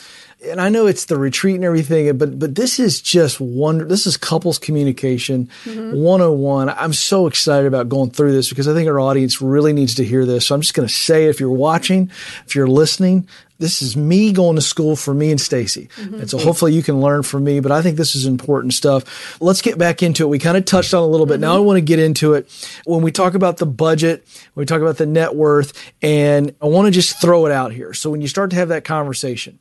and 0.43 0.59
I 0.59 0.69
know 0.69 0.87
it's 0.87 1.05
the 1.05 1.17
retreat 1.17 1.53
and 1.53 1.63
everything, 1.63 2.17
but 2.17 2.39
but 2.39 2.55
this 2.55 2.79
is 2.79 2.99
just 2.99 3.39
wonder. 3.39 3.85
This 3.85 4.07
is 4.07 4.17
couples 4.17 4.57
communication 4.57 5.49
Mm-hmm. 5.65 6.01
101. 6.01 6.69
I'm 6.69 6.93
so 6.93 7.27
excited 7.27 7.67
about 7.67 7.89
going 7.89 8.09
through 8.09 8.31
this 8.31 8.49
because 8.49 8.67
I 8.67 8.73
think 8.73 8.89
our 8.89 8.99
audience 8.99 9.39
really 9.39 9.71
needs 9.71 9.93
to 9.95 10.03
hear 10.03 10.25
this. 10.25 10.47
So 10.47 10.55
I'm 10.55 10.61
just 10.61 10.73
going 10.73 10.87
to 10.87 10.91
say, 10.93 11.25
if 11.25 11.39
you're 11.39 11.51
watching, 11.51 12.09
if 12.47 12.55
you're 12.55 12.67
listening, 12.67 13.27
this 13.61 13.81
is 13.83 13.95
me 13.95 14.33
going 14.33 14.55
to 14.55 14.61
school 14.61 14.95
for 14.95 15.13
me 15.13 15.29
and 15.29 15.39
Stacy, 15.39 15.87
mm-hmm. 15.95 16.15
and 16.15 16.29
so 16.29 16.39
hopefully 16.39 16.73
you 16.73 16.81
can 16.81 16.99
learn 16.99 17.21
from 17.21 17.43
me. 17.43 17.59
But 17.59 17.71
I 17.71 17.81
think 17.81 17.95
this 17.95 18.15
is 18.15 18.25
important 18.25 18.73
stuff. 18.73 19.39
Let's 19.39 19.61
get 19.61 19.77
back 19.77 20.01
into 20.01 20.23
it. 20.23 20.27
We 20.27 20.39
kind 20.39 20.57
of 20.57 20.65
touched 20.65 20.93
on 20.93 21.03
a 21.03 21.07
little 21.07 21.27
bit. 21.27 21.39
Now 21.39 21.53
I 21.53 21.57
mm-hmm. 21.57 21.65
want 21.67 21.77
to 21.77 21.81
get 21.81 21.99
into 21.99 22.33
it. 22.33 22.49
When 22.85 23.03
we 23.03 23.11
talk 23.11 23.35
about 23.35 23.57
the 23.57 23.67
budget, 23.67 24.27
when 24.55 24.63
we 24.63 24.65
talk 24.65 24.81
about 24.81 24.97
the 24.97 25.05
net 25.05 25.35
worth, 25.35 25.73
and 26.01 26.55
I 26.61 26.65
want 26.65 26.87
to 26.87 26.91
just 26.91 27.21
throw 27.21 27.45
it 27.45 27.51
out 27.51 27.71
here. 27.71 27.93
So 27.93 28.09
when 28.09 28.21
you 28.21 28.27
start 28.27 28.49
to 28.49 28.55
have 28.55 28.69
that 28.69 28.83
conversation 28.83 29.59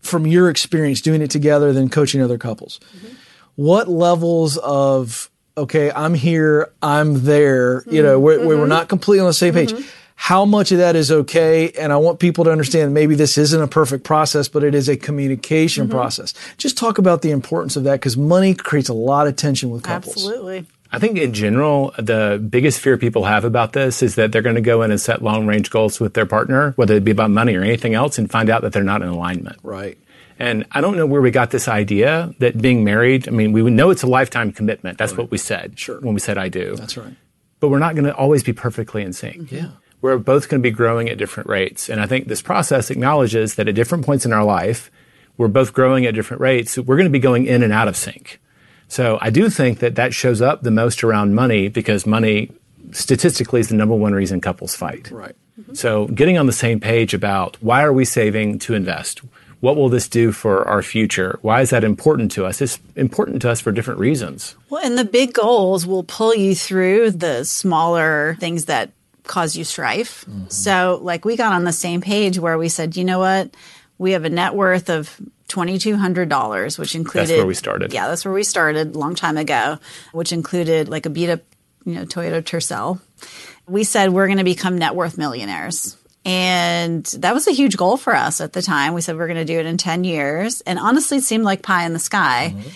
from 0.00 0.26
your 0.26 0.50
experience 0.50 1.00
doing 1.00 1.22
it 1.22 1.30
together 1.30 1.72
than 1.72 1.88
coaching 1.88 2.22
other 2.22 2.38
couples 2.38 2.78
mm-hmm. 2.96 3.14
what 3.56 3.88
levels 3.88 4.56
of 4.58 5.28
okay 5.56 5.90
i'm 5.90 6.14
here 6.14 6.72
i'm 6.82 7.24
there 7.24 7.82
you 7.90 8.02
know 8.02 8.18
where 8.20 8.38
we're 8.46 8.66
not 8.66 8.88
completely 8.88 9.20
on 9.20 9.26
the 9.26 9.32
same 9.32 9.52
page 9.52 9.74
how 10.20 10.44
much 10.44 10.72
of 10.72 10.78
that 10.78 10.96
is 10.96 11.12
okay 11.12 11.70
and 11.78 11.92
i 11.92 11.96
want 11.96 12.18
people 12.18 12.42
to 12.44 12.50
understand 12.50 12.92
maybe 12.92 13.14
this 13.14 13.38
isn't 13.38 13.62
a 13.62 13.68
perfect 13.68 14.02
process 14.02 14.48
but 14.48 14.64
it 14.64 14.74
is 14.74 14.88
a 14.88 14.96
communication 14.96 15.84
mm-hmm. 15.84 15.92
process 15.92 16.34
just 16.56 16.76
talk 16.76 16.98
about 16.98 17.22
the 17.22 17.30
importance 17.30 17.76
of 17.76 17.84
that 17.84 17.94
because 17.94 18.16
money 18.16 18.52
creates 18.52 18.88
a 18.88 18.94
lot 18.94 19.26
of 19.28 19.36
tension 19.36 19.70
with 19.70 19.82
couples 19.82 20.16
Absolutely. 20.16 20.66
I 20.90 20.98
think 20.98 21.18
in 21.18 21.34
general, 21.34 21.92
the 21.98 22.42
biggest 22.48 22.80
fear 22.80 22.96
people 22.96 23.24
have 23.24 23.44
about 23.44 23.74
this 23.74 24.02
is 24.02 24.14
that 24.14 24.32
they're 24.32 24.40
going 24.40 24.54
to 24.54 24.62
go 24.62 24.80
in 24.80 24.90
and 24.90 24.98
set 24.98 25.20
long 25.20 25.46
range 25.46 25.68
goals 25.68 26.00
with 26.00 26.14
their 26.14 26.24
partner, 26.24 26.72
whether 26.76 26.94
it 26.94 27.04
be 27.04 27.10
about 27.10 27.30
money 27.30 27.54
or 27.56 27.62
anything 27.62 27.92
else, 27.92 28.16
and 28.16 28.30
find 28.30 28.48
out 28.48 28.62
that 28.62 28.72
they're 28.72 28.82
not 28.82 29.02
in 29.02 29.08
alignment. 29.08 29.58
right 29.62 29.98
And 30.38 30.64
I 30.72 30.80
don't 30.80 30.96
know 30.96 31.04
where 31.04 31.20
we 31.20 31.30
got 31.30 31.50
this 31.50 31.68
idea 31.68 32.32
that 32.38 32.60
being 32.60 32.84
married, 32.84 33.28
I 33.28 33.32
mean, 33.32 33.52
we 33.52 33.62
know 33.70 33.90
it's 33.90 34.02
a 34.02 34.06
lifetime 34.06 34.50
commitment. 34.50 34.96
That's 34.96 35.14
what 35.14 35.30
we 35.30 35.36
said 35.36 35.78
Sure. 35.78 36.00
when 36.00 36.14
we 36.14 36.20
said 36.20 36.38
I 36.38 36.48
do. 36.48 36.74
that's 36.76 36.96
right 36.96 37.14
But 37.60 37.68
we're 37.68 37.80
not 37.80 37.94
going 37.94 38.06
to 38.06 38.14
always 38.14 38.42
be 38.42 38.54
perfectly 38.54 39.02
in 39.02 39.12
sync. 39.12 39.52
Yeah. 39.52 39.72
We're 40.00 40.18
both 40.18 40.48
going 40.48 40.62
to 40.62 40.66
be 40.66 40.74
growing 40.74 41.08
at 41.08 41.18
different 41.18 41.48
rates. 41.48 41.88
And 41.88 42.00
I 42.00 42.06
think 42.06 42.28
this 42.28 42.42
process 42.42 42.90
acknowledges 42.90 43.56
that 43.56 43.68
at 43.68 43.74
different 43.74 44.06
points 44.06 44.24
in 44.24 44.32
our 44.32 44.44
life, 44.44 44.90
we're 45.36 45.48
both 45.48 45.72
growing 45.72 46.06
at 46.06 46.14
different 46.14 46.40
rates. 46.40 46.72
So 46.72 46.82
we're 46.82 46.96
going 46.96 47.06
to 47.06 47.10
be 47.10 47.18
going 47.18 47.46
in 47.46 47.62
and 47.62 47.72
out 47.72 47.88
of 47.88 47.96
sync. 47.96 48.40
So 48.88 49.18
I 49.20 49.30
do 49.30 49.50
think 49.50 49.80
that 49.80 49.96
that 49.96 50.14
shows 50.14 50.40
up 50.40 50.62
the 50.62 50.70
most 50.70 51.04
around 51.04 51.34
money 51.34 51.68
because 51.68 52.06
money 52.06 52.50
statistically 52.92 53.60
is 53.60 53.68
the 53.68 53.74
number 53.74 53.94
one 53.94 54.14
reason 54.14 54.40
couples 54.40 54.74
fight. 54.74 55.10
right 55.10 55.36
So 55.74 56.06
getting 56.08 56.38
on 56.38 56.46
the 56.46 56.52
same 56.52 56.80
page 56.80 57.12
about 57.12 57.56
why 57.60 57.82
are 57.82 57.92
we 57.92 58.04
saving 58.04 58.58
to 58.60 58.74
invest? 58.74 59.20
What 59.60 59.76
will 59.76 59.88
this 59.88 60.08
do 60.08 60.30
for 60.30 60.66
our 60.68 60.82
future? 60.82 61.38
Why 61.42 61.60
is 61.60 61.70
that 61.70 61.82
important 61.82 62.30
to 62.32 62.46
us? 62.46 62.60
It's 62.60 62.78
important 62.94 63.42
to 63.42 63.50
us 63.50 63.60
for 63.60 63.72
different 63.72 63.98
reasons. 63.98 64.54
Well, 64.70 64.84
and 64.84 64.96
the 64.96 65.04
big 65.04 65.34
goals 65.34 65.84
will 65.84 66.04
pull 66.04 66.34
you 66.34 66.54
through 66.54 67.10
the 67.10 67.44
smaller 67.44 68.36
things 68.38 68.66
that 68.66 68.92
cause 69.28 69.56
you 69.56 69.62
strife. 69.62 70.24
Mm-hmm. 70.24 70.48
So, 70.48 70.98
like, 71.02 71.24
we 71.24 71.36
got 71.36 71.52
on 71.52 71.64
the 71.64 71.72
same 71.72 72.00
page 72.00 72.38
where 72.38 72.58
we 72.58 72.68
said, 72.68 72.96
you 72.96 73.04
know 73.04 73.20
what? 73.20 73.54
We 73.98 74.12
have 74.12 74.24
a 74.24 74.30
net 74.30 74.54
worth 74.54 74.90
of 74.90 75.20
$2,200, 75.48 76.78
which 76.78 76.94
included. 76.94 77.36
where 77.36 77.46
we 77.46 77.54
started. 77.54 77.92
Yeah, 77.92 78.08
that's 78.08 78.24
where 78.24 78.34
we 78.34 78.42
started 78.42 78.94
a 78.94 78.98
long 78.98 79.14
time 79.14 79.36
ago, 79.36 79.78
which 80.12 80.32
included 80.32 80.88
like 80.88 81.06
a 81.06 81.10
beat 81.10 81.30
up, 81.30 81.40
you 81.84 81.94
know, 81.94 82.04
Toyota 82.04 82.42
Tercel. 82.42 83.00
We 83.66 83.84
said 83.84 84.12
we're 84.12 84.26
going 84.26 84.38
to 84.38 84.44
become 84.44 84.78
net 84.78 84.94
worth 84.94 85.18
millionaires. 85.18 85.96
And 86.24 87.04
that 87.18 87.32
was 87.32 87.46
a 87.46 87.52
huge 87.52 87.76
goal 87.76 87.96
for 87.96 88.14
us 88.14 88.40
at 88.40 88.52
the 88.52 88.60
time. 88.60 88.92
We 88.92 89.00
said 89.00 89.16
we're 89.16 89.28
going 89.28 89.38
to 89.38 89.44
do 89.44 89.58
it 89.58 89.66
in 89.66 89.78
10 89.78 90.04
years. 90.04 90.60
And 90.62 90.78
honestly, 90.78 91.18
it 91.18 91.24
seemed 91.24 91.44
like 91.44 91.62
pie 91.62 91.86
in 91.86 91.92
the 91.94 91.98
sky. 91.98 92.54
Mm-hmm. 92.54 92.68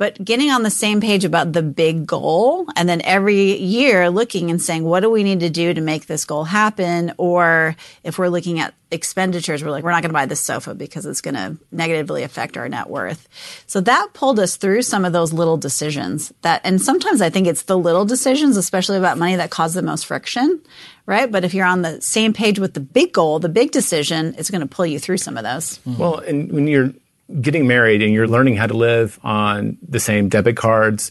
But 0.00 0.24
getting 0.24 0.50
on 0.50 0.62
the 0.62 0.70
same 0.70 1.02
page 1.02 1.26
about 1.26 1.52
the 1.52 1.62
big 1.62 2.06
goal 2.06 2.66
and 2.74 2.88
then 2.88 3.02
every 3.02 3.58
year 3.58 4.08
looking 4.08 4.50
and 4.50 4.58
saying, 4.58 4.82
what 4.82 5.00
do 5.00 5.10
we 5.10 5.22
need 5.22 5.40
to 5.40 5.50
do 5.50 5.74
to 5.74 5.80
make 5.82 6.06
this 6.06 6.24
goal 6.24 6.44
happen? 6.44 7.12
Or 7.18 7.76
if 8.02 8.18
we're 8.18 8.30
looking 8.30 8.60
at 8.60 8.72
expenditures, 8.90 9.62
we're 9.62 9.70
like, 9.70 9.84
we're 9.84 9.90
not 9.90 10.00
going 10.02 10.08
to 10.08 10.14
buy 10.14 10.24
this 10.24 10.40
sofa 10.40 10.74
because 10.74 11.04
it's 11.04 11.20
going 11.20 11.34
to 11.34 11.58
negatively 11.70 12.22
affect 12.22 12.56
our 12.56 12.66
net 12.66 12.88
worth. 12.88 13.28
So 13.66 13.82
that 13.82 14.14
pulled 14.14 14.40
us 14.40 14.56
through 14.56 14.80
some 14.82 15.04
of 15.04 15.12
those 15.12 15.34
little 15.34 15.58
decisions 15.58 16.32
that, 16.40 16.62
and 16.64 16.80
sometimes 16.80 17.20
I 17.20 17.28
think 17.28 17.46
it's 17.46 17.64
the 17.64 17.76
little 17.76 18.06
decisions, 18.06 18.56
especially 18.56 18.96
about 18.96 19.18
money 19.18 19.36
that 19.36 19.50
cause 19.50 19.74
the 19.74 19.82
most 19.82 20.06
friction, 20.06 20.62
right? 21.04 21.30
But 21.30 21.44
if 21.44 21.52
you're 21.52 21.66
on 21.66 21.82
the 21.82 22.00
same 22.00 22.32
page 22.32 22.58
with 22.58 22.72
the 22.72 22.80
big 22.80 23.12
goal, 23.12 23.38
the 23.38 23.50
big 23.50 23.70
decision, 23.70 24.34
it's 24.38 24.50
going 24.50 24.62
to 24.62 24.66
pull 24.66 24.86
you 24.86 24.98
through 24.98 25.18
some 25.18 25.36
of 25.36 25.44
those. 25.44 25.78
Well, 25.84 26.20
and 26.20 26.50
when 26.50 26.66
you're 26.68 26.94
getting 27.40 27.66
married 27.66 28.02
and 28.02 28.12
you're 28.12 28.28
learning 28.28 28.56
how 28.56 28.66
to 28.66 28.74
live 28.74 29.18
on 29.22 29.78
the 29.86 30.00
same 30.00 30.28
debit 30.28 30.56
cards, 30.56 31.10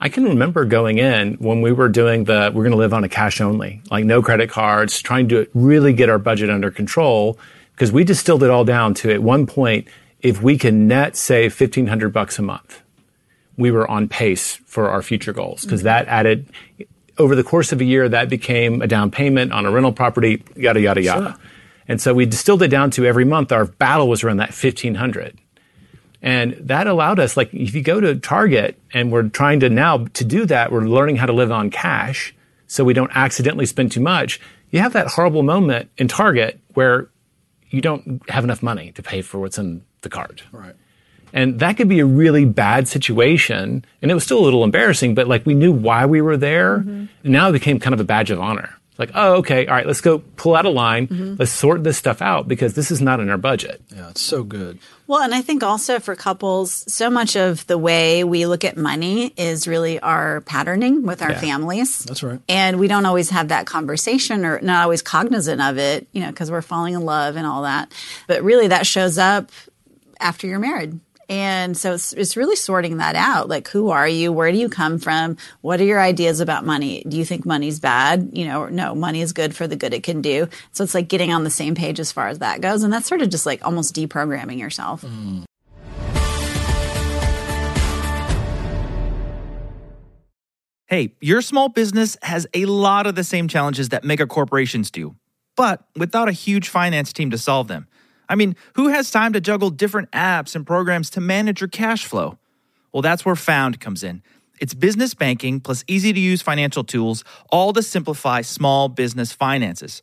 I 0.00 0.08
can 0.08 0.24
remember 0.24 0.64
going 0.64 0.98
in 0.98 1.34
when 1.34 1.62
we 1.62 1.72
were 1.72 1.88
doing 1.88 2.24
the 2.24 2.50
we're 2.54 2.62
going 2.62 2.72
to 2.72 2.76
live 2.76 2.92
on 2.92 3.04
a 3.04 3.08
cash 3.08 3.40
only, 3.40 3.80
like 3.90 4.04
no 4.04 4.22
credit 4.22 4.50
cards, 4.50 5.00
trying 5.00 5.28
to 5.28 5.48
really 5.54 5.92
get 5.92 6.08
our 6.10 6.18
budget 6.18 6.50
under 6.50 6.70
control 6.70 7.38
because 7.72 7.92
we 7.92 8.04
distilled 8.04 8.42
it 8.42 8.50
all 8.50 8.64
down 8.64 8.94
to 8.94 9.10
at 9.10 9.22
one 9.22 9.46
point 9.46 9.88
if 10.20 10.42
we 10.42 10.58
can 10.58 10.88
net 10.88 11.16
save 11.16 11.58
1500 11.58 12.12
bucks 12.12 12.38
a 12.38 12.42
month, 12.42 12.82
we 13.56 13.70
were 13.70 13.88
on 13.90 14.08
pace 14.08 14.56
for 14.66 14.90
our 14.90 15.02
future 15.02 15.32
goals 15.32 15.62
because 15.62 15.80
mm-hmm. 15.80 15.86
that 15.86 16.08
added 16.08 16.46
over 17.18 17.34
the 17.34 17.44
course 17.44 17.72
of 17.72 17.80
a 17.80 17.84
year 17.84 18.08
that 18.08 18.28
became 18.28 18.82
a 18.82 18.86
down 18.86 19.10
payment 19.10 19.52
on 19.52 19.64
a 19.64 19.70
rental 19.70 19.92
property, 19.92 20.42
yada 20.54 20.80
yada 20.80 21.02
yada. 21.02 21.38
And 21.88 22.00
so 22.00 22.12
we 22.12 22.26
distilled 22.26 22.62
it 22.62 22.68
down 22.68 22.90
to 22.92 23.06
every 23.06 23.24
month 23.24 23.52
our 23.52 23.64
battle 23.64 24.08
was 24.08 24.24
around 24.24 24.38
that 24.38 24.50
1500. 24.50 25.38
And 26.26 26.54
that 26.54 26.88
allowed 26.88 27.20
us, 27.20 27.36
like, 27.36 27.54
if 27.54 27.72
you 27.76 27.82
go 27.82 28.00
to 28.00 28.16
Target 28.16 28.76
and 28.92 29.12
we're 29.12 29.28
trying 29.28 29.60
to 29.60 29.70
now, 29.70 30.06
to 30.06 30.24
do 30.24 30.44
that, 30.46 30.72
we're 30.72 30.80
learning 30.80 31.14
how 31.14 31.26
to 31.26 31.32
live 31.32 31.52
on 31.52 31.70
cash 31.70 32.34
so 32.66 32.82
we 32.82 32.94
don't 32.94 33.12
accidentally 33.14 33.64
spend 33.64 33.92
too 33.92 34.00
much. 34.00 34.40
You 34.72 34.80
have 34.80 34.92
that 34.94 35.06
horrible 35.06 35.44
moment 35.44 35.88
in 35.96 36.08
Target 36.08 36.58
where 36.74 37.10
you 37.70 37.80
don't 37.80 38.28
have 38.28 38.42
enough 38.42 38.60
money 38.60 38.90
to 38.92 39.04
pay 39.04 39.22
for 39.22 39.38
what's 39.38 39.56
in 39.56 39.84
the 40.00 40.08
card. 40.08 40.42
right 40.50 40.74
And 41.32 41.60
that 41.60 41.76
could 41.76 41.88
be 41.88 42.00
a 42.00 42.06
really 42.06 42.44
bad 42.44 42.88
situation. 42.88 43.84
And 44.02 44.10
it 44.10 44.14
was 44.14 44.24
still 44.24 44.40
a 44.40 44.44
little 44.44 44.64
embarrassing, 44.64 45.14
but 45.14 45.28
like 45.28 45.46
we 45.46 45.54
knew 45.54 45.70
why 45.70 46.06
we 46.06 46.20
were 46.22 46.36
there. 46.36 46.78
Mm-hmm. 46.78 47.04
And 47.22 47.32
now 47.32 47.50
it 47.50 47.52
became 47.52 47.78
kind 47.78 47.94
of 47.94 48.00
a 48.00 48.04
badge 48.04 48.32
of 48.32 48.40
honor. 48.40 48.76
Like, 48.98 49.10
oh, 49.14 49.34
okay, 49.36 49.66
all 49.66 49.74
right, 49.74 49.86
let's 49.86 50.00
go 50.00 50.18
pull 50.36 50.54
out 50.56 50.64
a 50.64 50.70
line. 50.70 51.06
Mm-hmm. 51.08 51.34
Let's 51.38 51.52
sort 51.52 51.84
this 51.84 51.98
stuff 51.98 52.22
out 52.22 52.48
because 52.48 52.74
this 52.74 52.90
is 52.90 53.00
not 53.02 53.20
in 53.20 53.28
our 53.30 53.36
budget. 53.38 53.80
yeah 53.94 54.08
it's 54.10 54.22
so 54.22 54.42
good 54.42 54.78
Well, 55.06 55.20
and 55.22 55.34
I 55.34 55.42
think 55.42 55.62
also 55.62 56.00
for 56.00 56.16
couples, 56.16 56.84
so 56.92 57.08
much 57.10 57.36
of 57.36 57.66
the 57.66 57.78
way 57.78 58.24
we 58.24 58.46
look 58.46 58.64
at 58.64 58.76
money 58.76 59.32
is 59.36 59.68
really 59.68 60.00
our 60.00 60.40
patterning 60.42 61.02
with 61.02 61.22
our 61.22 61.30
Yeah. 61.32 61.40
families. 61.40 61.98
That's 62.04 62.22
right. 62.22 62.40
And 62.48 62.80
we 62.80 62.88
don't 62.88 63.06
always 63.06 63.30
have 63.30 63.48
that 63.48 63.66
conversation 63.66 64.44
or 64.44 64.60
not 64.62 64.82
always 64.82 65.02
cognizant 65.02 65.60
of 65.62 65.78
it, 65.78 66.08
you 66.12 66.22
know, 66.22 66.30
because 66.30 66.50
we're 66.50 66.62
falling 66.62 66.94
in 66.94 67.02
love 67.02 67.36
and 67.36 67.46
all 67.46 67.62
that. 67.62 67.92
But 68.26 68.42
really, 68.42 68.66
that 68.68 68.86
shows 68.86 69.16
up 69.18 69.50
after 70.18 70.46
you're 70.46 70.58
married. 70.58 70.98
And 71.28 71.76
so 71.76 71.94
it's, 71.94 72.12
it's 72.12 72.36
really 72.36 72.54
sorting 72.54 72.98
that 72.98 73.16
out. 73.16 73.48
Like, 73.48 73.68
who 73.68 73.90
are 73.90 74.06
you? 74.06 74.32
Where 74.32 74.52
do 74.52 74.58
you 74.58 74.68
come 74.68 74.98
from? 74.98 75.36
What 75.60 75.80
are 75.80 75.84
your 75.84 76.00
ideas 76.00 76.40
about 76.40 76.64
money? 76.64 77.02
Do 77.08 77.16
you 77.16 77.24
think 77.24 77.44
money's 77.44 77.80
bad? 77.80 78.30
You 78.32 78.46
know, 78.46 78.66
no, 78.66 78.94
money 78.94 79.22
is 79.22 79.32
good 79.32 79.54
for 79.54 79.66
the 79.66 79.74
good 79.74 79.92
it 79.92 80.04
can 80.04 80.22
do. 80.22 80.48
So 80.72 80.84
it's 80.84 80.94
like 80.94 81.08
getting 81.08 81.32
on 81.32 81.42
the 81.42 81.50
same 81.50 81.74
page 81.74 81.98
as 81.98 82.12
far 82.12 82.28
as 82.28 82.38
that 82.38 82.60
goes. 82.60 82.84
And 82.84 82.92
that's 82.92 83.08
sort 83.08 83.22
of 83.22 83.28
just 83.28 83.46
like 83.46 83.64
almost 83.66 83.94
deprogramming 83.94 84.58
yourself. 84.58 85.04
Hey, 90.88 91.16
your 91.20 91.42
small 91.42 91.68
business 91.68 92.16
has 92.22 92.46
a 92.54 92.64
lot 92.66 93.08
of 93.08 93.16
the 93.16 93.24
same 93.24 93.48
challenges 93.48 93.88
that 93.88 94.04
mega 94.04 94.24
corporations 94.28 94.88
do, 94.92 95.16
but 95.56 95.82
without 95.96 96.28
a 96.28 96.32
huge 96.32 96.68
finance 96.68 97.12
team 97.12 97.32
to 97.32 97.38
solve 97.38 97.66
them. 97.66 97.88
I 98.28 98.34
mean, 98.34 98.56
who 98.74 98.88
has 98.88 99.10
time 99.10 99.32
to 99.32 99.40
juggle 99.40 99.70
different 99.70 100.10
apps 100.10 100.54
and 100.54 100.66
programs 100.66 101.10
to 101.10 101.20
manage 101.20 101.60
your 101.60 101.68
cash 101.68 102.04
flow? 102.04 102.38
Well, 102.92 103.02
that's 103.02 103.24
where 103.24 103.36
Found 103.36 103.80
comes 103.80 104.02
in. 104.02 104.22
It's 104.60 104.74
business 104.74 105.14
banking 105.14 105.60
plus 105.60 105.84
easy 105.86 106.12
to 106.12 106.20
use 106.20 106.40
financial 106.42 106.82
tools, 106.82 107.24
all 107.50 107.72
to 107.74 107.82
simplify 107.82 108.40
small 108.40 108.88
business 108.88 109.32
finances. 109.32 110.02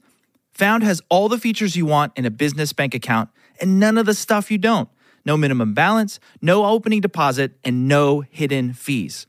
Found 0.54 0.84
has 0.84 1.02
all 1.10 1.28
the 1.28 1.40
features 1.40 1.76
you 1.76 1.86
want 1.86 2.14
in 2.16 2.26
a 2.26 2.32
business 2.32 2.72
bank 2.74 2.94
account 2.94 3.30
and 3.60 3.80
none 3.80 3.98
of 3.98 4.06
the 4.06 4.14
stuff 4.14 4.52
you 4.52 4.58
don't. 4.58 4.90
No 5.26 5.38
minimum 5.38 5.74
balance, 5.74 6.20
no 6.42 6.66
opening 6.66 7.02
deposit, 7.02 7.54
and 7.64 7.88
no 7.88 8.22
hidden 8.22 8.74
fees. 8.74 9.26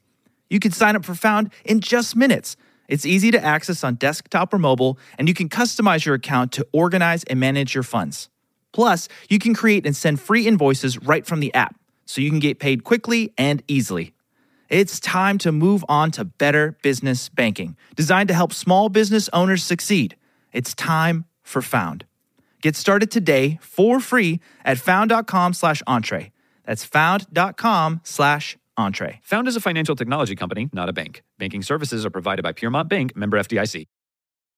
You 0.51 0.61
can 0.61 0.73
sign 0.73 0.97
up 0.97 1.05
for 1.05 1.15
Found 1.15 1.51
in 1.65 1.81
just 1.81 2.17
minutes. 2.17 2.57
It's 2.89 3.07
easy 3.07 3.31
to 3.31 3.43
access 3.43 3.83
on 3.83 3.95
desktop 3.95 4.53
or 4.53 4.59
mobile, 4.59 4.99
and 5.19 5.29
you 5.29 5.35
can 5.35 5.49
customize 5.49 6.05
your 6.05 6.15
account 6.15 6.53
to 6.53 6.67
organize 6.73 7.25
and 7.25 7.41
manage 7.41 7.75
your 7.75 7.83
funds. 7.83 8.29
Plus, 8.75 9.09
you 9.31 9.39
can 9.39 9.55
create 9.55 9.87
and 9.87 9.97
send 9.97 10.21
free 10.21 10.47
invoices 10.47 10.99
right 10.99 11.25
from 11.25 11.41
the 11.41 11.55
app, 11.55 11.77
so 12.05 12.21
you 12.21 12.29
can 12.29 12.41
get 12.41 12.59
paid 12.59 12.85
quickly 12.85 13.33
and 13.39 13.63
easily. 13.69 14.13
It's 14.69 14.99
time 14.99 15.39
to 15.39 15.53
move 15.53 15.85
on 15.89 16.11
to 16.13 16.25
better 16.25 16.77
business 16.83 17.29
banking, 17.29 17.77
designed 17.95 18.29
to 18.29 18.35
help 18.35 18.53
small 18.53 18.89
business 18.89 19.31
owners 19.33 19.63
succeed. 19.63 20.17
It's 20.53 20.75
time 20.75 21.25
for 21.43 21.63
Found. 21.63 22.05
Get 22.61 22.75
started 22.75 23.11
today 23.11 23.59
for 23.63 24.01
free 24.01 24.41
at 24.65 24.79
found.com 24.79 25.53
slash 25.53 25.83
entree. 25.87 26.33
That's 26.65 26.83
found.com 26.83 28.01
slash 28.03 28.57
entree. 28.77 29.21
Found 29.23 29.47
is 29.47 29.55
a 29.55 29.61
financial 29.61 29.95
technology 29.95 30.35
company, 30.35 30.69
not 30.73 30.89
a 30.89 30.93
bank. 30.93 31.23
Banking 31.39 31.63
services 31.63 32.05
are 32.05 32.11
provided 32.11 32.43
by 32.43 32.53
Piermont 32.53 32.89
Bank, 32.89 33.15
member 33.15 33.39
FDIC. 33.39 33.87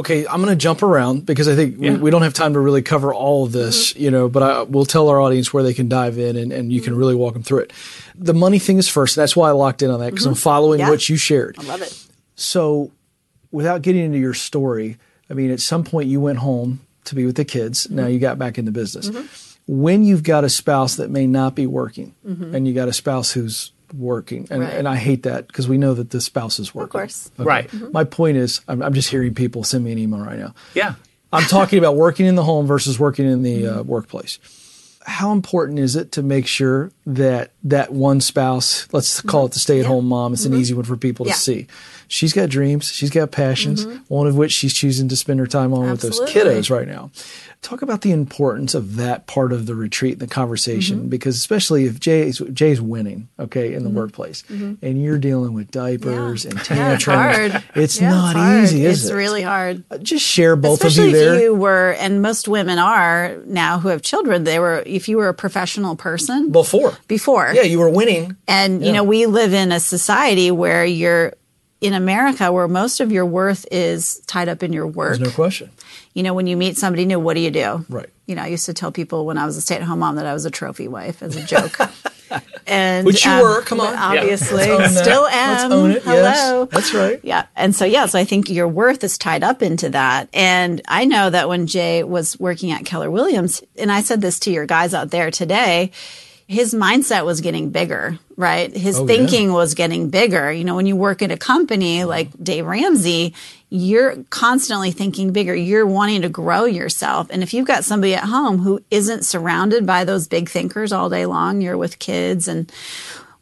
Okay, 0.00 0.26
I'm 0.26 0.42
going 0.42 0.48
to 0.48 0.56
jump 0.56 0.82
around 0.82 1.26
because 1.26 1.46
I 1.46 1.54
think 1.54 1.76
Yeah. 1.78 1.92
we, 1.92 1.98
we 1.98 2.10
don't 2.10 2.22
have 2.22 2.32
time 2.32 2.54
to 2.54 2.60
really 2.60 2.80
cover 2.80 3.12
all 3.12 3.44
of 3.44 3.52
this, 3.52 3.92
mm-hmm. 3.92 4.02
you 4.02 4.10
know, 4.10 4.28
but 4.28 4.42
I, 4.42 4.62
we'll 4.62 4.86
tell 4.86 5.08
our 5.08 5.20
audience 5.20 5.52
where 5.52 5.62
they 5.62 5.74
can 5.74 5.88
dive 5.88 6.18
in 6.18 6.36
and, 6.36 6.52
and 6.52 6.72
you 6.72 6.80
can 6.80 6.92
mm-hmm. 6.92 7.00
really 7.00 7.14
walk 7.14 7.34
them 7.34 7.42
through 7.42 7.60
it. 7.60 7.72
The 8.14 8.32
money 8.34 8.58
thing 8.58 8.78
is 8.78 8.88
first. 8.88 9.14
That's 9.14 9.36
why 9.36 9.48
I 9.48 9.52
locked 9.52 9.82
in 9.82 9.90
on 9.90 10.00
that 10.00 10.10
because 10.10 10.26
I'm 10.26 10.32
mm-hmm. 10.32 10.40
following 10.40 10.80
Yeah. 10.80 10.90
what 10.90 11.08
you 11.08 11.16
shared. 11.16 11.56
I 11.58 11.62
love 11.64 11.82
it. 11.82 12.06
So, 12.34 12.90
without 13.50 13.82
getting 13.82 14.02
into 14.02 14.18
your 14.18 14.32
story, 14.34 14.96
I 15.28 15.34
mean, 15.34 15.50
at 15.50 15.60
some 15.60 15.84
point 15.84 16.08
you 16.08 16.20
went 16.20 16.38
home 16.38 16.80
to 17.04 17.14
be 17.14 17.26
with 17.26 17.36
the 17.36 17.44
kids. 17.44 17.90
Now 17.90 18.06
you 18.06 18.18
got 18.18 18.38
back 18.38 18.56
in 18.56 18.64
the 18.64 18.72
business. 18.72 19.10
When 19.66 20.02
you've 20.02 20.22
got 20.22 20.44
a 20.44 20.48
spouse 20.48 20.96
that 20.96 21.10
may 21.10 21.26
not 21.26 21.54
be 21.54 21.66
working 21.66 22.14
and 22.24 22.66
you 22.66 22.74
got 22.74 22.88
a 22.88 22.92
spouse 22.92 23.32
who's 23.32 23.72
working, 23.92 24.46
and, 24.50 24.62
Right. 24.62 24.72
and 24.74 24.88
I 24.88 24.96
hate 24.96 25.22
that 25.24 25.46
because 25.46 25.68
we 25.68 25.78
know 25.78 25.94
that 25.94 26.10
the 26.10 26.20
spouse 26.20 26.58
is 26.58 26.74
working. 26.74 26.84
Of 26.86 26.90
course. 26.92 27.30
Right. 27.38 27.72
My 27.92 28.04
point 28.04 28.36
is, 28.36 28.60
I'm, 28.68 28.82
I'm 28.82 28.94
just 28.94 29.10
hearing 29.10 29.34
people 29.34 29.64
send 29.64 29.84
me 29.84 29.92
an 29.92 29.98
email 29.98 30.20
right 30.20 30.38
now. 30.38 30.54
Yeah. 30.74 30.94
I'm 31.32 31.44
talking 31.44 31.78
about 31.78 31.96
working 31.96 32.26
in 32.26 32.34
the 32.34 32.42
home 32.42 32.66
versus 32.66 32.98
working 32.98 33.24
in 33.30 33.42
the 33.42 33.66
uh, 33.66 33.82
workplace. 33.82 34.38
How 35.06 35.32
important 35.32 35.78
is 35.78 35.96
it 35.96 36.12
to 36.12 36.22
make 36.22 36.46
sure 36.46 36.90
that 37.06 37.52
that 37.64 37.92
one 37.92 38.20
spouse, 38.20 38.86
let's 38.92 39.20
call 39.22 39.46
it 39.46 39.52
the 39.52 39.58
stay-at-home 39.58 40.06
mom, 40.06 40.32
it's 40.34 40.44
an 40.44 40.54
easy 40.54 40.74
one 40.74 40.84
for 40.84 40.96
people 40.96 41.24
to 41.26 41.32
see. 41.32 41.68
She's 42.12 42.32
got 42.32 42.48
dreams, 42.48 42.90
she's 42.90 43.08
got 43.10 43.30
passions, 43.30 43.86
mm-hmm. 43.86 43.98
one 44.12 44.26
of 44.26 44.34
which 44.36 44.50
she's 44.50 44.74
choosing 44.74 45.06
to 45.10 45.16
spend 45.16 45.38
her 45.38 45.46
time 45.46 45.72
on 45.72 45.88
with 45.92 46.00
those 46.00 46.18
kiddos 46.22 46.68
right 46.68 46.88
now. 46.88 47.12
Talk 47.62 47.82
about 47.82 48.00
the 48.00 48.10
importance 48.10 48.74
of 48.74 48.96
that 48.96 49.28
part 49.28 49.52
of 49.52 49.66
the 49.66 49.76
retreat 49.76 50.14
and 50.14 50.20
the 50.22 50.26
conversation, 50.26 51.00
mm-hmm. 51.00 51.08
because 51.08 51.36
especially 51.36 51.84
if 51.84 52.00
Jay's 52.00 52.38
Jay's 52.52 52.80
winning, 52.80 53.28
okay, 53.38 53.74
in 53.74 53.84
the 53.84 53.90
mm-hmm. 53.90 53.98
workplace, 53.98 54.42
and 54.48 55.00
you're 55.00 55.18
dealing 55.18 55.52
with 55.52 55.70
diapers 55.70 56.44
and 56.46 56.54
Yeah, 56.54 56.60
it's 56.94 57.04
tantrums, 57.04 57.52
hard. 57.52 57.64
it's 57.76 58.00
Yeah, 58.00 58.10
not 58.10 58.34
hard. 58.34 58.64
easy, 58.64 58.84
is 58.84 59.02
it's 59.04 59.10
it? 59.12 59.14
really 59.14 59.42
hard. 59.42 59.84
Uh, 59.88 59.98
just 59.98 60.26
share 60.26 60.56
both 60.56 60.82
Especially 60.82 61.10
of 61.10 61.14
you 61.14 61.16
there. 61.20 61.34
if 61.36 61.42
you 61.42 61.54
were, 61.54 61.92
and 62.00 62.20
most 62.22 62.48
women 62.48 62.80
are 62.80 63.36
now 63.46 63.78
who 63.78 63.88
have 63.88 64.02
children. 64.02 64.42
They 64.42 64.58
were, 64.58 64.82
if 64.84 65.08
you 65.08 65.18
were 65.18 65.28
a 65.28 65.34
professional 65.34 65.94
person 65.94 66.50
before. 66.50 66.96
before, 67.06 67.52
Yeah, 67.54 67.62
you 67.62 67.78
were 67.78 67.90
winning. 67.90 68.36
and 68.48 68.80
Yeah. 68.80 68.86
you 68.88 68.92
know, 68.94 69.04
we 69.04 69.26
live 69.26 69.52
in 69.54 69.70
a 69.70 69.78
society 69.78 70.50
where 70.50 70.84
you're 70.84 71.34
in 71.80 71.94
America, 71.94 72.52
where 72.52 72.68
most 72.68 73.00
of 73.00 73.10
your 73.10 73.24
worth 73.24 73.66
is 73.70 74.20
tied 74.26 74.48
up 74.48 74.62
in 74.62 74.72
your 74.72 74.86
work. 74.86 75.16
There's 75.16 75.30
no 75.30 75.34
question. 75.34 75.70
You 76.14 76.22
know, 76.22 76.34
when 76.34 76.46
you 76.46 76.56
meet 76.56 76.76
somebody 76.76 77.06
new, 77.06 77.18
what 77.18 77.34
do 77.34 77.40
you 77.40 77.50
do? 77.50 77.86
Right. 77.88 78.08
You 78.26 78.34
know, 78.34 78.42
I 78.42 78.48
used 78.48 78.66
to 78.66 78.74
tell 78.74 78.92
people 78.92 79.24
when 79.26 79.38
I 79.38 79.46
was 79.46 79.56
a 79.56 79.60
stay-at-home 79.60 79.98
mom 79.98 80.16
that 80.16 80.26
I 80.26 80.32
was 80.34 80.44
a 80.44 80.50
trophy 80.50 80.88
wife 80.88 81.22
as 81.22 81.36
a 81.36 81.42
joke. 81.42 81.78
and 82.66 83.06
Which 83.06 83.24
you 83.24 83.30
um, 83.30 83.40
were, 83.40 83.62
come 83.62 83.80
on. 83.80 83.94
obviously, 83.96 84.58
Let's 84.68 84.70
own 84.70 84.94
that. 84.94 85.04
still 85.04 85.22
Let's 85.22 85.62
am. 85.64 85.72
own 85.72 85.90
it, 85.92 86.02
yes. 86.04 86.40
Hello, 86.40 86.64
That's 86.66 86.94
right. 86.94 87.20
Yeah, 87.22 87.46
and 87.56 87.74
so 87.74 87.84
yeah, 87.84 88.06
so 88.06 88.18
I 88.18 88.24
think 88.24 88.48
your 88.48 88.68
worth 88.68 89.02
is 89.02 89.18
tied 89.18 89.42
up 89.42 89.62
into 89.62 89.88
that. 89.90 90.28
And 90.32 90.80
I 90.86 91.04
know 91.06 91.30
that 91.30 91.48
when 91.48 91.66
Jay 91.66 92.02
was 92.04 92.38
working 92.38 92.70
at 92.72 92.84
Keller 92.84 93.10
Williams, 93.10 93.62
and 93.76 93.90
I 93.90 94.02
said 94.02 94.20
this 94.20 94.38
to 94.40 94.50
your 94.50 94.66
guys 94.66 94.94
out 94.94 95.10
there 95.10 95.30
today, 95.30 95.90
his 96.50 96.74
mindset 96.74 97.24
was 97.24 97.40
getting 97.40 97.70
bigger, 97.70 98.18
right? 98.34 98.76
His 98.76 98.98
Oh, 98.98 99.06
thinking 99.06 99.52
was 99.52 99.74
getting 99.74 100.10
bigger. 100.10 100.50
You 100.50 100.64
know, 100.64 100.74
when 100.74 100.86
you 100.86 100.96
work 100.96 101.22
at 101.22 101.30
a 101.30 101.36
company 101.36 102.02
like 102.02 102.28
Dave 102.42 102.66
Ramsey, 102.66 103.34
you're 103.68 104.16
constantly 104.30 104.90
thinking 104.90 105.32
bigger. 105.32 105.54
You're 105.54 105.86
wanting 105.86 106.22
to 106.22 106.28
grow 106.28 106.64
yourself. 106.64 107.28
And 107.30 107.44
if 107.44 107.54
you've 107.54 107.68
got 107.68 107.84
somebody 107.84 108.16
at 108.16 108.24
home 108.24 108.58
who 108.58 108.80
isn't 108.90 109.24
surrounded 109.24 109.86
by 109.86 110.02
those 110.02 110.26
big 110.26 110.48
thinkers 110.48 110.90
all 110.90 111.08
day 111.08 111.24
long, 111.24 111.60
you're 111.60 111.78
with 111.78 112.00
kids 112.00 112.48
and 112.48 112.68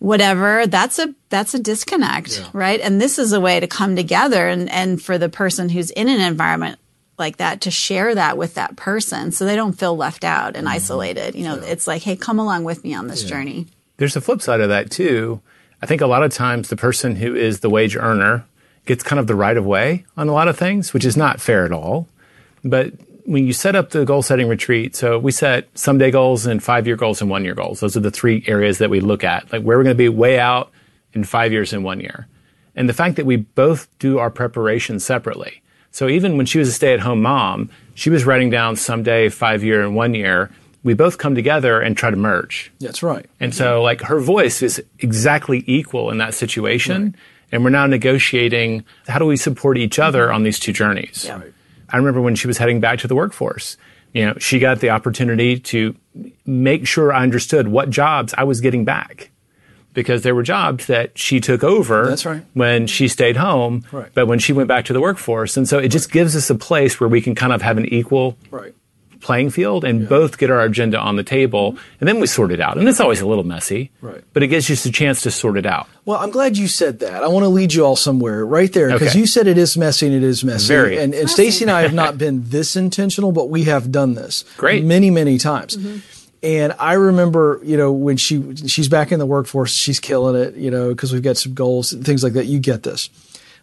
whatever 0.01 0.67
that's 0.67 1.01
a 1.01 1.13
that's 1.29 1.55
a 1.55 1.59
disconnect 1.59 2.41
right 2.53 2.81
and 2.83 3.01
this 3.01 3.19
is 3.19 3.33
a 3.33 3.41
way 3.41 3.59
to 3.59 3.67
come 3.67 3.97
together 3.97 4.47
and 4.47 4.71
and 4.71 5.03
for 5.03 5.19
the 5.19 5.29
person 5.29 5.69
who's 5.69 5.91
in 5.91 6.09
an 6.09 6.21
environment 6.21 6.79
like 7.19 7.39
that 7.39 7.61
to 7.63 7.71
share 7.71 8.15
that 8.15 8.37
with 8.37 8.55
that 8.55 8.77
person 8.77 9.33
so 9.33 9.45
they 9.45 9.57
don't 9.57 9.79
feel 9.79 9.97
left 9.97 10.25
out 10.25 10.57
and 10.57 10.67
mm-hmm. 10.67 10.77
isolated 10.77 11.35
you 11.35 11.45
know 11.45 11.57
it's 11.57 11.87
like 11.87 12.03
hey 12.03 12.17
come 12.17 12.39
along 12.39 12.65
with 12.65 12.85
me 12.85 12.95
on 12.95 13.07
this 13.07 13.25
journey 13.25 13.67
There's 13.99 14.17
a 14.17 14.21
flip 14.21 14.41
side 14.41 14.61
of 14.61 14.69
that 14.71 14.91
too. 14.91 15.41
I 15.83 15.87
think 15.87 16.01
a 16.01 16.07
lot 16.07 16.23
of 16.23 16.33
times 16.33 16.69
the 16.69 16.77
person 16.77 17.17
who 17.17 17.35
is 17.35 17.61
the 17.61 17.71
wage 17.71 17.97
earner 17.97 18.47
gets 18.87 19.03
kind 19.03 19.21
of 19.21 19.27
the 19.27 19.35
right 19.35 19.57
of 19.57 19.67
way 19.67 20.07
on 20.17 20.29
a 20.29 20.33
lot 20.33 20.49
of 20.49 20.57
things, 20.57 20.95
which 20.95 21.05
is 21.05 21.17
not 21.17 21.41
fair 21.41 21.65
at 21.65 21.73
all. 21.73 22.09
But 22.65 22.95
when 23.25 23.45
you 23.45 23.53
set 23.53 23.77
up 23.77 23.91
the 23.91 24.05
goal 24.05 24.23
setting 24.23 24.49
retreat, 24.49 24.97
so 24.97 25.19
we 25.19 25.33
set 25.33 25.69
someday 25.77 26.11
goals 26.11 26.47
and 26.47 26.63
five 26.63 26.87
year 26.87 26.97
goals 26.97 27.21
and 27.21 27.29
one 27.29 27.45
year 27.45 27.55
goals. 27.55 27.81
Those 27.81 27.97
are 27.97 28.01
the 28.01 28.11
three 28.11 28.43
areas 28.47 28.79
that 28.79 28.89
we 28.89 29.01
look 29.01 29.25
at, 29.25 29.53
like 29.53 29.63
where 29.63 29.77
we're 29.77 29.85
going 29.85 29.97
to 29.97 29.99
be 29.99 30.09
way 30.09 30.39
out 30.39 30.71
in 31.13 31.25
five 31.25 31.53
years 31.53 31.73
and 31.73 31.85
one 31.85 32.01
year. 32.01 32.29
And 32.75 32.89
the 32.89 32.95
fact 32.95 33.17
that 33.17 33.27
we 33.27 33.37
both 33.37 33.89
do 33.99 34.19
our 34.19 34.31
preparation 34.31 35.01
separately. 35.01 35.61
So 35.91 36.09
even 36.09 36.37
when 36.37 36.47
she 36.47 36.59
was 36.59 36.69
a 36.69 36.73
stay 36.73 36.93
at 36.93 37.01
home 37.01 37.23
mom, 37.23 37.71
she 37.95 38.11
was 38.11 38.25
writing 38.25 38.51
down 38.51 38.77
someday, 38.77 39.29
five 39.29 39.65
year, 39.65 39.83
and 39.83 39.97
one 39.97 40.15
year. 40.15 40.51
We 40.85 40.95
both 40.95 41.19
come 41.19 41.35
together 41.35 41.81
and 41.81 41.97
try 41.97 42.11
to 42.11 42.17
merge. 42.17 42.71
That's 42.79 43.03
right. 43.03 43.27
And 43.41 43.53
so, 43.55 43.83
like, 43.83 44.01
her 44.03 44.21
voice 44.21 44.63
is 44.63 44.83
exactly 45.01 45.65
equal 45.67 46.11
in 46.11 46.19
that 46.19 46.35
situation. 46.35 47.17
And 47.51 47.65
we're 47.65 47.71
now 47.71 47.87
negotiating 47.87 48.85
how 49.09 49.19
do 49.19 49.25
we 49.25 49.37
support 49.37 49.77
each 49.77 49.99
other 49.99 50.27
mm-hmm. 50.27 50.37
on 50.37 50.43
these 50.45 50.59
two 50.59 50.73
journeys. 50.73 51.25
I 51.91 51.97
remember 51.97 52.21
when 52.21 52.37
she 52.37 52.47
was 52.47 52.59
heading 52.59 52.81
back 52.81 53.01
to 53.01 53.09
the 53.09 53.15
workforce, 53.15 53.77
you 54.13 54.27
know, 54.27 54.35
she 54.39 54.59
got 54.59 54.81
the 54.81 54.91
opportunity 54.91 55.59
to 55.59 55.97
make 56.47 56.87
sure 56.87 57.13
I 57.13 57.23
understood 57.23 57.69
what 57.69 57.91
jobs 57.91 58.35
I 58.37 58.45
was 58.45 58.61
getting 58.61 58.85
back. 58.85 59.28
Because 59.99 60.23
there 60.23 60.35
were 60.35 60.45
jobs 60.45 60.87
that 60.87 61.19
she 61.19 61.41
took 61.41 61.65
over 61.65 62.07
That's 62.07 62.25
right. 62.25 62.43
when 62.55 62.87
she 62.87 63.09
stayed 63.09 63.37
home, 63.37 63.83
Right. 63.91 64.07
but 64.15 64.27
when 64.29 64.39
she 64.39 64.53
went 64.53 64.69
back 64.69 64.85
to 64.85 64.93
the 64.93 65.01
workforce. 65.01 65.57
And 65.57 65.67
so 65.69 65.79
it 65.79 65.89
just 65.89 66.13
gives 66.13 66.37
us 66.37 66.49
a 66.51 66.55
place 66.55 67.01
where 67.01 67.09
we 67.09 67.21
can 67.21 67.35
kind 67.35 67.53
of 67.53 67.63
have 67.63 67.79
an 67.79 67.87
equal 67.87 68.37
Right. 68.53 68.75
playing 69.21 69.51
field 69.51 69.83
and 69.85 70.09
both 70.09 70.39
get 70.39 70.49
our 70.51 70.63
agenda 70.63 70.97
on 70.97 71.17
the 71.17 71.25
table 71.25 71.77
and 71.99 72.07
then 72.09 72.21
we 72.21 72.29
sort 72.29 72.53
it 72.53 72.61
out. 72.61 72.79
And 72.79 72.89
it's 72.89 73.01
always 73.01 73.21
a 73.21 73.27
little 73.27 73.43
messy, 73.43 73.91
Right. 74.01 74.23
but 74.33 74.45
it 74.45 74.47
gives 74.47 74.69
you 74.71 74.77
a 74.77 74.93
chance 74.93 75.23
to 75.23 75.33
sort 75.33 75.57
it 75.59 75.67
out. 75.67 75.89
Well, 76.05 76.19
I'm 76.21 76.31
glad 76.31 76.57
you 76.57 76.69
said 76.69 77.01
that. 77.01 77.25
I 77.25 77.27
want 77.27 77.43
to 77.43 77.49
lead 77.49 77.75
you 77.75 77.85
all 77.85 77.97
somewhere 77.97 78.47
right 78.47 78.73
there 78.73 78.93
because 78.93 79.09
Okay. 79.09 79.19
you 79.19 79.27
said 79.27 79.49
it 79.49 79.59
is 79.59 79.77
messy 79.77 80.07
and 80.07 80.15
it 80.15 80.23
is 80.23 80.45
messy. 80.45 80.69
Very. 80.69 80.97
And, 80.99 81.13
and 81.13 81.29
Stacy 81.29 81.65
and 81.65 81.71
I 81.73 81.83
have 81.83 81.93
not 81.93 82.17
been 82.17 82.45
this 82.51 82.77
intentional, 82.77 83.33
but 83.33 83.51
we 83.51 83.65
have 83.65 83.91
done 83.91 84.15
this 84.15 84.45
Great. 84.57 84.85
many, 84.85 85.11
many 85.11 85.37
times. 85.39 85.77
Mm-hmm. 85.77 85.99
And 86.43 86.73
I 86.79 86.93
remember, 86.93 87.61
you 87.65 87.77
know, 87.77 87.93
when 87.93 88.17
she 88.17 88.55
she's 88.67 88.89
back 88.89 89.11
in 89.11 89.19
the 89.19 89.27
workforce, 89.27 89.73
she's 89.73 89.99
killing 89.99 90.41
it, 90.41 90.55
you 90.55 90.71
know, 90.71 90.91
because 90.91 91.13
we've 91.13 91.23
got 91.23 91.37
some 91.37 91.55
goals 91.55 91.93
and 91.93 92.05
things 92.05 92.23
like 92.23 92.35
that. 92.35 92.47
You 92.47 92.61
get 92.61 92.85
this. 92.85 93.11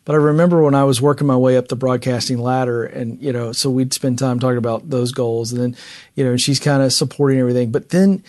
But 0.04 0.14
I 0.14 0.18
remember 0.18 0.62
when 0.62 0.76
I 0.76 0.84
was 0.84 1.02
working 1.02 1.26
my 1.26 1.38
way 1.38 1.58
up 1.58 1.68
the 1.70 1.76
broadcasting 1.76 2.38
ladder, 2.38 2.84
and 2.84 3.20
you 3.22 3.32
know, 3.34 3.54
so 3.54 3.70
we'd 3.72 3.94
spend 3.94 4.20
time 4.20 4.40
talking 4.40 4.58
about 4.58 4.90
those 4.90 5.12
goals, 5.12 5.52
and 5.52 5.62
then, 5.62 5.76
you 6.16 6.24
know, 6.24 6.38
she's 6.38 6.60
kind 6.60 6.84
of 6.84 6.92
supporting 6.94 7.40
everything. 7.40 7.72
But 7.72 7.90
then 7.90 8.24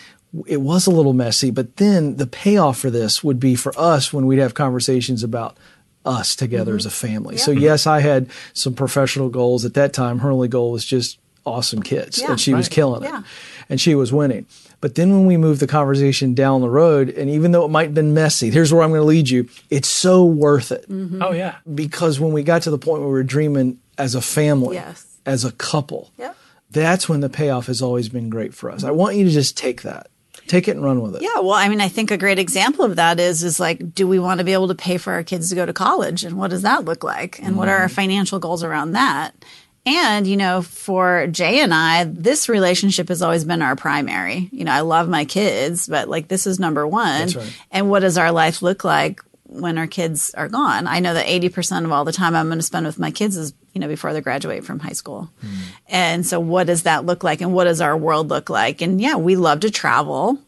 it 0.46 0.60
was 0.62 0.86
a 0.86 0.90
little 0.90 1.12
messy. 1.12 1.50
But 1.50 1.76
then 1.76 2.16
the 2.16 2.26
payoff 2.26 2.78
for 2.78 2.88
this 2.90 3.22
would 3.24 3.40
be 3.40 3.56
for 3.56 3.72
us 3.76 4.12
when 4.12 4.26
we'd 4.26 4.38
have 4.38 4.54
conversations 4.54 5.22
about 5.22 5.56
us 6.04 6.36
together 6.36 6.70
Mm-hmm. 6.72 6.78
as 6.78 6.86
a 6.86 6.90
family. 6.90 7.36
So 7.36 7.50
yes, 7.50 7.86
I 7.86 7.98
had 8.00 8.30
some 8.54 8.74
professional 8.74 9.28
goals 9.28 9.64
at 9.64 9.74
that 9.74 9.92
time. 9.92 10.20
Her 10.20 10.30
only 10.30 10.46
goal 10.48 10.70
was 10.70 10.84
just 10.84 11.18
awesome 11.44 11.82
kids, 11.82 12.20
Yeah. 12.20 12.30
and 12.30 12.40
she 12.40 12.54
was 12.54 12.68
killing 12.68 13.02
it, 13.02 13.06
Yeah. 13.08 13.22
And 13.68 13.80
she 13.80 13.94
was 13.94 14.12
winning. 14.12 14.46
But 14.80 14.94
then 14.94 15.10
when 15.12 15.26
we 15.26 15.36
moved 15.36 15.60
the 15.60 15.66
conversation 15.66 16.34
down 16.34 16.60
the 16.60 16.68
road, 16.68 17.08
and 17.08 17.30
even 17.30 17.50
though 17.52 17.64
it 17.64 17.68
might 17.70 17.84
have 17.84 17.94
been 17.94 18.14
messy, 18.14 18.50
here's 18.50 18.72
where 18.72 18.82
I'm 18.82 18.90
going 18.90 19.00
to 19.00 19.06
lead 19.06 19.28
you. 19.30 19.48
It's 19.70 19.88
so 19.88 20.24
worth 20.24 20.70
it 20.72 20.88
Mm-hmm. 20.88 21.22
Oh 21.22 21.32
yeah. 21.32 21.56
because 21.74 22.20
when 22.20 22.32
we 22.32 22.42
got 22.42 22.62
to 22.62 22.70
the 22.70 22.78
point 22.78 23.00
where 23.00 23.08
we 23.08 23.14
were 23.14 23.22
dreaming 23.22 23.78
as 23.98 24.14
a 24.14 24.20
family, 24.20 24.76
Yes. 24.76 25.06
as 25.24 25.44
a 25.44 25.52
couple, 25.52 26.10
Yep. 26.18 26.36
that's 26.70 27.08
when 27.08 27.20
the 27.20 27.28
payoff 27.30 27.66
has 27.66 27.80
always 27.82 28.08
been 28.08 28.28
great 28.28 28.54
for 28.54 28.70
us. 28.70 28.84
I 28.84 28.90
want 28.90 29.16
you 29.16 29.24
to 29.24 29.30
just 29.30 29.56
take 29.56 29.82
that, 29.82 30.08
take 30.46 30.68
it 30.68 30.72
and 30.76 30.84
run 30.84 31.00
with 31.00 31.16
it. 31.16 31.22
Yeah, 31.22 31.40
well, 31.40 31.52
I 31.54 31.68
mean, 31.70 31.80
I 31.80 31.88
think 31.88 32.10
a 32.10 32.18
great 32.18 32.38
example 32.38 32.84
of 32.84 32.96
that 32.96 33.18
is 33.18 33.42
is 33.42 33.58
like, 33.58 33.94
do 33.94 34.06
we 34.06 34.18
want 34.18 34.38
to 34.38 34.44
be 34.44 34.52
able 34.52 34.68
to 34.68 34.74
pay 34.74 34.98
for 34.98 35.12
our 35.14 35.22
kids 35.22 35.48
to 35.48 35.54
go 35.56 35.64
to 35.64 35.72
college, 35.72 36.22
and 36.22 36.36
what 36.36 36.50
does 36.50 36.62
that 36.62 36.84
look 36.84 37.02
like, 37.02 37.40
and 37.42 37.56
what 37.56 37.68
are 37.68 37.78
our 37.78 37.88
financial 37.88 38.38
goals 38.38 38.62
around 38.62 38.92
that? 38.92 39.34
And 39.86 40.26
you 40.26 40.36
know, 40.36 40.62
for 40.62 41.28
Jay 41.28 41.60
and 41.60 41.72
I, 41.72 42.04
this 42.04 42.48
relationship 42.48 43.08
has 43.08 43.22
always 43.22 43.44
been 43.44 43.62
our 43.62 43.76
primary. 43.76 44.48
You 44.52 44.64
know, 44.64 44.72
I 44.72 44.80
love 44.80 45.08
my 45.08 45.24
kids, 45.24 45.86
but 45.86 46.08
like 46.08 46.26
this 46.28 46.46
is 46.46 46.58
number 46.58 46.86
one. 46.86 47.20
That's 47.20 47.36
right. 47.36 47.62
And 47.70 47.88
what 47.88 48.00
does 48.00 48.18
our 48.18 48.32
life 48.32 48.62
look 48.62 48.82
like 48.82 49.20
when 49.44 49.78
our 49.78 49.86
kids 49.86 50.34
are 50.34 50.48
gone? 50.48 50.88
I 50.88 50.98
know 50.98 51.14
that 51.14 51.28
eighty 51.28 51.48
percent 51.48 51.86
of 51.86 51.92
all 51.92 52.04
the 52.04 52.12
time 52.12 52.34
I'm 52.34 52.48
going 52.48 52.58
to 52.58 52.64
spend 52.64 52.84
with 52.84 52.98
my 52.98 53.12
kids 53.12 53.36
is 53.36 53.54
you 53.74 53.80
know 53.80 53.88
before 53.88 54.12
they 54.12 54.20
graduate 54.20 54.64
from 54.64 54.80
high 54.80 54.92
school. 54.92 55.30
Hmm. 55.40 55.54
And 55.88 56.26
so, 56.26 56.40
what 56.40 56.66
does 56.66 56.82
that 56.82 57.06
look 57.06 57.22
like, 57.22 57.40
and 57.40 57.54
what 57.54 57.64
does 57.64 57.80
our 57.80 57.96
world 57.96 58.28
look 58.28 58.50
like? 58.50 58.82
And 58.82 59.00
yeah, 59.00 59.14
we 59.14 59.36
love 59.36 59.60
to 59.60 59.70
travel 59.70 60.40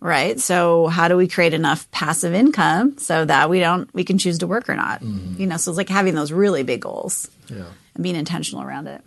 right? 0.00 0.38
So 0.40 0.86
how 0.88 1.08
do 1.08 1.16
we 1.16 1.28
create 1.28 1.54
enough 1.54 1.90
passive 1.90 2.34
income 2.34 2.98
so 2.98 3.24
that 3.24 3.48
we 3.50 3.60
don't 3.60 3.92
we 3.94 4.04
can 4.04 4.18
choose 4.18 4.38
to 4.38 4.46
work 4.46 4.68
or 4.68 4.76
not? 4.76 5.00
Mm-hmm. 5.02 5.40
You 5.40 5.46
know, 5.46 5.56
so 5.56 5.70
it's 5.70 5.78
like 5.78 5.88
having 5.88 6.14
those 6.14 6.32
really 6.32 6.62
big 6.62 6.80
goals 6.82 7.28
Yeah. 7.48 7.64
and 7.94 8.02
being 8.02 8.16
intentional 8.16 8.62
around 8.62 8.86
it. 8.88 9.02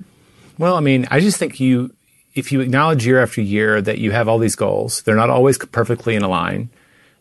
Well, 0.57 0.75
I 0.75 0.81
mean, 0.81 1.07
I 1.09 1.19
just 1.19 1.37
think 1.37 1.59
you, 1.59 1.93
if 2.35 2.51
you 2.51 2.59
acknowledge 2.61 3.05
year 3.05 3.21
after 3.21 3.41
year 3.41 3.81
that 3.81 3.97
you 3.99 4.11
have 4.11 4.27
all 4.27 4.37
these 4.39 4.55
goals, 4.55 5.01
they're 5.03 5.15
not 5.15 5.29
always 5.29 5.57
perfectly 5.57 6.15
in 6.15 6.21
a 6.23 6.27
line. 6.27 6.69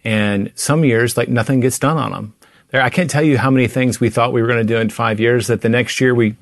And 0.04 0.50
some 0.54 0.84
years, 0.84 1.16
like 1.16 1.28
nothing 1.28 1.60
gets 1.60 1.78
done 1.78 1.96
on 1.98 2.12
them. 2.12 2.34
There, 2.70 2.82
I 2.82 2.90
can't 2.90 3.08
tell 3.10 3.22
you 3.22 3.38
how 3.38 3.50
many 3.50 3.66
things 3.68 4.00
we 4.00 4.10
thought 4.10 4.32
we 4.32 4.42
were 4.42 4.48
going 4.48 4.66
to 4.66 4.74
do 4.74 4.78
in 4.78 4.90
five 4.90 5.20
years 5.20 5.46
that 5.46 5.60
the 5.62 5.68
next 5.68 6.00
year 6.00 6.14
we 6.14 6.36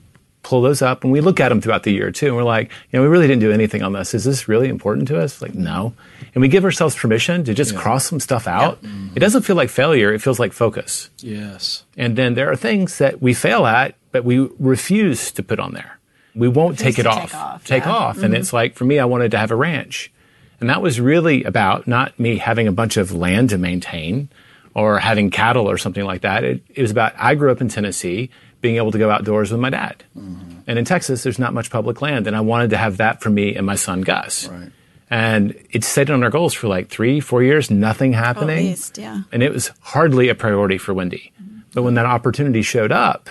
pull 0.47 0.63
those 0.63 0.81
up 0.81 1.03
and 1.03 1.13
we 1.13 1.21
look 1.21 1.41
at 1.41 1.49
them 1.49 1.61
throughout 1.61 1.83
the 1.83 1.93
year 1.93 2.13
too. 2.13 2.29
And 2.29 2.37
we're 2.37 2.45
like, 2.45 2.71
you 2.91 2.97
know, 2.97 3.03
we 3.03 3.09
really 3.09 3.27
didn't 3.27 3.41
do 3.41 3.51
anything 3.51 3.83
on 3.83 3.93
this. 3.93 4.15
Is 4.15 4.23
this 4.23 4.47
really 4.47 4.69
important 4.69 5.09
to 5.09 5.21
us? 5.21 5.43
Like, 5.43 5.57
no. 5.57 5.93
And 6.35 6.41
we 6.41 6.47
give 6.47 6.65
ourselves 6.65 6.95
permission 6.95 7.43
to 7.45 7.53
just 7.53 7.75
cross 7.75 8.07
some 8.07 8.21
stuff 8.21 8.47
out. 8.47 8.79
It 9.17 9.19
doesn't 9.19 9.43
feel 9.43 9.57
like 9.57 9.71
failure. 9.71 10.13
It 10.15 10.23
feels 10.23 10.39
like 10.39 10.53
focus. 10.53 11.11
Yes. 11.19 11.83
And 11.97 12.17
then 12.17 12.35
there 12.35 12.49
are 12.49 12.55
things 12.55 12.99
that 12.99 13.21
we 13.21 13.35
fail 13.35 13.67
at, 13.67 13.97
but 14.13 14.25
we 14.25 14.49
refuse 14.61 15.33
to 15.33 15.43
put 15.43 15.59
on 15.59 15.75
there. 15.75 15.99
We 16.37 16.47
won't 16.47 16.79
take 16.79 17.01
it 17.01 17.07
off. 17.07 17.33
take 17.33 17.35
off, 17.35 17.65
Take 17.65 17.85
yeah. 17.85 17.93
off. 17.93 18.17
And 18.19 18.27
mm-hmm. 18.27 18.35
it's 18.35 18.53
like, 18.53 18.75
for 18.77 18.85
me, 18.85 19.01
I 19.01 19.05
wanted 19.05 19.33
to 19.33 19.39
have 19.39 19.51
a 19.51 19.57
ranch. 19.57 20.13
And 20.61 20.71
that 20.71 20.81
was 20.81 21.01
really 21.01 21.43
about 21.43 21.89
not 21.89 22.21
me 22.21 22.39
having 22.39 22.69
a 22.69 22.73
bunch 22.73 22.97
of 22.97 23.13
land 23.13 23.51
to 23.51 23.59
maintain 23.59 24.29
or 24.75 25.01
having 25.01 25.31
cattle 25.31 25.69
or 25.69 25.77
something 25.77 26.05
like 26.05 26.21
that. 26.21 26.45
It, 26.45 26.63
it 26.69 26.83
was 26.83 26.93
about, 26.93 27.15
I 27.17 27.35
grew 27.35 27.51
up 27.51 27.61
in 27.61 27.69
Tennessee, 27.69 28.31
being 28.61 28.77
able 28.77 28.91
to 28.93 28.99
go 28.99 29.11
outdoors 29.11 29.51
with 29.51 29.61
my 29.61 29.71
dad. 29.71 30.03
Mm-hmm. 30.17 30.61
And 30.67 30.79
in 30.79 30.85
Texas, 30.85 31.23
there's 31.23 31.39
not 31.39 31.55
much 31.55 31.71
public 31.71 32.03
land. 32.03 32.27
And 32.27 32.37
I 32.37 32.41
wanted 32.41 32.71
to 32.71 32.77
have 32.77 32.97
that 32.97 33.21
for 33.21 33.31
me 33.31 33.55
and 33.55 33.67
my 33.67 33.77
son, 33.77 34.03
Gus. 34.03 34.49
Right. 34.49 34.71
And 35.09 35.55
it 35.71 35.85
stayed 35.85 36.11
on 36.11 36.25
our 36.25 36.31
goals 36.31 36.53
for 36.55 36.67
like 36.67 36.89
three, 36.89 37.21
four 37.21 37.43
years, 37.43 37.71
nothing 37.71 38.13
happening. 38.13 38.67
least, 38.67 38.99
yeah. 38.99 39.23
And 39.31 39.43
it 39.43 39.53
was 39.53 39.71
hardly 39.81 40.29
a 40.29 40.35
priority 40.35 40.79
for 40.79 40.93
Wendy. 40.95 41.33
Mm-hmm. 41.41 41.59
But 41.75 41.83
when 41.83 41.95
that 41.95 42.07
opportunity 42.07 42.63
showed 42.63 42.91
up, 42.91 43.31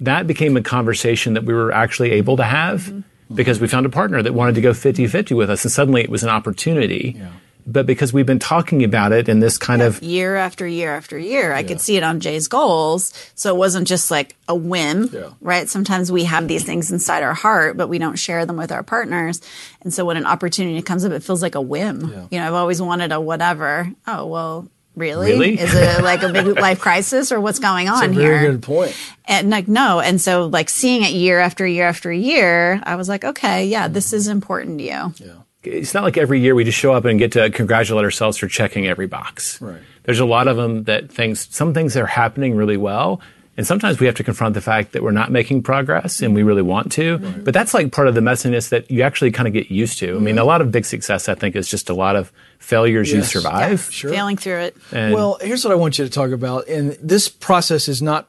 that 0.00 0.26
became 0.26 0.56
a 0.56 0.62
conversation 0.62 1.34
that 1.34 1.44
we 1.44 1.54
were 1.54 1.72
actually 1.72 2.12
able 2.12 2.36
to 2.38 2.44
have 2.44 2.82
mm-hmm. 2.82 3.34
because 3.34 3.60
we 3.60 3.68
found 3.68 3.86
a 3.86 3.90
partner 3.90 4.20
that 4.20 4.34
wanted 4.34 4.56
to 4.56 4.60
go 4.60 4.74
50 4.74 5.06
50 5.06 5.34
with 5.34 5.48
us. 5.48 5.64
And 5.64 5.70
suddenly 5.70 6.02
it 6.02 6.10
was 6.10 6.24
an 6.24 6.28
opportunity. 6.28 7.20
But 7.68 7.84
because 7.84 8.12
we've 8.12 8.26
been 8.26 8.38
talking 8.38 8.84
about 8.84 9.10
it 9.12 9.28
in 9.28 9.40
this 9.40 9.58
kind 9.58 9.82
of 9.82 10.00
Year 10.02 10.36
after 10.36 10.66
year 10.66 10.94
after 10.94 11.18
year, 11.18 11.52
I 11.52 11.64
could 11.64 11.80
see 11.80 11.96
it 11.96 12.04
on 12.04 12.20
Jay's 12.20 12.46
goals. 12.46 13.12
So 13.34 13.52
it 13.52 13.58
wasn't 13.58 13.88
just 13.88 14.08
like 14.10 14.36
a 14.46 14.54
whim, 14.54 15.10
Yeah. 15.12 15.30
right? 15.40 15.68
Sometimes 15.68 16.12
we 16.12 16.24
have 16.24 16.46
these 16.46 16.62
things 16.64 16.92
inside 16.92 17.24
our 17.24 17.34
heart, 17.34 17.76
but 17.76 17.88
we 17.88 17.98
don't 17.98 18.16
share 18.16 18.46
them 18.46 18.56
with 18.56 18.70
our 18.70 18.84
partners. 18.84 19.40
And 19.82 19.92
so 19.92 20.04
when 20.04 20.16
an 20.16 20.26
opportunity 20.26 20.80
comes 20.82 21.04
up, 21.04 21.10
it 21.12 21.24
feels 21.24 21.42
like 21.42 21.56
a 21.56 21.60
whim. 21.60 22.28
You 22.30 22.38
know, 22.38 22.46
I've 22.46 22.54
always 22.54 22.80
wanted 22.80 23.10
a 23.10 23.20
whatever. 23.20 23.90
Oh, 24.06 24.26
well, 24.26 24.68
really? 24.94 25.32
Really? 25.32 25.58
Is 25.58 25.74
it 25.74 26.02
like 26.04 26.22
a 26.22 26.32
big 26.32 26.46
life 26.58 26.78
crisis 26.80 27.32
or 27.32 27.40
what's 27.40 27.58
going 27.58 27.88
on 27.90 28.00
That's 28.00 28.16
a 28.16 28.20
here? 28.20 28.40
good 28.52 28.62
point. 28.62 28.96
And 29.26 29.50
like, 29.50 29.66
no. 29.66 29.98
And 29.98 30.20
so 30.20 30.46
like 30.46 30.68
seeing 30.68 31.02
it 31.02 31.10
year 31.10 31.40
after 31.40 31.66
year 31.66 31.88
after 31.88 32.12
year, 32.12 32.80
I 32.84 32.94
was 32.94 33.08
like, 33.08 33.24
okay, 33.24 33.66
yeah, 33.66 33.88
this 33.88 34.12
is 34.12 34.28
important 34.28 34.78
to 34.78 34.84
you. 34.84 35.36
It's 35.66 35.94
not 35.94 36.02
like 36.04 36.16
every 36.16 36.40
year 36.40 36.54
we 36.54 36.64
just 36.64 36.78
show 36.78 36.92
up 36.92 37.04
and 37.04 37.18
get 37.18 37.32
to 37.32 37.50
congratulate 37.50 38.04
ourselves 38.04 38.38
for 38.38 38.48
checking 38.48 38.86
every 38.86 39.06
box. 39.06 39.60
Right. 39.60 39.80
There's 40.04 40.20
a 40.20 40.24
lot 40.26 40.48
of 40.48 40.56
them 40.56 40.84
that 40.84 41.10
things, 41.10 41.48
some 41.54 41.74
things 41.74 41.96
are 41.96 42.06
happening 42.06 42.56
really 42.56 42.76
well. 42.76 43.20
And 43.58 43.66
sometimes 43.66 43.98
we 43.98 44.04
have 44.04 44.14
to 44.16 44.22
confront 44.22 44.52
the 44.52 44.60
fact 44.60 44.92
that 44.92 45.02
we're 45.02 45.12
not 45.12 45.32
making 45.32 45.62
progress 45.62 46.20
and 46.20 46.34
we 46.34 46.42
really 46.42 46.60
want 46.60 46.92
to. 46.92 47.16
But 47.42 47.54
that's 47.54 47.72
like 47.72 47.90
part 47.90 48.06
of 48.06 48.14
the 48.14 48.20
messiness 48.20 48.68
that 48.68 48.90
you 48.90 49.00
actually 49.00 49.30
kind 49.30 49.46
of 49.46 49.54
get 49.54 49.70
used 49.70 49.98
to. 50.00 50.14
I 50.14 50.18
mean, 50.18 50.36
a 50.38 50.44
lot 50.44 50.60
of 50.60 50.70
big 50.70 50.84
success, 50.84 51.26
I 51.26 51.34
think, 51.34 51.56
is 51.56 51.66
just 51.66 51.88
a 51.88 51.94
lot 51.94 52.16
of 52.16 52.30
failures 52.58 53.10
you 53.10 53.20
Yes. 53.20 53.32
survive. 53.32 53.88
Sure. 53.90 54.10
Failing 54.10 54.36
through 54.36 54.58
it. 54.58 54.76
And 54.92 55.14
Well, 55.14 55.38
here's 55.40 55.64
what 55.64 55.72
I 55.72 55.74
want 55.76 55.98
you 55.98 56.04
to 56.04 56.10
talk 56.10 56.32
about. 56.32 56.68
And 56.68 56.98
this 57.02 57.28
process 57.30 57.88
is 57.88 58.02
not 58.02 58.28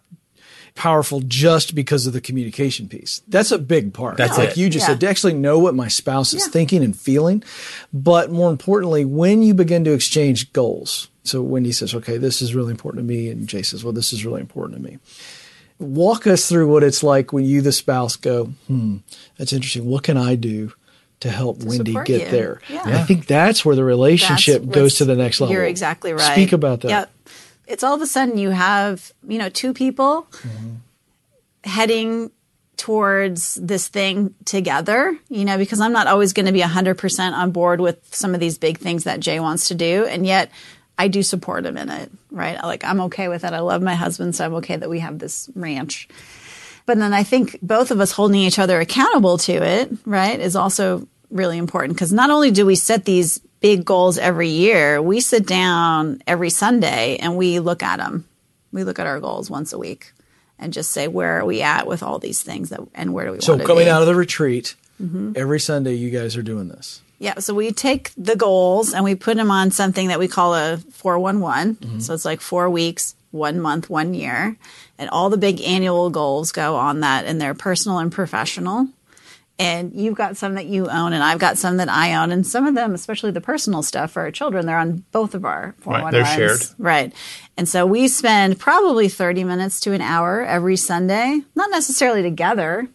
powerful 0.77 1.19
just 1.21 1.75
because 1.75 2.07
of 2.07 2.13
the 2.13 2.21
communication 2.21 2.87
piece. 2.87 3.21
That's 3.27 3.51
a 3.51 3.57
big 3.57 3.93
part. 3.93 4.15
That's 4.17 4.37
like 4.37 4.51
it. 4.51 4.57
you 4.57 4.69
just 4.69 4.83
Yeah. 4.83 4.93
said, 4.93 5.01
to 5.01 5.09
actually 5.09 5.33
know 5.33 5.59
what 5.59 5.75
my 5.75 5.87
spouse 5.89 6.33
is 6.33 6.43
Yeah. 6.45 6.51
thinking 6.51 6.83
and 6.83 6.95
feeling. 6.97 7.43
But 7.91 8.31
more 8.31 8.49
importantly, 8.49 9.03
when 9.03 9.43
you 9.43 9.53
begin 9.53 9.83
to 9.83 9.91
exchange 9.93 10.53
goals. 10.53 11.09
So 11.23 11.41
Wendy 11.41 11.73
says, 11.73 11.93
okay, 11.93 12.17
this 12.17 12.41
is 12.41 12.55
really 12.55 12.71
important 12.71 13.03
to 13.03 13.07
me. 13.13 13.29
And 13.29 13.47
Jay 13.47 13.61
says, 13.61 13.83
well, 13.83 13.91
this 13.91 14.13
is 14.13 14.23
really 14.25 14.39
important 14.39 14.81
to 14.81 14.89
me. 14.89 14.99
Walk 15.79 16.25
us 16.25 16.47
through 16.47 16.71
what 16.71 16.83
it's 16.83 17.03
like 17.03 17.33
when 17.33 17.43
you, 17.45 17.61
the 17.61 17.71
spouse, 17.71 18.15
go, 18.15 18.45
hmm, 18.67 18.97
that's 19.37 19.51
interesting. 19.53 19.85
What 19.85 20.03
can 20.03 20.17
I 20.17 20.35
do 20.35 20.71
to 21.19 21.29
help 21.29 21.63
Wendy 21.63 21.93
get 22.05 22.09
you. 22.25 22.31
there? 22.31 22.61
Yeah. 22.69 22.83
I 22.85 23.03
think 23.03 23.27
that's 23.27 23.63
where 23.65 23.75
the 23.75 23.83
relationship 23.83 24.63
That's 24.63 24.73
goes 24.73 24.95
to 24.95 25.05
the 25.05 25.15
next 25.15 25.39
level. 25.41 25.53
You're 25.53 25.65
exactly 25.65 26.13
right. 26.13 26.31
Speak 26.33 26.51
about 26.53 26.81
that. 26.81 26.89
Yep. 26.89 27.11
It's 27.67 27.84
all 27.84 27.93
of 27.93 28.01
a 28.01 28.08
sudden 28.08 28.38
you 28.38 28.49
have, 28.51 29.12
you 29.27 29.38
know, 29.38 29.49
two 29.49 29.73
people 29.73 30.27
Mm-hmm. 30.32 30.75
heading 31.63 32.32
towards 32.77 33.56
this 33.56 33.88
thing 33.88 34.36
together, 34.45 35.17
you 35.30 35.43
know, 35.43 35.58
because 35.58 35.82
I'm 35.82 35.91
not 35.91 36.08
always 36.08 36.32
going 36.32 36.45
to 36.45 36.51
be 36.51 36.62
100% 36.62 37.34
on 37.34 37.51
board 37.51 37.82
with 37.82 38.13
some 38.13 38.34
of 38.34 38.39
these 38.39 38.58
big 38.58 38.77
things 38.77 39.03
that 39.06 39.19
Jay 39.19 39.39
wants 39.39 39.67
to 39.69 39.75
do. 39.75 40.06
And 40.06 40.25
yet 40.25 40.51
I 40.97 41.08
do 41.08 41.23
support 41.23 41.65
him 41.65 41.75
in 41.77 41.89
it, 41.89 42.12
right? 42.32 42.62
Like 42.63 42.84
I'm 42.86 43.01
okay 43.01 43.27
with 43.27 43.43
it. 43.43 43.53
I 43.53 43.60
love 43.60 43.82
my 43.82 43.95
husband, 43.95 44.36
so 44.36 44.45
I'm 44.45 44.53
okay 44.56 44.75
that 44.75 44.89
we 44.89 44.99
have 44.99 45.17
this 45.19 45.49
ranch. 45.56 46.08
But 46.86 46.99
then 46.99 47.13
I 47.13 47.23
think 47.23 47.58
both 47.62 47.91
of 47.91 47.99
us 47.99 48.12
holding 48.12 48.41
each 48.41 48.60
other 48.60 48.80
accountable 48.80 49.38
to 49.39 49.53
it, 49.53 49.91
right, 50.06 50.39
is 50.39 50.56
also 50.56 51.08
really 51.30 51.58
important 51.58 51.95
because 51.97 52.13
not 52.13 52.30
only 52.30 52.51
do 52.51 52.65
we 52.65 52.75
set 52.75 53.03
these 53.06 53.41
big 53.60 53.86
goals 53.86 54.17
every 54.17 54.50
year, 54.50 55.02
we 55.02 55.20
sit 55.20 55.46
down 55.48 56.22
every 56.28 56.50
Sunday 56.50 57.17
and 57.17 57.38
we 57.38 57.60
look 57.60 57.82
at 57.84 57.98
them. 57.98 58.28
We 58.72 58.84
look 58.84 59.00
at 59.00 59.08
our 59.08 59.20
goals 59.20 59.50
once 59.50 59.74
a 59.74 59.78
week 59.78 60.12
and 60.60 60.74
just 60.74 60.91
say, 60.91 61.08
where 61.08 61.39
are 61.39 61.46
we 61.46 61.62
at 61.62 61.88
with 61.88 62.04
all 62.04 62.20
these 62.20 62.41
things 62.41 62.70
that, 62.70 62.80
and 62.96 63.13
where 63.13 63.26
do 63.26 63.32
we 63.32 63.39
So 63.41 63.54
want 63.54 63.62
to 63.62 63.63
go? 63.63 63.67
So, 63.67 63.74
coming 63.74 63.86
be? 63.86 63.89
out 63.91 64.02
of 64.02 64.08
the 64.08 64.15
retreat, 64.15 64.76
Mm-hmm. 65.02 65.34
every 65.36 65.60
Sunday 65.60 65.93
you 65.93 66.10
guys 66.10 66.36
are 66.36 66.41
doing 66.41 66.70
this. 66.70 67.02
Yeah, 67.20 67.38
so 67.38 67.54
we 67.54 67.72
take 67.72 68.12
the 68.17 68.36
goals 68.36 68.96
and 68.96 69.04
we 69.04 69.13
put 69.13 69.38
them 69.38 69.52
on 69.52 69.70
something 69.70 70.08
that 70.08 70.17
we 70.17 70.28
call 70.28 70.56
a 70.56 70.78
411. 70.78 71.76
Mm-hmm. 71.76 72.00
So 72.00 72.15
it's 72.15 72.26
like 72.26 72.41
four 72.41 72.67
weeks, 72.67 73.13
one 73.30 73.60
month, 73.62 73.91
one 73.91 74.15
year. 74.15 74.58
And 74.98 75.08
all 75.12 75.30
the 75.30 75.38
big 75.38 75.62
annual 75.62 76.10
goals 76.10 76.52
go 76.52 76.76
on 76.78 77.02
that, 77.02 77.26
and 77.26 77.39
they're 77.39 77.54
personal 77.54 78.00
and 78.00 78.12
professional. 78.12 78.88
And 79.60 79.91
you've 79.96 80.15
got 80.15 80.38
some 80.38 80.54
that 80.54 80.67
you 80.67 80.88
own, 80.88 81.13
and 81.13 81.24
I've 81.24 81.39
got 81.39 81.58
some 81.58 81.78
that 81.78 81.89
I 81.89 82.13
own. 82.13 82.32
And 82.32 82.46
some 82.46 82.67
of 82.67 82.76
them, 82.76 82.93
especially 82.93 83.32
the 83.32 83.41
personal 83.41 83.82
stuff 83.82 84.12
for 84.12 84.22
our 84.22 84.30
children, 84.30 84.67
they're 84.67 84.78
on 84.78 85.04
both 85.12 85.34
of 85.34 85.46
our 85.46 85.74
411s. 85.82 85.86
Right, 85.86 86.12
they're 86.12 86.26
shared. 86.26 86.60
Right. 86.78 87.13
And 87.58 87.67
so 87.67 87.86
we 87.88 88.08
spend 88.08 88.60
probably 88.60 89.10
30 89.10 89.43
minutes 89.46 89.80
to 89.82 89.93
an 89.93 90.02
hour 90.02 90.43
every 90.43 90.78
Sunday, 90.78 91.41
not 91.56 91.72
necessarily 91.72 92.22
together, 92.22 92.88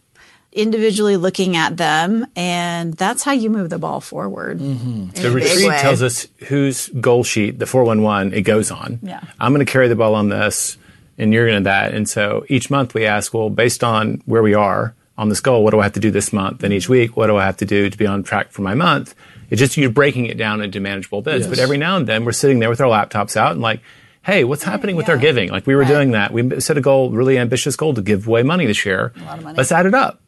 individually 0.53 1.17
looking 1.17 1.57
at 1.57 1.75
them, 1.75 2.27
and 2.35 2.93
that's 2.93 3.23
how 3.23 3.33
you 3.33 3.49
move 3.49 3.69
the 3.69 3.79
ball 3.79 3.99
forward. 3.99 4.59
Mm-hmm. 4.59 5.15
in 5.15 5.21
The 5.21 5.31
retreat 5.31 5.67
way. 5.67 5.79
tells 5.81 6.01
us 6.01 6.27
whose 6.47 6.87
goal 6.89 7.25
sheet, 7.25 7.59
the 7.59 7.65
411, 7.65 8.33
it 8.33 8.43
goes 8.43 8.71
on. 8.71 8.99
Yeah. 9.01 9.21
I'm 9.37 9.53
going 9.53 9.65
to 9.65 9.69
carry 9.71 9.89
the 9.89 9.95
ball 9.95 10.15
on 10.15 10.29
this, 10.29 10.77
and 11.17 11.33
you're 11.33 11.47
going 11.47 11.63
to 11.63 11.63
that. 11.65 11.93
And 11.93 12.07
so 12.07 12.45
each 12.47 12.69
month 12.69 12.93
we 12.93 13.05
ask, 13.05 13.33
well, 13.33 13.49
based 13.49 13.83
on 13.83 14.21
where 14.25 14.41
we 14.41 14.53
are 14.53 14.95
on 15.17 15.29
this 15.29 15.39
goal, 15.41 15.63
what 15.63 15.71
do 15.71 15.79
I 15.79 15.83
have 15.83 15.93
to 15.93 15.99
do 15.99 16.09
this 16.11 16.33
month? 16.33 16.63
And 16.63 16.73
each 16.73 16.89
week, 16.89 17.15
what 17.15 17.27
do 17.27 17.37
I 17.37 17.45
have 17.45 17.57
to 17.57 17.65
do 17.65 17.89
to 17.89 17.97
be 17.97 18.05
on 18.07 18.23
track 18.23 18.51
for 18.51 18.61
my 18.63 18.73
month? 18.73 19.13
It's 19.49 19.59
just 19.59 19.77
you're 19.77 19.89
breaking 19.91 20.25
it 20.25 20.37
down 20.37 20.61
into 20.61 20.79
manageable 20.79 21.21
bits. 21.21 21.41
Yes. 21.41 21.49
But 21.49 21.59
every 21.59 21.77
now 21.77 21.97
and 21.97 22.07
then 22.07 22.25
we're 22.25 22.31
sitting 22.31 22.59
there 22.59 22.69
with 22.69 22.81
our 22.81 22.87
laptops 22.87 23.37
out 23.37 23.51
and 23.51 23.61
like, 23.61 23.81
hey, 24.23 24.43
what's 24.43 24.63
happening 24.63 24.95
with 24.95 25.09
our 25.09 25.17
giving? 25.17 25.49
Like 25.49 25.67
we 25.67 25.75
were 25.75 25.81
Right. 25.81 25.87
doing 25.89 26.11
that. 26.11 26.31
We 26.33 26.59
set 26.59 26.77
a 26.77 26.81
goal, 26.81 27.11
really 27.11 27.37
ambitious 27.37 27.75
goal 27.75 27.93
to 27.93 28.01
give 28.01 28.27
away 28.27 28.41
money 28.41 28.65
this 28.65 28.85
year. 28.85 29.11
lot 29.17 29.37
of 29.37 29.43
money. 29.43 29.53
Mm-hmm. 29.53 29.57
Let's 29.57 29.71
add 29.71 29.85
it 29.85 29.93
up. 29.93 30.21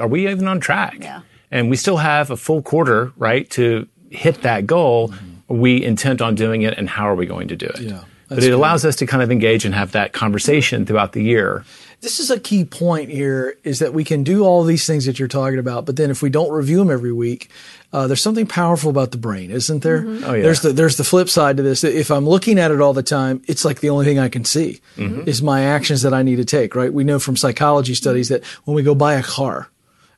Are 0.00 0.08
we 0.08 0.28
even 0.28 0.48
on 0.48 0.60
track? 0.60 0.98
Yeah. 1.00 1.20
and 1.50 1.70
we 1.70 1.76
still 1.76 1.98
have 1.98 2.30
a 2.32 2.36
full 2.36 2.60
quarter, 2.62 3.12
right, 3.16 3.48
to 3.50 3.86
hit 4.10 4.42
that 4.42 4.66
goal. 4.66 5.14
Are 5.48 5.54
we 5.56 5.84
intent 5.84 6.20
on 6.20 6.34
doing 6.34 6.62
it, 6.62 6.76
and 6.76 6.88
how 6.88 7.08
are 7.08 7.14
we 7.14 7.26
going 7.26 7.48
to 7.48 7.56
do 7.56 7.66
it? 7.66 7.80
Yeah, 7.80 8.02
but 8.28 8.38
it 8.38 8.40
good. 8.42 8.52
allows 8.54 8.84
us 8.84 8.96
to 8.96 9.06
kind 9.06 9.22
of 9.22 9.30
engage 9.30 9.64
and 9.64 9.74
have 9.74 9.92
that 9.92 10.12
conversation 10.12 10.84
throughout 10.86 11.12
the 11.12 11.22
year. 11.22 11.64
This 12.04 12.20
is 12.20 12.30
a 12.30 12.38
key 12.38 12.64
point 12.66 13.08
here 13.10 13.56
is 13.64 13.78
that 13.78 13.94
we 13.94 14.04
can 14.04 14.22
do 14.22 14.44
all 14.44 14.62
these 14.62 14.86
things 14.86 15.06
that 15.06 15.18
you're 15.18 15.26
talking 15.26 15.58
about, 15.58 15.86
but 15.86 15.96
then 15.96 16.10
if 16.10 16.20
we 16.20 16.28
don't 16.28 16.52
review 16.52 16.76
them 16.76 16.90
every 16.90 17.12
week, 17.12 17.48
uh, 17.94 18.06
there's 18.06 18.20
something 18.20 18.46
powerful 18.46 18.90
about 18.90 19.10
the 19.10 19.16
brain, 19.18 19.50
isn't 19.50 19.82
there? 19.82 20.02
Mm-hmm. 20.02 20.24
Oh, 20.24 20.34
yeah. 20.34 20.42
There's 20.42 20.60
the 20.60 20.72
there's 20.72 20.96
the 20.98 21.04
flip 21.04 21.28
side 21.30 21.56
to 21.56 21.62
this. 21.62 21.82
If 21.82 22.10
I'm 22.10 22.28
looking 22.28 22.58
at 22.58 22.70
it 22.70 22.80
all 22.80 22.92
the 22.92 23.02
time, 23.02 23.40
it's 23.48 23.64
like 23.64 23.80
the 23.80 23.88
only 23.90 24.04
thing 24.04 24.18
I 24.18 24.28
can 24.28 24.44
see 24.44 24.80
Mm-hmm. 24.96 25.28
is 25.28 25.42
my 25.42 25.62
actions 25.62 26.02
that 26.02 26.12
I 26.14 26.22
need 26.22 26.36
to 26.36 26.44
take. 26.44 26.74
Right? 26.76 26.92
We 26.92 27.04
know 27.04 27.18
from 27.18 27.36
psychology 27.36 27.94
studies 27.94 28.28
that 28.28 28.44
when 28.64 28.74
we 28.76 28.82
go 28.82 28.94
buy 28.94 29.14
a 29.14 29.22
car 29.22 29.68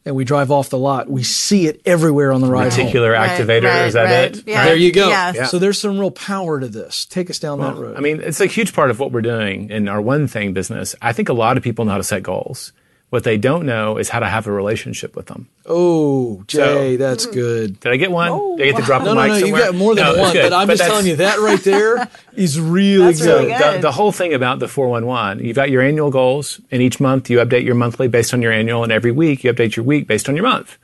and 0.06 0.14
we 0.14 0.24
drive 0.24 0.50
off 0.52 0.70
the 0.70 0.78
lot, 0.78 1.10
we 1.10 1.24
see 1.24 1.66
it 1.66 1.82
everywhere 1.84 2.32
on 2.32 2.40
the 2.40 2.46
ride 2.46 2.72
home. 2.72 2.86
Reticular 2.86 3.12
Right, 3.12 3.28
activator, 3.28 3.64
right, 3.64 3.86
is 3.86 3.94
that 3.94 4.04
right. 4.04 4.36
it? 4.36 4.46
Yeah. 4.46 4.64
There 4.64 4.76
you 4.76 4.92
go. 4.92 5.08
Yeah. 5.08 5.46
So 5.46 5.58
there's 5.58 5.80
some 5.80 5.98
real 5.98 6.12
power 6.12 6.60
to 6.60 6.68
this. 6.68 7.04
Take 7.04 7.28
us 7.28 7.40
down 7.40 7.58
that 7.58 7.74
road. 7.76 7.96
I 7.96 8.00
mean, 8.00 8.20
it's 8.20 8.40
a 8.40 8.46
huge 8.46 8.72
part 8.72 8.90
of 8.90 9.00
what 9.00 9.10
we're 9.12 9.20
doing 9.20 9.68
in 9.68 9.88
our 9.88 10.00
one 10.00 10.28
thing 10.28 10.52
business. 10.54 10.94
I 11.02 11.12
think 11.12 11.28
a 11.28 11.32
lot 11.34 11.56
of 11.56 11.64
people 11.64 11.84
know 11.84 11.90
how 11.90 11.98
to 11.98 12.04
set 12.04 12.22
goals. 12.22 12.72
What 13.10 13.22
they 13.22 13.38
don't 13.38 13.66
know 13.66 13.98
is 13.98 14.08
how 14.08 14.18
to 14.18 14.26
have 14.26 14.48
a 14.48 14.52
relationship 14.52 15.14
with 15.14 15.26
them. 15.26 15.48
oh, 15.64 16.42
Jay, 16.48 16.58
So- 16.58 16.96
that's 16.96 17.24
good. 17.26 17.78
Did 17.78 17.92
I 17.92 17.96
get 17.96 18.10
one? 18.10 18.56
Did 18.56 18.62
I 18.68 18.70
get 18.72 18.76
to 18.80 18.82
drop 18.82 19.02
No, 19.02 19.10
the 19.10 19.14
no, 19.14 19.20
mic 19.22 19.28
no. 19.30 19.34
You 19.36 19.40
somewhere? 19.46 19.62
got 19.66 19.74
more 19.76 19.94
than 19.94 20.04
No, 20.04 20.20
one, 20.22 20.34
but 20.34 20.52
I'm 20.52 20.68
just 20.68 20.82
telling 20.82 21.06
you 21.06 21.16
that 21.16 21.38
right 21.38 21.60
there 21.62 22.08
is 22.34 22.60
really 22.60 23.04
That's 23.04 23.20
good. 23.22 23.28
really 23.46 23.52
the, 23.52 23.58
good. 23.58 23.82
the 23.82 23.92
whole 23.92 24.10
thing 24.10 24.34
about 24.34 24.58
the 24.58 24.66
411, 24.66 25.44
you've 25.44 25.54
got 25.54 25.70
your 25.70 25.82
annual 25.82 26.10
goals, 26.10 26.60
and 26.72 26.82
each 26.82 26.98
month 26.98 27.30
you 27.30 27.38
update 27.38 27.64
your 27.64 27.76
monthly 27.76 28.08
based 28.08 28.34
on 28.34 28.42
your 28.42 28.50
annual, 28.52 28.82
and 28.82 28.90
every 28.90 29.12
week 29.12 29.44
you 29.44 29.52
update 29.52 29.76
your 29.76 29.84
week 29.84 30.08
based 30.08 30.28
on 30.28 30.34
your 30.34 30.44
month. 30.44 30.76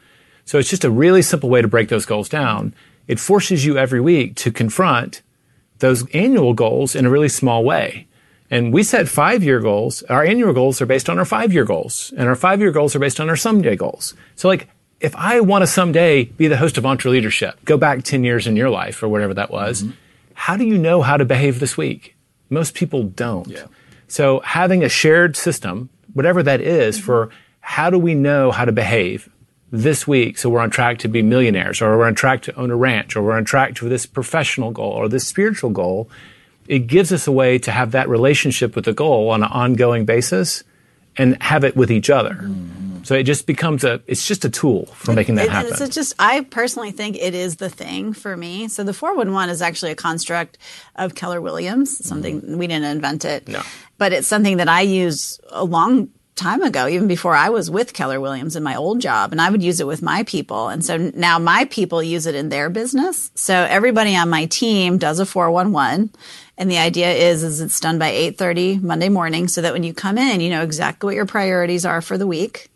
So 0.44 0.58
it's 0.58 0.70
just 0.70 0.84
a 0.84 0.90
really 0.90 1.22
simple 1.22 1.50
way 1.50 1.60
to 1.60 1.68
break 1.68 1.88
those 1.88 2.06
goals 2.06 2.28
down. 2.28 2.72
It 3.08 3.18
forces 3.18 3.64
you 3.66 3.76
every 3.78 4.00
week 4.00 4.36
to 4.36 4.52
confront 4.52 5.22
those 5.80 6.08
annual 6.10 6.54
goals 6.54 6.94
in 6.94 7.04
a 7.04 7.10
really 7.10 7.28
small 7.28 7.64
way. 7.64 8.06
And 8.52 8.70
we 8.70 8.82
set 8.82 9.08
five 9.08 9.42
year 9.42 9.60
goals. 9.60 10.02
Our 10.02 10.22
annual 10.22 10.52
goals 10.52 10.82
are 10.82 10.86
based 10.86 11.08
on 11.08 11.18
our 11.18 11.24
five 11.24 11.54
year 11.54 11.64
goals, 11.64 12.12
and 12.18 12.28
our 12.28 12.36
five 12.36 12.60
year 12.60 12.70
goals 12.70 12.94
are 12.94 12.98
based 12.98 13.18
on 13.18 13.30
our 13.30 13.34
someday 13.34 13.76
goals. 13.76 14.12
So, 14.36 14.46
like, 14.46 14.68
if 15.00 15.16
I 15.16 15.40
want 15.40 15.62
to 15.62 15.66
someday 15.66 16.24
be 16.24 16.48
the 16.48 16.58
host 16.58 16.76
of 16.76 16.84
EntreLeadership, 16.84 17.54
go 17.64 17.78
back 17.78 18.04
10 18.04 18.24
years 18.24 18.46
in 18.46 18.54
your 18.54 18.68
life 18.68 19.02
or 19.02 19.08
whatever 19.08 19.32
that 19.34 19.50
was, 19.50 19.82
mm-hmm. 19.82 19.92
how 20.34 20.58
do 20.58 20.66
you 20.66 20.76
know 20.76 21.00
how 21.00 21.16
to 21.16 21.24
behave 21.24 21.60
this 21.60 21.78
week? 21.78 22.14
Most 22.50 22.74
people 22.74 23.04
don't. 23.04 23.48
So, 24.06 24.40
having 24.40 24.84
a 24.84 24.88
shared 24.90 25.34
system, 25.34 25.88
whatever 26.12 26.42
that 26.42 26.60
is, 26.60 26.98
mm-hmm. 26.98 27.06
for 27.06 27.30
how 27.60 27.88
do 27.88 27.98
we 27.98 28.12
know 28.12 28.50
how 28.50 28.66
to 28.66 28.72
behave 28.72 29.30
this 29.70 30.06
week 30.06 30.36
so 30.36 30.50
we're 30.50 30.60
on 30.60 30.68
track 30.68 30.98
to 30.98 31.08
be 31.08 31.22
millionaires 31.22 31.80
or 31.80 31.96
we're 31.96 32.06
on 32.06 32.14
track 32.14 32.42
to 32.42 32.54
own 32.56 32.70
a 32.70 32.76
ranch 32.76 33.16
or 33.16 33.22
we're 33.22 33.32
on 33.32 33.46
track 33.46 33.74
to 33.74 33.88
this 33.88 34.04
professional 34.04 34.70
goal 34.70 34.92
or 34.92 35.08
this 35.08 35.26
spiritual 35.26 35.70
goal 35.70 36.10
it 36.68 36.86
gives 36.86 37.12
us 37.12 37.26
a 37.26 37.32
way 37.32 37.58
to 37.58 37.70
have 37.70 37.92
that 37.92 38.08
relationship 38.08 38.74
with 38.76 38.84
the 38.84 38.92
goal 38.92 39.30
on 39.30 39.42
an 39.42 39.50
ongoing 39.50 40.04
basis 40.04 40.64
and 41.16 41.40
have 41.42 41.64
it 41.64 41.76
with 41.76 41.90
each 41.90 42.08
other 42.08 42.34
mm-hmm. 42.34 43.02
so 43.02 43.14
it 43.14 43.24
just 43.24 43.46
becomes 43.46 43.84
a 43.84 44.00
it's 44.06 44.26
just 44.26 44.44
a 44.44 44.50
tool 44.50 44.86
for 44.86 45.12
making 45.12 45.34
that 45.34 45.46
It- 45.46 45.50
happen 45.50 45.72
It's 45.72 45.94
just, 45.94 46.14
I 46.18 46.42
personally 46.42 46.90
think 46.90 47.16
it 47.16 47.34
is 47.34 47.56
the 47.56 47.68
thing 47.68 48.12
for 48.12 48.36
me. 48.36 48.68
So 48.68 48.84
the 48.84 48.94
411 48.94 49.50
is 49.50 49.60
actually 49.60 49.90
a 49.90 49.94
construct 49.94 50.58
of 50.96 51.14
Keller 51.14 51.40
Williams, 51.40 52.04
something 52.04 52.40
mm-hmm. 52.40 52.58
we 52.58 52.66
didn't 52.66 52.84
invent 52.84 53.24
it. 53.24 53.48
No. 53.48 53.62
But 53.98 54.12
it's 54.12 54.26
something 54.26 54.56
that 54.56 54.68
I 54.68 54.80
use 54.80 55.40
a 55.50 55.64
long 55.64 56.08
time 56.42 56.62
ago, 56.62 56.88
even 56.88 57.06
before 57.06 57.34
I 57.34 57.50
was 57.50 57.70
with 57.70 57.94
Keller 57.94 58.20
Williams 58.20 58.56
in 58.56 58.62
my 58.62 58.74
old 58.74 59.00
job. 59.00 59.30
And 59.30 59.40
I 59.40 59.48
would 59.48 59.62
use 59.62 59.80
it 59.80 59.86
with 59.86 60.02
my 60.02 60.24
people. 60.24 60.68
And 60.68 60.84
so 60.84 60.96
now 60.96 61.38
my 61.38 61.66
people 61.66 62.02
use 62.02 62.26
it 62.26 62.34
in 62.34 62.48
their 62.48 62.68
business. 62.68 63.30
So 63.34 63.54
everybody 63.54 64.16
on 64.16 64.28
my 64.28 64.46
team 64.46 64.98
does 64.98 65.20
a 65.20 65.26
411. 65.26 66.10
And 66.58 66.70
the 66.70 66.78
idea 66.78 67.12
is, 67.12 67.42
is 67.44 67.60
it's 67.60 67.80
done 67.80 67.98
by 67.98 68.10
8.30 68.10 68.82
Monday 68.82 69.08
morning 69.08 69.46
so 69.46 69.62
that 69.62 69.72
when 69.72 69.84
you 69.84 69.94
come 69.94 70.18
in, 70.18 70.40
you 70.40 70.50
know 70.50 70.62
exactly 70.62 71.06
what 71.06 71.14
your 71.14 71.26
priorities 71.26 71.86
are 71.86 72.02
for 72.02 72.18
the 72.18 72.26
week 72.26 72.68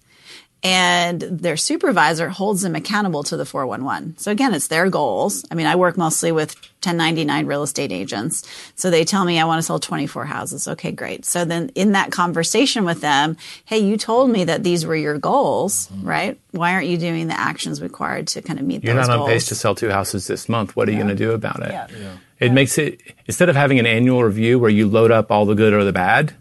and 0.62 1.20
their 1.20 1.56
supervisor 1.56 2.28
holds 2.28 2.62
them 2.62 2.74
accountable 2.74 3.22
to 3.24 3.36
the 3.36 3.44
411. 3.44 4.18
So 4.18 4.32
again, 4.32 4.52
it's 4.54 4.66
their 4.68 4.90
goals. 4.90 5.44
I 5.50 5.54
mean, 5.54 5.66
I 5.66 5.76
work 5.76 5.96
mostly 5.96 6.32
with 6.32 6.54
1099 6.82 7.46
real 7.46 7.62
estate 7.62 7.92
agents. 7.92 8.42
So 8.74 8.90
they 8.90 9.04
tell 9.04 9.24
me 9.24 9.38
I 9.38 9.44
want 9.44 9.58
to 9.58 9.62
sell 9.62 9.78
24 9.78 10.24
houses. 10.24 10.66
Okay, 10.66 10.90
great. 10.92 11.24
So 11.24 11.44
then 11.44 11.70
in 11.74 11.92
that 11.92 12.10
conversation 12.10 12.84
with 12.84 13.00
them, 13.00 13.36
hey, 13.64 13.78
you 13.78 13.96
told 13.96 14.30
me 14.30 14.44
that 14.44 14.64
these 14.64 14.84
were 14.86 14.96
your 14.96 15.18
goals, 15.18 15.88
right? 16.02 16.38
Why 16.50 16.72
aren't 16.72 16.88
you 16.88 16.96
doing 16.96 17.28
the 17.28 17.38
actions 17.38 17.80
required 17.80 18.26
to 18.28 18.42
kind 18.42 18.58
of 18.58 18.64
meet 18.66 18.82
you're 18.82 18.94
those 18.94 19.06
not 19.08 19.12
on 19.14 19.18
goals? 19.20 19.30
pace 19.30 19.46
to 19.48 19.54
sell 19.54 19.74
two 19.74 19.90
houses 19.90 20.26
this 20.26 20.48
month 20.48 20.74
what 20.74 20.88
are 20.88 20.92
you 20.92 20.96
going 20.98 21.08
to 21.08 21.14
do 21.14 21.32
about 21.32 21.60
it 21.62 21.70
Yeah. 21.70 22.16
it 22.40 22.50
makes 22.52 22.78
it 22.78 23.00
instead 23.26 23.48
of 23.50 23.56
having 23.56 23.78
an 23.78 23.86
annual 23.86 24.24
review 24.24 24.58
where 24.58 24.70
you 24.70 24.88
load 24.88 25.10
up 25.10 25.30
all 25.30 25.44
the 25.44 25.54
good 25.54 25.72
or 25.74 25.84
the 25.84 25.92
bad 25.92 26.34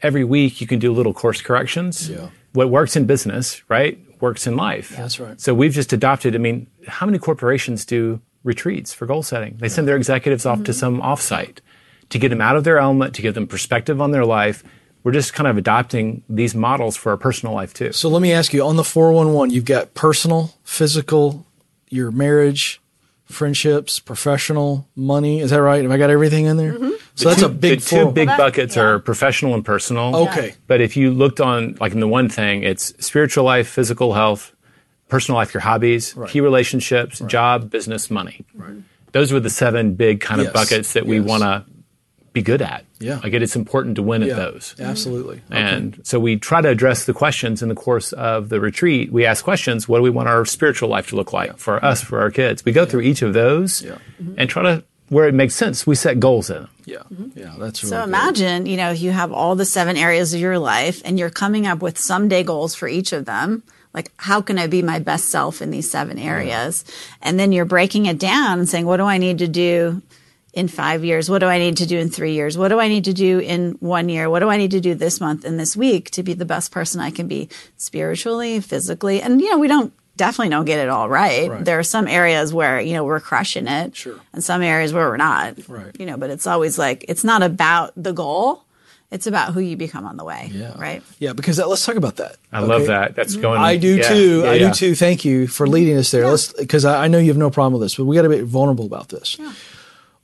every 0.00 0.22
week 0.24 0.60
you 0.60 0.66
can 0.66 0.78
do 0.78 0.92
little 0.92 1.12
course 1.12 1.42
corrections 1.42 2.08
Yeah. 2.08 2.28
What 2.52 2.70
works 2.70 2.96
in 2.96 3.06
business 3.06 3.62
right 3.68 3.98
works 4.20 4.46
in 4.46 4.56
life 4.56 4.90
That's 4.96 5.18
right. 5.18 5.40
so 5.40 5.52
we've 5.54 5.72
just 5.72 5.92
adopted 5.92 6.34
i 6.34 6.38
mean 6.38 6.66
how 6.86 7.06
many 7.06 7.18
corporations 7.18 7.84
do 7.84 8.20
retreats 8.44 8.92
for 8.92 9.06
goal 9.06 9.22
setting 9.22 9.56
they 9.58 9.68
send 9.68 9.86
their 9.88 9.96
executives 9.96 10.46
off 10.46 10.58
Mm-hmm. 10.58 10.64
to 10.64 10.72
some 10.72 11.00
offsite 11.00 11.58
to 12.10 12.18
get 12.18 12.28
them 12.28 12.40
out 12.40 12.56
of 12.56 12.64
their 12.64 12.78
element 12.78 13.14
to 13.14 13.22
give 13.22 13.34
them 13.34 13.46
perspective 13.46 14.00
on 14.00 14.10
their 14.10 14.24
life 14.24 14.62
we're 15.04 15.12
just 15.12 15.34
kind 15.34 15.48
of 15.48 15.56
adopting 15.56 16.22
these 16.28 16.54
models 16.54 16.96
for 16.96 17.10
our 17.10 17.16
personal 17.16 17.54
life 17.54 17.74
too 17.74 17.90
So 17.92 18.08
let 18.08 18.22
me 18.22 18.32
ask 18.32 18.52
you 18.52 18.64
on 18.64 18.76
the 18.76 18.84
411, 18.84 19.50
you've 19.52 19.64
got 19.64 19.94
personal, 19.94 20.54
physical, 20.62 21.44
your 21.90 22.12
marriage, 22.12 22.80
friendships, 23.24 23.98
professional, 23.98 24.86
money. 24.94 25.40
Is 25.40 25.50
that 25.50 25.60
right? 25.60 25.82
Have 25.82 25.90
I 25.90 25.98
got 25.98 26.10
everything 26.10 26.44
in 26.46 26.56
there? 26.56 26.76
So 27.14 27.28
that's 27.28 27.42
a 27.42 27.48
big 27.48 27.80
the 27.80 27.84
two 27.86 28.10
big 28.12 28.28
Well, 28.28 28.38
buckets 28.38 28.76
yeah. 28.76 28.82
are 28.82 28.98
professional 28.98 29.54
and 29.54 29.64
personal. 29.64 30.16
Okay. 30.28 30.54
But 30.66 30.80
if 30.80 30.96
you 30.96 31.10
looked 31.10 31.40
on, 31.40 31.76
like 31.80 31.92
in 31.92 32.00
the 32.00 32.08
one 32.08 32.28
thing, 32.28 32.62
it's 32.62 32.94
spiritual 33.04 33.44
life, 33.44 33.68
physical 33.68 34.14
health, 34.14 34.54
personal 35.08 35.36
life, 35.36 35.52
your 35.52 35.60
hobbies, 35.60 36.14
key 36.28 36.40
relationships, 36.40 37.18
job, 37.26 37.68
business, 37.70 38.10
money. 38.10 38.44
Right. 38.54 38.76
Those 39.12 39.30
were 39.30 39.40
the 39.40 39.50
seven 39.50 39.94
big 39.94 40.20
kind 40.22 40.40
of 40.40 40.46
Yes. 40.46 40.52
buckets 40.54 40.92
that 40.94 41.04
we 41.04 41.20
want 41.20 41.42
to 41.42 41.64
be 42.32 42.40
good 42.40 42.62
at. 42.62 42.86
Yeah. 42.98 43.20
Like 43.22 43.34
it, 43.34 43.42
it's 43.42 43.56
important 43.56 43.96
to 43.96 44.02
win 44.02 44.22
Yeah, 44.22 44.28
at 44.28 44.36
those. 44.36 44.74
Absolutely. 44.80 45.42
And 45.50 46.00
so 46.02 46.18
we 46.18 46.36
try 46.38 46.62
to 46.62 46.68
address 46.70 47.04
the 47.04 47.12
questions 47.12 47.62
in 47.62 47.68
the 47.68 47.74
course 47.74 48.14
of 48.14 48.48
the 48.48 48.58
retreat. 48.58 49.12
We 49.12 49.26
ask 49.26 49.44
questions, 49.44 49.86
what 49.86 49.98
do 49.98 50.02
we 50.02 50.08
want 50.08 50.28
our 50.30 50.46
spiritual 50.46 50.88
life 50.88 51.08
to 51.08 51.16
look 51.16 51.34
like 51.34 51.58
for 51.58 51.84
us, 51.84 52.00
for 52.02 52.20
our 52.20 52.30
kids? 52.30 52.64
We 52.64 52.72
go 52.72 52.86
through 52.86 53.02
each 53.02 53.20
of 53.20 53.34
those 53.34 53.82
Yeah. 53.82 53.98
and 54.38 54.48
try 54.48 54.62
to, 54.62 54.84
where 55.12 55.28
it 55.28 55.34
makes 55.34 55.54
sense, 55.54 55.86
we 55.86 55.94
set 55.94 56.18
goals 56.18 56.48
in 56.48 56.62
them. 56.62 56.68
Yeah. 56.86 57.04
Mm-hmm. 57.12 57.38
Yeah. 57.38 57.54
That's 57.58 57.82
really 57.82 57.90
So 57.90 57.98
good. 57.98 58.08
imagine, 58.08 58.66
you 58.66 58.78
know, 58.78 58.92
if 58.92 59.00
you 59.02 59.10
have 59.10 59.30
all 59.30 59.54
the 59.54 59.66
seven 59.66 59.96
areas 59.96 60.32
of 60.32 60.40
your 60.40 60.58
life 60.58 61.02
and 61.04 61.18
you're 61.18 61.30
coming 61.30 61.66
up 61.66 61.82
with 61.82 61.98
someday 61.98 62.42
goals 62.42 62.74
for 62.74 62.88
each 62.88 63.12
of 63.12 63.26
them. 63.26 63.62
Like, 63.92 64.10
how 64.16 64.40
can 64.40 64.58
I 64.58 64.68
be 64.68 64.80
my 64.80 65.00
best 65.00 65.26
self 65.28 65.60
in 65.60 65.70
these 65.70 65.90
seven 65.90 66.18
areas? 66.18 66.86
And 67.20 67.38
then 67.38 67.52
you're 67.52 67.66
breaking 67.66 68.06
it 68.06 68.18
down 68.18 68.58
and 68.58 68.66
saying, 68.66 68.86
what 68.86 68.96
do 68.96 69.04
I 69.04 69.18
need 69.18 69.36
to 69.40 69.48
do 69.48 70.00
in 70.54 70.68
five 70.68 71.04
years? 71.04 71.28
What 71.28 71.40
do 71.40 71.46
I 71.46 71.58
need 71.58 71.76
to 71.76 71.86
do 71.86 71.98
in 71.98 72.08
three 72.08 72.32
years? 72.32 72.56
What 72.56 72.68
do 72.68 72.80
I 72.80 72.88
need 72.88 73.04
to 73.04 73.12
do 73.12 73.38
in 73.38 73.72
one 73.80 74.08
year? 74.08 74.30
What 74.30 74.40
do 74.40 74.48
I 74.48 74.56
need 74.56 74.70
to 74.70 74.80
do 74.80 74.94
this 74.94 75.20
month 75.20 75.44
and 75.44 75.60
this 75.60 75.76
week 75.76 76.10
to 76.12 76.22
be 76.22 76.32
the 76.32 76.46
best 76.46 76.72
person 76.72 77.02
I 77.02 77.10
can 77.10 77.28
be 77.28 77.50
spiritually, 77.76 78.60
physically? 78.60 79.20
And, 79.20 79.42
you 79.42 79.50
know, 79.50 79.58
we 79.58 79.68
don't 79.68 79.92
definitely 80.16 80.50
don't 80.50 80.64
get 80.64 80.78
it 80.78 80.88
all 80.88 81.08
right. 81.08 81.50
Right. 81.50 81.64
There 81.64 81.78
are 81.78 81.84
some 81.84 82.06
areas 82.06 82.52
where, 82.52 82.80
you 82.80 82.92
know, 82.92 83.04
we're 83.04 83.20
crushing 83.20 83.66
it. 83.66 83.96
Sure. 83.96 84.20
And 84.32 84.42
some 84.42 84.62
areas 84.62 84.92
where 84.92 85.08
we're 85.08 85.16
not. 85.16 85.56
Right. 85.68 85.94
You 85.98 86.06
know, 86.06 86.16
but 86.16 86.30
it's 86.30 86.46
always 86.46 86.78
like, 86.78 87.04
it's 87.08 87.24
not 87.24 87.42
about 87.42 87.92
the 87.96 88.12
goal. 88.12 88.64
It's 89.10 89.26
about 89.26 89.52
who 89.52 89.60
you 89.60 89.76
become 89.76 90.06
on 90.06 90.16
the 90.16 90.24
way. 90.24 90.50
Yeah. 90.52 90.78
Right. 90.78 91.02
Yeah. 91.18 91.34
Because 91.34 91.58
that, 91.58 91.68
let's 91.68 91.84
talk 91.84 91.96
about 91.96 92.16
that. 92.16 92.36
I 92.50 92.60
love 92.60 92.86
that. 92.86 93.14
That's 93.14 93.36
going. 93.36 93.60
I 93.60 93.76
do 93.76 93.96
yeah, 93.96 94.08
too. 94.08 94.40
yeah, 94.40 94.50
I 94.50 94.54
yeah. 94.54 94.68
do 94.68 94.74
too. 94.74 94.94
Thank 94.94 95.24
you 95.24 95.46
for 95.46 95.66
leading 95.66 95.96
us 95.98 96.10
there. 96.10 96.26
Let's 96.26 96.52
because 96.52 96.84
I, 96.84 97.04
I 97.04 97.08
know 97.08 97.18
you 97.18 97.28
have 97.28 97.36
no 97.36 97.50
problem 97.50 97.74
with 97.74 97.82
this, 97.82 97.96
but 97.96 98.06
we 98.06 98.16
got 98.16 98.22
to 98.22 98.30
be 98.30 98.40
vulnerable 98.40 98.86
about 98.86 99.10
this. 99.10 99.38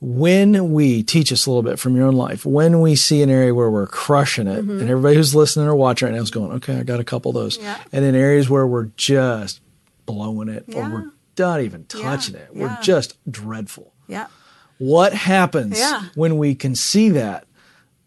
when 0.01 0.73
we 0.73 1.03
teach 1.03 1.33
us 1.33 1.47
a 1.47 1.51
little 1.51 1.63
bit 1.63 1.79
from 1.79 1.97
your 1.97 2.07
own 2.07 2.15
life, 2.15 2.47
when 2.47 2.81
we 2.81 2.95
see 2.95 3.23
an 3.23 3.31
area 3.31 3.55
where 3.55 3.71
we're 3.71 3.87
crushing 3.87 4.47
it, 4.47 4.61
mm-hmm. 4.61 4.81
and 4.81 4.89
everybody 4.89 5.17
who's 5.17 5.35
listening 5.35 5.67
or 5.67 5.75
watching 5.75 6.07
right 6.09 6.15
now 6.15 6.23
is 6.23 6.31
going, 6.31 6.53
okay, 6.53 6.79
I 6.79 6.83
got 6.83 7.01
a 7.01 7.05
couple 7.05 7.31
of 7.31 7.35
those. 7.35 7.59
Yeah. 7.59 7.79
And 7.93 8.05
in 8.05 8.15
areas 8.15 8.49
where 8.49 8.67
we're 8.67 8.91
just 8.97 9.61
blowing 10.09 10.49
it 10.49 10.65
or 10.75 10.83
we're 10.89 11.11
not 11.39 11.61
even 11.61 11.85
touching 11.85 12.35
it, 12.35 12.49
we're 12.53 12.67
yeah. 12.67 12.81
just 12.83 13.17
dreadful. 13.31 13.93
Yeah. 14.09 14.27
What 14.79 15.13
happens 15.13 15.79
Yeah. 15.79 16.05
when 16.15 16.39
we 16.39 16.55
can 16.55 16.75
see 16.75 17.11
that? 17.11 17.45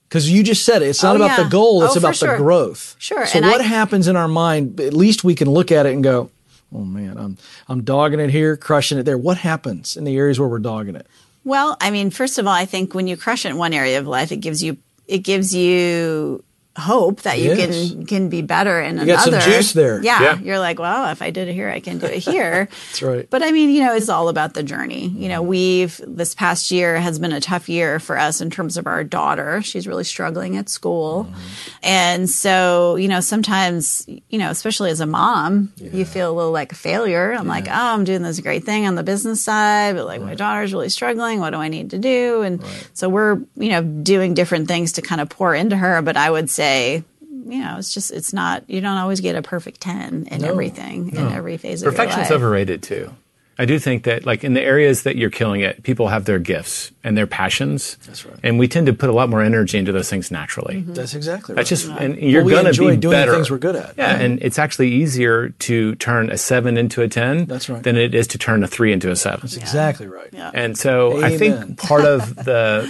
Because 0.09 0.30
you 0.30 0.43
just 0.43 0.65
said 0.65 0.82
it. 0.82 0.88
It's 0.88 1.03
not 1.03 1.13
Oh, 1.13 1.23
about 1.23 1.38
yeah. 1.38 1.43
the 1.43 1.49
goal, 1.49 1.82
oh, 1.82 1.86
it's 1.86 1.95
Oh, 1.95 1.99
about 1.99 2.15
the 2.15 2.26
sure. 2.26 2.38
growth. 2.38 2.95
Sure, 2.99 3.26
So 3.26 3.38
and 3.39 3.45
what 3.47 3.61
I- 3.61 3.65
happens 3.65 4.07
in 4.09 4.15
our 4.17 4.28
mind? 4.28 4.80
At 4.82 4.93
least 4.93 5.23
we 5.23 5.36
can 5.36 5.49
look 5.49 5.71
at 5.71 5.86
it 5.86 5.93
and 5.93 6.03
go, 6.03 6.30
oh 6.73 6.84
man, 6.84 7.17
I'm 7.17 7.38
I'm 7.69 7.84
dogging 7.84 8.19
it 8.19 8.30
here, 8.32 8.57
crushing 8.57 8.97
it 8.97 9.03
there. 9.03 9.17
What 9.17 9.38
happens 9.38 9.95
in 9.95 10.03
the 10.03 10.17
areas 10.17 10.39
where 10.39 10.49
we're 10.49 10.59
dogging 10.59 10.95
it? 10.95 11.07
Well, 11.45 11.78
I 11.80 11.91
mean, 11.91 12.09
first 12.09 12.38
of 12.39 12.45
all, 12.47 12.53
I 12.53 12.65
think 12.65 12.93
when 12.93 13.07
you 13.07 13.15
crush 13.17 13.45
it 13.45 13.49
in 13.49 13.57
one 13.57 13.73
area 13.73 13.99
of 13.99 14.07
life, 14.07 14.32
it 14.32 14.38
gives 14.38 14.61
you 14.63 14.78
it 15.07 15.19
gives 15.19 15.53
you 15.55 16.43
hope 16.78 17.22
that 17.24 17.39
you 17.39 17.53
Yes. 17.53 17.91
can 17.91 18.05
can 18.05 18.30
be 18.30 18.41
better 18.41 18.80
in 18.80 18.95
You 18.95 19.01
another. 19.03 19.32
got 19.32 19.43
some 19.43 19.51
juice 19.51 19.74
there. 19.74 20.01
Yeah, 20.01 20.22
Yeah. 20.22 20.39
you're 20.39 20.59
like, 20.59 20.80
well, 20.80 21.11
if 21.11 21.22
I 21.22 21.30
did 21.30 21.49
it 21.49 21.53
here, 21.53 21.69
I 21.69 21.82
can 21.82 21.97
do 21.97 22.05
it 22.05 22.19
here. 22.19 22.69
That's 22.88 23.01
right. 23.01 23.28
But 23.30 23.43
I 23.43 23.51
mean, 23.51 23.72
you 23.72 23.84
know, 23.84 23.93
it's 23.93 24.07
all 24.07 24.30
about 24.30 24.53
the 24.53 24.63
journey. 24.63 25.09
You 25.09 25.28
know, 25.28 25.41
we've 25.41 25.99
this 26.07 26.34
past 26.34 26.72
year 26.72 26.97
has 26.97 27.19
been 27.19 27.34
a 27.34 27.41
tough 27.41 27.67
year 27.67 27.99
for 27.99 28.17
us 28.17 28.39
in 28.39 28.49
terms 28.49 28.78
of 28.78 28.88
our 28.88 29.03
daughter. 29.03 29.61
She's 29.61 29.86
really 29.86 30.05
struggling 30.05 30.55
at 30.55 30.69
school. 30.69 31.26
Mm-hmm. 31.26 31.39
And 31.84 32.30
so, 32.30 32.95
you 32.95 33.07
know, 33.09 33.19
sometimes, 33.19 34.07
you 34.30 34.38
know, 34.39 34.49
especially 34.49 34.91
as 34.91 35.01
a 35.01 35.05
mom, 35.05 35.74
you 35.78 36.05
feel 36.05 36.32
a 36.32 36.36
little 36.36 36.51
like 36.53 36.72
a 36.72 36.76
failure. 36.76 37.34
I'm 37.34 37.47
like, 37.47 37.67
oh, 37.67 37.72
I'm 37.74 38.05
doing 38.05 38.22
this 38.22 38.39
great 38.39 38.63
thing 38.63 38.88
on 38.88 38.95
the 38.95 39.03
business 39.03 39.41
side, 39.41 39.95
but 39.95 40.05
like 40.05 40.22
my 40.22 40.36
daughter's 40.36 40.72
really 40.74 40.89
struggling. 40.89 41.39
What 41.41 41.49
do 41.49 41.57
I 41.57 41.67
need 41.67 41.89
to 41.89 41.97
do? 41.97 42.43
And 42.43 42.63
so 42.93 43.09
we're, 43.09 43.41
you 43.57 43.69
know, 43.69 43.82
doing 43.84 44.34
different 44.36 44.69
things 44.69 44.93
to 44.93 45.01
kind 45.01 45.19
of 45.19 45.28
pour 45.30 45.53
into 45.53 45.76
her. 45.76 46.01
But 46.01 46.15
I 46.15 46.30
would 46.32 46.49
say, 46.49 46.61
you 46.66 47.59
know, 47.59 47.76
it's 47.78 47.93
just, 47.93 48.12
it's 48.12 48.34
not, 48.34 48.70
you 48.70 48.82
don't 48.82 48.97
always 48.97 49.20
get 49.22 49.36
a 49.36 49.41
perfect 49.41 49.82
10 49.82 50.28
in 50.32 50.43
everything, 50.43 51.09
in 51.16 51.28
every 51.32 51.57
phase 51.57 51.82
of 51.82 51.86
your 51.86 51.91
Perfection's 51.91 52.24
life. 52.30 52.32
overrated 52.32 52.84
too. 52.84 53.14
I 53.59 53.66
do 53.66 53.78
think 53.78 54.03
that, 54.05 54.26
like 54.26 54.43
in 54.43 54.53
the 54.53 54.62
areas 54.62 55.03
that 55.03 55.18
you're 55.18 55.30
killing 55.30 55.62
it, 55.62 55.84
people 55.84 56.07
have 56.07 56.26
their 56.26 56.39
gifts 56.39 56.91
and 57.03 57.16
their 57.18 57.28
passions. 57.28 57.95
That's 58.07 58.26
right. 58.26 58.39
And 58.41 58.57
we 58.57 58.68
tend 58.68 58.88
to 58.88 58.93
put 58.93 59.09
a 59.09 59.14
lot 59.14 59.30
more 59.30 59.41
energy 59.41 59.78
into 59.78 59.91
those 59.91 60.09
things 60.09 60.32
naturally. 60.32 60.78
Mm-hmm. 60.78 60.93
That's 60.93 61.14
exactly 61.14 61.53
right. 61.53 61.57
That's 61.57 61.70
just, 61.70 61.88
and 61.89 62.16
you're 62.18 62.43
we 62.43 62.53
going 62.53 62.64
to 62.64 62.70
enjoy 62.70 62.91
be 62.91 62.97
doing 62.97 63.12
the 63.12 63.18
better. 63.18 63.34
things 63.34 63.51
we're 63.51 63.59
good 63.59 63.76
at. 63.76 63.95
Yeah, 63.97 64.18
Yeah. 64.18 64.24
and 64.24 64.41
it's 64.41 64.57
actually 64.57 64.91
easier 64.91 65.49
to 65.49 65.93
turn 65.95 66.32
a 66.32 66.38
seven 66.38 66.76
into 66.78 67.01
a 67.03 67.07
ten. 67.07 67.45
That's 67.45 67.70
right. 67.70 67.84
Than 67.84 67.97
it 67.97 68.16
is 68.16 68.26
to 68.28 68.38
turn 68.39 68.64
a 68.64 68.68
three 68.68 68.93
into 68.93 69.12
a 69.12 69.16
seven. 69.16 69.41
That's 69.41 69.57
exactly 69.57 70.07
right. 70.07 70.30
Yeah. 70.32 70.49
And 70.53 70.76
so 70.78 71.22
I 71.22 71.38
think 71.38 71.78
part 71.78 72.05
of 72.05 72.34
the 72.45 72.89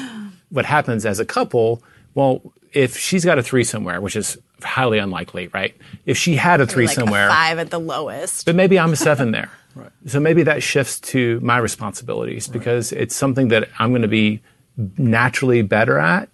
what 0.52 0.66
happens 0.66 1.06
as 1.06 1.20
a 1.20 1.26
couple, 1.26 1.84
well, 2.16 2.42
if 2.74 2.98
she's 2.98 3.26
got 3.26 3.38
a 3.38 3.44
three 3.44 3.64
somewhere, 3.64 4.02
which 4.02 4.16
is 4.16 4.38
highly 4.62 4.98
unlikely, 4.98 5.50
right? 5.50 5.76
If 6.06 6.18
she 6.18 6.36
had 6.36 6.62
a 6.62 6.68
three 6.68 6.88
like 6.88 6.96
somewhere, 6.96 7.28
a 7.28 7.32
five 7.32 7.60
at 7.60 7.70
the 7.70 7.80
lowest. 7.80 8.46
but 8.46 8.56
maybe 8.56 8.80
I'm 8.80 8.94
a 8.94 8.96
seven 8.96 9.32
there. 9.38 9.52
Right. 9.76 9.92
So 10.08 10.20
maybe 10.20 10.44
that 10.44 10.64
shifts 10.64 11.00
to 11.12 11.40
my 11.40 11.58
responsibilities 11.58 12.48
because 12.48 12.92
it's 12.92 13.16
something 13.16 13.50
that 13.50 13.70
I'm 13.80 13.92
going 13.92 14.02
to 14.02 14.08
be 14.08 14.42
naturally 14.98 15.62
better 15.62 15.98
at. 15.98 16.30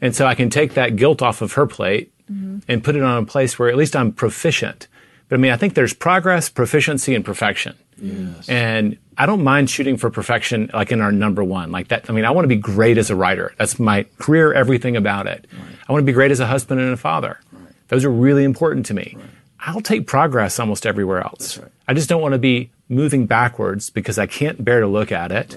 And 0.00 0.14
so 0.14 0.26
I 0.26 0.34
can 0.34 0.50
take 0.50 0.74
that 0.74 0.96
guilt 0.96 1.22
off 1.22 1.42
of 1.42 1.54
her 1.54 1.66
plate 1.66 2.12
mm-hmm. 2.30 2.58
and 2.68 2.84
put 2.84 2.96
it 2.96 3.02
on 3.02 3.22
a 3.22 3.26
place 3.26 3.58
where 3.58 3.68
at 3.68 3.76
least 3.76 3.96
I'm 3.96 4.12
proficient. 4.12 4.88
But 5.28 5.36
I 5.36 5.38
mean, 5.38 5.50
I 5.50 5.56
think 5.56 5.74
there's 5.74 5.94
progress, 5.94 6.48
proficiency, 6.48 7.14
and 7.14 7.24
perfection. 7.24 7.76
Yes. 8.00 8.48
And 8.48 8.98
I 9.18 9.26
don't 9.26 9.42
mind 9.42 9.70
shooting 9.70 9.96
for 9.96 10.10
perfection, 10.10 10.70
like 10.72 10.92
in 10.92 11.00
our 11.00 11.10
number 11.10 11.42
one, 11.42 11.72
like 11.72 11.88
that. 11.88 12.08
I 12.08 12.12
mean, 12.12 12.24
I 12.24 12.30
want 12.30 12.44
to 12.44 12.48
be 12.48 12.56
great 12.56 12.98
as 12.98 13.10
a 13.10 13.16
writer. 13.16 13.54
That's 13.58 13.78
my 13.78 14.04
career, 14.18 14.52
everything 14.52 14.96
about 14.96 15.26
it. 15.26 15.46
I 15.88 15.92
want 15.92 16.02
to 16.02 16.06
be 16.06 16.12
great 16.12 16.30
as 16.30 16.40
a 16.40 16.46
husband 16.46 16.80
and 16.80 16.92
a 16.92 16.96
father. 16.96 17.40
Those 17.88 18.04
are 18.04 18.10
really 18.10 18.44
important 18.44 18.86
to 18.86 18.94
me. 18.94 19.16
I'll 19.60 19.80
take 19.80 20.06
progress 20.06 20.58
almost 20.58 20.86
everywhere 20.86 21.20
else. 21.22 21.58
right. 21.58 21.70
I 21.88 21.94
just 21.94 22.08
don't 22.08 22.20
want 22.20 22.32
to 22.32 22.38
be 22.38 22.70
moving 22.88 23.26
backwards 23.26 23.90
because 23.90 24.18
I 24.18 24.26
can't 24.26 24.64
bear 24.64 24.80
to 24.80 24.86
look 24.86 25.10
at 25.12 25.32
it. 25.32 25.56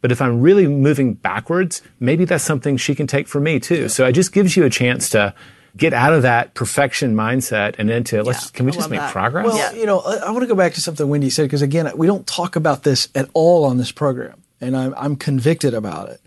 But 0.00 0.10
if 0.12 0.20
I'm 0.20 0.40
really 0.40 0.66
moving 0.66 1.14
backwards, 1.14 1.80
maybe 2.00 2.24
that's 2.24 2.44
something 2.44 2.76
she 2.76 2.94
can 2.94 3.06
take 3.06 3.28
from 3.28 3.44
me 3.44 3.60
too. 3.60 3.88
So 3.88 4.04
it 4.06 4.12
just 4.12 4.32
gives 4.32 4.56
you 4.56 4.64
a 4.64 4.70
chance 4.70 5.08
to 5.10 5.34
get 5.76 5.92
out 5.94 6.12
of 6.12 6.22
that 6.22 6.52
perfection 6.54 7.14
mindset 7.14 7.76
and 7.78 7.90
into 7.90 8.22
let's 8.22 8.50
can 8.50 8.66
we 8.66 8.72
I 8.72 8.74
just 8.74 8.90
make 8.90 9.00
that. 9.00 9.12
progress? 9.12 9.46
Well, 9.46 9.56
Yeah. 9.56 9.72
you 9.72 9.86
know, 9.86 10.00
I, 10.00 10.16
I 10.16 10.30
want 10.30 10.42
to 10.42 10.46
go 10.46 10.54
back 10.54 10.74
to 10.74 10.80
something 10.82 11.08
Wendy 11.08 11.30
said 11.30 11.44
because 11.44 11.62
again, 11.62 11.90
we 11.96 12.06
don't 12.06 12.26
talk 12.26 12.56
about 12.56 12.82
this 12.82 13.08
at 13.14 13.28
all 13.32 13.64
on 13.64 13.78
this 13.78 13.92
program, 13.92 14.42
and 14.60 14.76
I'm 14.76 14.92
I'm 14.96 15.16
convicted 15.16 15.72
about 15.72 16.10
it. 16.10 16.20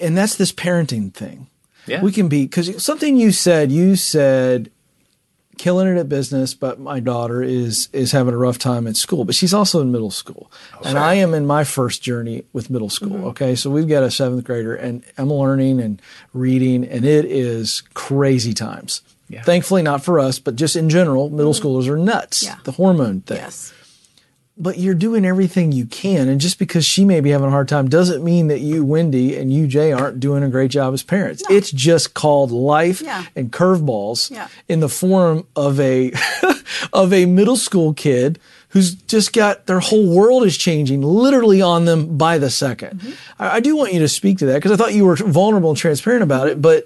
And 0.00 0.16
that's 0.16 0.36
this 0.36 0.52
parenting 0.52 1.12
thing. 1.12 1.48
Yeah. 1.86 2.02
We 2.02 2.12
can 2.12 2.28
be 2.28 2.44
because 2.44 2.82
something 2.82 3.16
you 3.16 3.32
said. 3.32 3.72
You 3.72 3.96
said 3.96 4.70
killing 5.58 5.86
it 5.86 5.96
at 5.96 6.08
business, 6.08 6.54
but 6.54 6.80
my 6.80 6.98
daughter 6.98 7.42
is 7.42 7.88
is 7.92 8.12
having 8.12 8.34
a 8.34 8.36
rough 8.36 8.58
time 8.58 8.86
at 8.86 8.96
school. 8.96 9.24
But 9.24 9.34
she's 9.34 9.54
also 9.54 9.80
in 9.80 9.92
middle 9.92 10.10
school, 10.10 10.50
oh, 10.74 10.80
and 10.84 10.98
I 10.98 11.14
am 11.14 11.34
in 11.34 11.46
my 11.46 11.64
first 11.64 12.02
journey 12.02 12.44
with 12.52 12.68
middle 12.68 12.90
school. 12.90 13.10
Mm-hmm. 13.10 13.26
Okay, 13.26 13.54
so 13.54 13.70
we've 13.70 13.88
got 13.88 14.02
a 14.02 14.10
seventh 14.10 14.44
grader, 14.44 14.74
and 14.74 15.04
I'm 15.16 15.32
learning 15.32 15.80
and 15.80 16.02
reading, 16.32 16.84
and 16.84 17.04
it 17.04 17.24
is 17.24 17.82
crazy 17.94 18.54
times. 18.54 19.02
Yeah. 19.28 19.42
Thankfully, 19.42 19.82
not 19.82 20.04
for 20.04 20.18
us, 20.18 20.38
but 20.38 20.56
just 20.56 20.76
in 20.76 20.90
general, 20.90 21.30
middle 21.30 21.52
mm-hmm. 21.52 21.66
schoolers 21.66 21.88
are 21.88 21.96
nuts. 21.96 22.42
Yeah. 22.42 22.56
The 22.64 22.72
hormone 22.72 23.20
thing 23.22 23.38
Yes. 23.38 23.72
But 24.56 24.78
you're 24.78 24.94
doing 24.94 25.24
everything 25.24 25.72
you 25.72 25.86
can. 25.86 26.28
And 26.28 26.40
just 26.40 26.58
because 26.58 26.84
she 26.84 27.04
may 27.04 27.20
be 27.20 27.30
having 27.30 27.48
a 27.48 27.50
hard 27.50 27.68
time 27.68 27.88
doesn't 27.88 28.22
mean 28.22 28.48
that 28.48 28.60
you, 28.60 28.84
Wendy, 28.84 29.36
and 29.36 29.52
you, 29.52 29.66
Jay, 29.66 29.92
aren't 29.92 30.20
doing 30.20 30.42
a 30.42 30.48
great 30.48 30.70
job 30.70 30.92
as 30.94 31.02
parents. 31.02 31.42
It's 31.48 31.70
just 31.70 32.14
called 32.14 32.50
life 32.50 33.00
Yeah. 33.00 33.24
and 33.34 33.50
curveballs 33.50 34.30
Yeah. 34.30 34.48
in 34.68 34.80
the 34.80 34.88
form 34.90 35.46
of 35.56 35.80
a 35.80 36.12
of 36.92 37.12
a 37.12 37.26
middle 37.26 37.56
school 37.56 37.94
kid 37.94 38.38
who's 38.70 38.94
just 38.94 39.32
got 39.32 39.66
their 39.66 39.80
whole 39.80 40.14
world 40.14 40.44
is 40.44 40.56
changing 40.56 41.02
literally 41.02 41.60
on 41.60 41.84
them 41.84 42.16
by 42.16 42.38
the 42.38 42.46
2nd 42.46 42.94
Mm-hmm. 42.94 43.10
I, 43.38 43.56
I 43.56 43.60
do 43.60 43.76
want 43.76 43.92
you 43.92 44.00
to 44.00 44.08
speak 44.08 44.38
to 44.38 44.46
that 44.46 44.54
because 44.54 44.72
I 44.72 44.76
thought 44.76 44.94
you 44.94 45.04
were 45.04 45.16
vulnerable 45.16 45.70
and 45.70 45.78
transparent 45.78 46.22
about 46.22 46.48
it, 46.48 46.60
but 46.62 46.84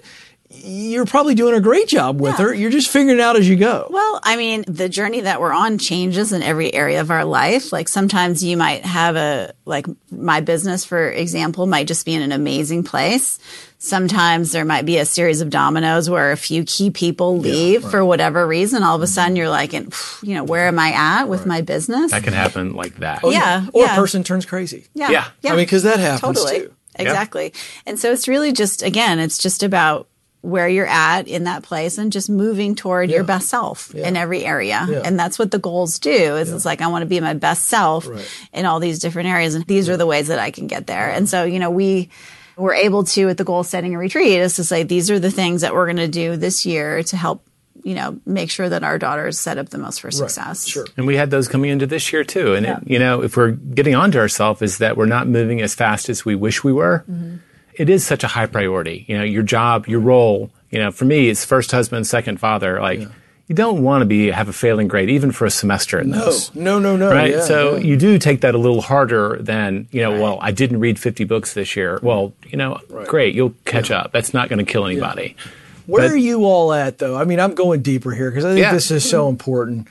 you're 0.63 1.05
probably 1.05 1.35
doing 1.35 1.55
a 1.55 1.61
great 1.61 1.87
job 1.87 2.19
with 2.19 2.39
Yeah. 2.39 2.45
her. 2.45 2.53
You're 2.53 2.71
just 2.71 2.89
figuring 2.89 3.17
it 3.17 3.21
out 3.21 3.35
as 3.35 3.47
you 3.47 3.55
go. 3.55 3.87
Well, 3.89 4.19
I 4.23 4.35
mean, 4.35 4.63
the 4.67 4.89
journey 4.89 5.21
that 5.21 5.39
we're 5.39 5.53
on 5.53 5.77
changes 5.77 6.33
in 6.33 6.43
every 6.43 6.73
area 6.73 7.01
of 7.01 7.11
our 7.11 7.25
life. 7.25 7.71
Like 7.71 7.87
sometimes 7.87 8.43
you 8.43 8.57
might 8.57 8.85
have 8.85 9.15
a, 9.15 9.53
like 9.65 9.85
my 10.11 10.41
business, 10.41 10.85
for 10.85 11.09
example, 11.09 11.65
might 11.65 11.87
just 11.87 12.05
be 12.05 12.13
in 12.13 12.21
an 12.21 12.31
amazing 12.31 12.83
place. 12.83 13.39
Sometimes 13.79 14.51
there 14.51 14.65
might 14.65 14.85
be 14.85 14.97
a 14.97 15.05
series 15.05 15.41
of 15.41 15.49
dominoes 15.49 16.09
where 16.09 16.31
a 16.31 16.37
few 16.37 16.63
key 16.63 16.89
people 16.89 17.37
leave 17.37 17.83
for 17.83 18.03
whatever 18.03 18.47
reason. 18.47 18.81
All 18.81 18.95
of 18.95 19.01
a 19.01 19.05
mm-hmm. 19.05 19.13
sudden 19.13 19.35
you're 19.35 19.49
like, 19.49 19.73
in, 19.73 19.91
you 20.23 20.33
know, 20.33 20.43
where 20.43 20.67
am 20.67 20.79
I 20.79 20.93
at 20.93 21.25
with 21.25 21.45
my 21.45 21.61
business? 21.61 22.11
that 22.11 22.23
can 22.23 22.33
happen 22.33 22.73
like 22.73 22.95
that. 22.97 23.21
Oh, 23.23 23.29
yeah, 23.29 23.67
Or 23.73 23.83
yeah. 23.83 23.93
a 23.93 23.95
person 23.95 24.23
turns 24.23 24.45
crazy. 24.45 24.87
Yeah. 24.93 25.11
Yeah. 25.11 25.27
I 25.45 25.49
mean, 25.49 25.65
because 25.65 25.83
that 25.83 25.99
happens 25.99 26.41
totally. 26.41 26.61
too. 26.61 26.73
Exactly. 26.99 27.53
And 27.85 27.99
so 27.99 28.11
it's 28.11 28.27
really 28.27 28.51
just, 28.51 28.81
again, 28.81 29.19
it's 29.19 29.37
just 29.37 29.61
about 29.61 30.07
where 30.41 30.69
you're 30.69 30.87
at 30.87 31.27
in 31.27 31.45
that 31.45 31.63
place 31.63 31.97
and 31.97 32.11
just 32.11 32.29
moving 32.29 32.75
toward 32.75 33.09
your 33.09 33.23
best 33.23 33.49
self 33.49 33.93
in 33.93 34.15
every 34.15 34.45
area. 34.45 34.85
Yeah. 34.87 35.01
And 35.03 35.19
that's 35.19 35.37
what 35.37 35.51
the 35.51 35.59
goals 35.59 35.99
do 35.99 36.09
is 36.37 36.51
it's 36.53 36.63
like, 36.63 36.81
I 36.81 36.87
want 36.87 37.01
to 37.01 37.07
be 37.07 37.19
my 37.19 37.33
best 37.33 37.65
self 37.65 38.07
Right. 38.07 38.29
in 38.53 38.65
all 38.65 38.79
these 38.79 38.99
different 38.99 39.29
areas. 39.29 39.55
And 39.55 39.65
these 39.65 39.89
are 39.89 39.97
the 39.97 40.05
ways 40.05 40.27
that 40.27 40.39
I 40.39 40.51
can 40.51 40.67
get 40.67 40.87
there. 40.87 41.09
And 41.09 41.27
so, 41.27 41.43
you 41.43 41.59
know, 41.59 41.71
we, 41.71 42.09
were 42.55 42.73
able 42.73 43.03
to 43.03 43.29
at 43.29 43.37
the 43.37 43.43
goal 43.43 43.63
setting 43.63 43.93
and 43.93 43.99
retreat 43.99 44.39
is 44.39 44.55
to 44.55 44.63
say 44.63 44.81
these 44.81 45.11
are 45.11 45.19
the 45.19 45.29
things 45.29 45.61
that 45.61 45.75
we're 45.75 45.85
going 45.85 45.97
to 45.97 46.07
do 46.07 46.35
this 46.37 46.65
year 46.65 47.03
to 47.03 47.15
help 47.15 47.43
you 47.83 47.93
know 47.93 48.19
make 48.25 48.49
sure 48.49 48.67
that 48.67 48.83
our 48.83 48.97
daughters 48.97 49.37
set 49.37 49.59
up 49.59 49.69
the 49.69 49.77
most 49.77 50.01
for 50.01 50.09
success 50.09 50.65
Sure. 50.65 50.85
And 50.97 51.05
we 51.05 51.15
had 51.15 51.29
those 51.29 51.47
coming 51.47 51.69
into 51.69 51.85
this 51.85 52.11
year 52.11 52.23
too. 52.23 52.55
And 52.55 52.65
it, 52.65 52.77
you 52.87 52.97
know, 52.97 53.21
if 53.21 53.37
we're 53.37 53.51
getting 53.51 53.93
onto 53.93 54.17
ourselves, 54.17 54.63
is 54.63 54.79
that 54.79 54.97
we're 54.97 55.05
not 55.05 55.27
moving 55.27 55.61
as 55.61 55.75
fast 55.75 56.09
as 56.09 56.25
we 56.25 56.33
wish 56.33 56.63
we 56.63 56.73
were. 56.73 57.05
Mm-hmm. 57.09 57.35
It 57.77 57.89
is 57.89 58.05
such 58.05 58.23
a 58.23 58.27
high 58.27 58.47
priority. 58.47 59.05
You 59.07 59.17
know, 59.19 59.23
your 59.23 59.43
job, 59.43 59.87
your 59.87 59.99
role. 59.99 60.49
You 60.71 60.79
know, 60.79 60.91
for 60.91 61.05
me, 61.05 61.29
it's 61.29 61.45
first 61.45 61.71
husband, 61.71 62.05
second 62.07 62.39
father. 62.39 62.81
Like, 62.81 62.99
you 63.47 63.55
don't 63.55 63.81
want 63.83 64.01
to 64.01 64.05
be 64.05 64.27
have 64.31 64.49
a 64.49 64.53
failing 64.53 64.89
grade 64.89 65.09
even 65.09 65.31
for 65.31 65.45
a 65.45 65.49
semester 65.51 65.99
in 65.99 66.09
No, 66.09 66.25
those. 66.25 66.53
no, 66.53 66.79
no, 66.79 66.97
no. 66.97 67.09
Right. 67.11 67.31
Yeah, 67.31 67.41
so 67.41 67.75
yeah. 67.75 67.83
you 67.83 67.95
do 67.95 68.17
take 68.19 68.41
that 68.41 68.53
a 68.55 68.57
little 68.57 68.81
harder 68.81 69.37
than, 69.39 69.87
you 69.91 70.01
know, 70.01 70.11
well, 70.21 70.37
I 70.41 70.51
didn't 70.51 70.81
read 70.81 70.99
50 70.99 71.23
books 71.23 71.53
this 71.53 71.75
year. 71.77 71.99
Well, 72.03 72.33
you 72.47 72.57
know, 72.57 72.79
great. 73.07 73.35
You'll 73.35 73.53
catch 73.63 73.89
up. 73.91 74.11
That's 74.11 74.33
not 74.33 74.49
going 74.49 74.59
to 74.65 74.69
kill 74.69 74.85
anybody. 74.85 75.37
Where 75.85 76.03
but- 76.03 76.11
are 76.11 76.17
you 76.17 76.43
all 76.43 76.73
at, 76.73 76.97
though? 76.97 77.15
I 77.15 77.23
mean, 77.23 77.39
I'm 77.39 77.55
going 77.55 77.81
deeper 77.81 78.11
here 78.11 78.29
because 78.29 78.43
I 78.43 78.49
think 78.49 78.59
Yeah. 78.63 78.73
this 78.73 78.91
is 78.91 79.09
so 79.09 79.29
important. 79.29 79.87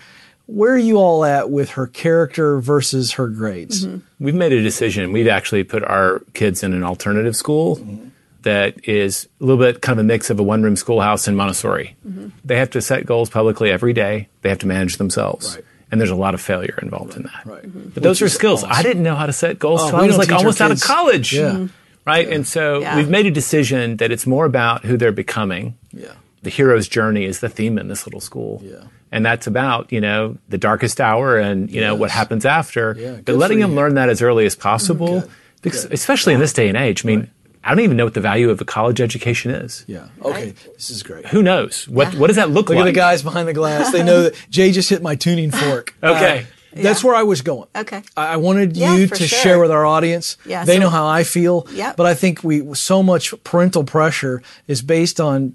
Where 0.46 0.72
are 0.74 0.78
you 0.78 0.96
all 0.98 1.24
at 1.24 1.50
with 1.50 1.70
her 1.70 1.86
character 1.88 2.60
versus 2.60 3.12
her 3.12 3.28
grades? 3.28 3.84
Mm-hmm. 3.84 4.24
We've 4.24 4.34
made 4.34 4.52
a 4.52 4.62
decision. 4.62 5.12
We've 5.12 5.26
actually 5.28 5.64
put 5.64 5.82
our 5.82 6.22
kids 6.34 6.62
in 6.62 6.72
an 6.72 6.84
alternative 6.84 7.34
school 7.34 7.76
mm-hmm. 7.76 8.08
that 8.42 8.88
is 8.88 9.28
a 9.40 9.44
little 9.44 9.58
bit 9.62 9.82
kind 9.82 9.98
of 9.98 10.04
a 10.04 10.06
mix 10.06 10.30
of 10.30 10.38
a 10.38 10.44
one 10.44 10.62
room 10.62 10.76
schoolhouse 10.76 11.26
and 11.26 11.36
Montessori. 11.36 11.96
Mm-hmm. 12.06 12.28
They 12.44 12.56
have 12.58 12.70
to 12.70 12.80
set 12.80 13.06
goals 13.06 13.28
publicly 13.28 13.70
every 13.70 13.92
day, 13.92 14.28
they 14.42 14.48
have 14.48 14.60
to 14.60 14.66
manage 14.68 14.98
themselves. 14.98 15.56
Right. 15.56 15.64
And 15.90 16.00
there's 16.00 16.10
a 16.10 16.16
lot 16.16 16.34
of 16.34 16.40
failure 16.40 16.78
involved 16.82 17.16
in 17.16 17.22
that. 17.24 17.42
Right. 17.44 17.62
But 17.94 18.02
those 18.02 18.20
are 18.20 18.24
Which 18.26 18.32
is 18.32 18.38
skills. 18.38 18.64
awesome. 18.64 18.76
I 18.76 18.82
didn't 18.82 19.02
know 19.04 19.14
how 19.14 19.26
to 19.26 19.32
set 19.32 19.58
goals 19.58 19.80
Oh, 19.82 19.84
until 19.86 19.98
we 20.00 20.04
I 20.04 20.08
was 20.08 20.18
like 20.18 20.32
almost 20.32 20.60
out 20.60 20.70
of 20.72 20.80
college. 20.80 21.32
Yeah. 21.32 21.50
Mhm. 21.52 21.70
right? 22.04 22.28
And 22.28 22.46
so 22.46 22.80
Yeah. 22.80 22.96
we've 22.96 23.08
made 23.08 23.26
a 23.26 23.30
decision 23.32 23.96
that 23.98 24.10
it's 24.12 24.26
more 24.26 24.46
about 24.46 24.84
who 24.84 24.96
they're 24.96 25.12
becoming. 25.12 25.74
Yeah. 25.92 26.12
The 26.42 26.50
hero's 26.50 26.86
journey 26.88 27.24
is 27.24 27.40
the 27.40 27.48
theme 27.48 27.78
in 27.78 27.88
this 27.88 28.06
little 28.06 28.20
school. 28.20 28.60
Yeah. 28.64 28.84
And 29.12 29.24
that's 29.24 29.46
about, 29.46 29.90
you 29.92 30.00
know, 30.00 30.36
the 30.48 30.58
darkest 30.58 31.00
hour 31.00 31.38
and, 31.38 31.70
you 31.70 31.80
know, 31.80 31.94
what 31.94 32.10
happens 32.10 32.44
after. 32.44 32.94
Yeah, 32.98 33.20
but 33.24 33.36
letting 33.36 33.58
for 33.58 33.62
them 33.62 33.70
you. 33.70 33.76
learn 33.76 33.94
that 33.94 34.08
as 34.08 34.20
early 34.20 34.46
as 34.46 34.54
possible, 34.54 35.20
Good. 35.20 35.30
because 35.62 35.82
Good. 35.84 35.92
especially 35.94 36.34
in 36.34 36.40
this 36.40 36.52
day 36.52 36.68
and 36.68 36.76
age. 36.76 37.04
I 37.04 37.06
mean, 37.08 37.30
I 37.64 37.70
don't 37.70 37.80
even 37.80 37.96
know 37.96 38.04
what 38.04 38.14
the 38.14 38.20
value 38.20 38.50
of 38.50 38.60
a 38.60 38.64
college 38.64 39.00
education 39.00 39.50
is. 39.52 39.84
Yeah. 39.88 40.08
Okay. 40.22 40.54
This 40.74 40.90
is 40.90 41.02
great. 41.02 41.26
Who 41.28 41.42
knows? 41.42 41.88
What 41.88 42.14
what 42.14 42.26
does 42.28 42.36
that 42.36 42.48
look, 42.50 42.68
Look 42.68 42.70
like? 42.70 42.78
Look 42.78 42.86
at 42.88 42.90
the 42.90 42.96
guys 43.00 43.22
behind 43.22 43.48
the 43.48 43.54
glass. 43.54 43.90
They 43.92 44.02
know 44.04 44.24
that 44.24 44.34
Jay 44.50 44.70
just 44.72 44.88
hit 44.90 45.02
my 45.02 45.14
tuning 45.16 45.50
fork. 45.50 45.94
Okay. 46.02 46.42
Uh, 46.42 46.82
that's 46.82 47.02
where 47.02 47.14
I 47.14 47.22
was 47.22 47.40
going. 47.40 47.68
Okay. 47.74 48.02
I 48.18 48.34
I 48.34 48.36
wanted 48.36 48.76
Yeah, 48.76 48.94
you 48.96 49.06
to 49.06 49.16
sure. 49.26 49.26
share 49.38 49.58
with 49.58 49.70
our 49.70 49.86
audience. 49.86 50.36
Yeah, 50.44 50.64
they 50.66 50.74
so- 50.74 50.80
know 50.82 50.90
how 50.90 51.06
I 51.06 51.24
feel. 51.24 51.66
Yep. 51.72 51.96
But 51.96 52.04
I 52.06 52.12
think 52.14 52.44
we 52.44 52.74
so 52.74 53.02
much 53.02 53.32
parental 53.44 53.82
pressure 53.82 54.42
is 54.68 54.82
based 54.82 55.18
on 55.18 55.54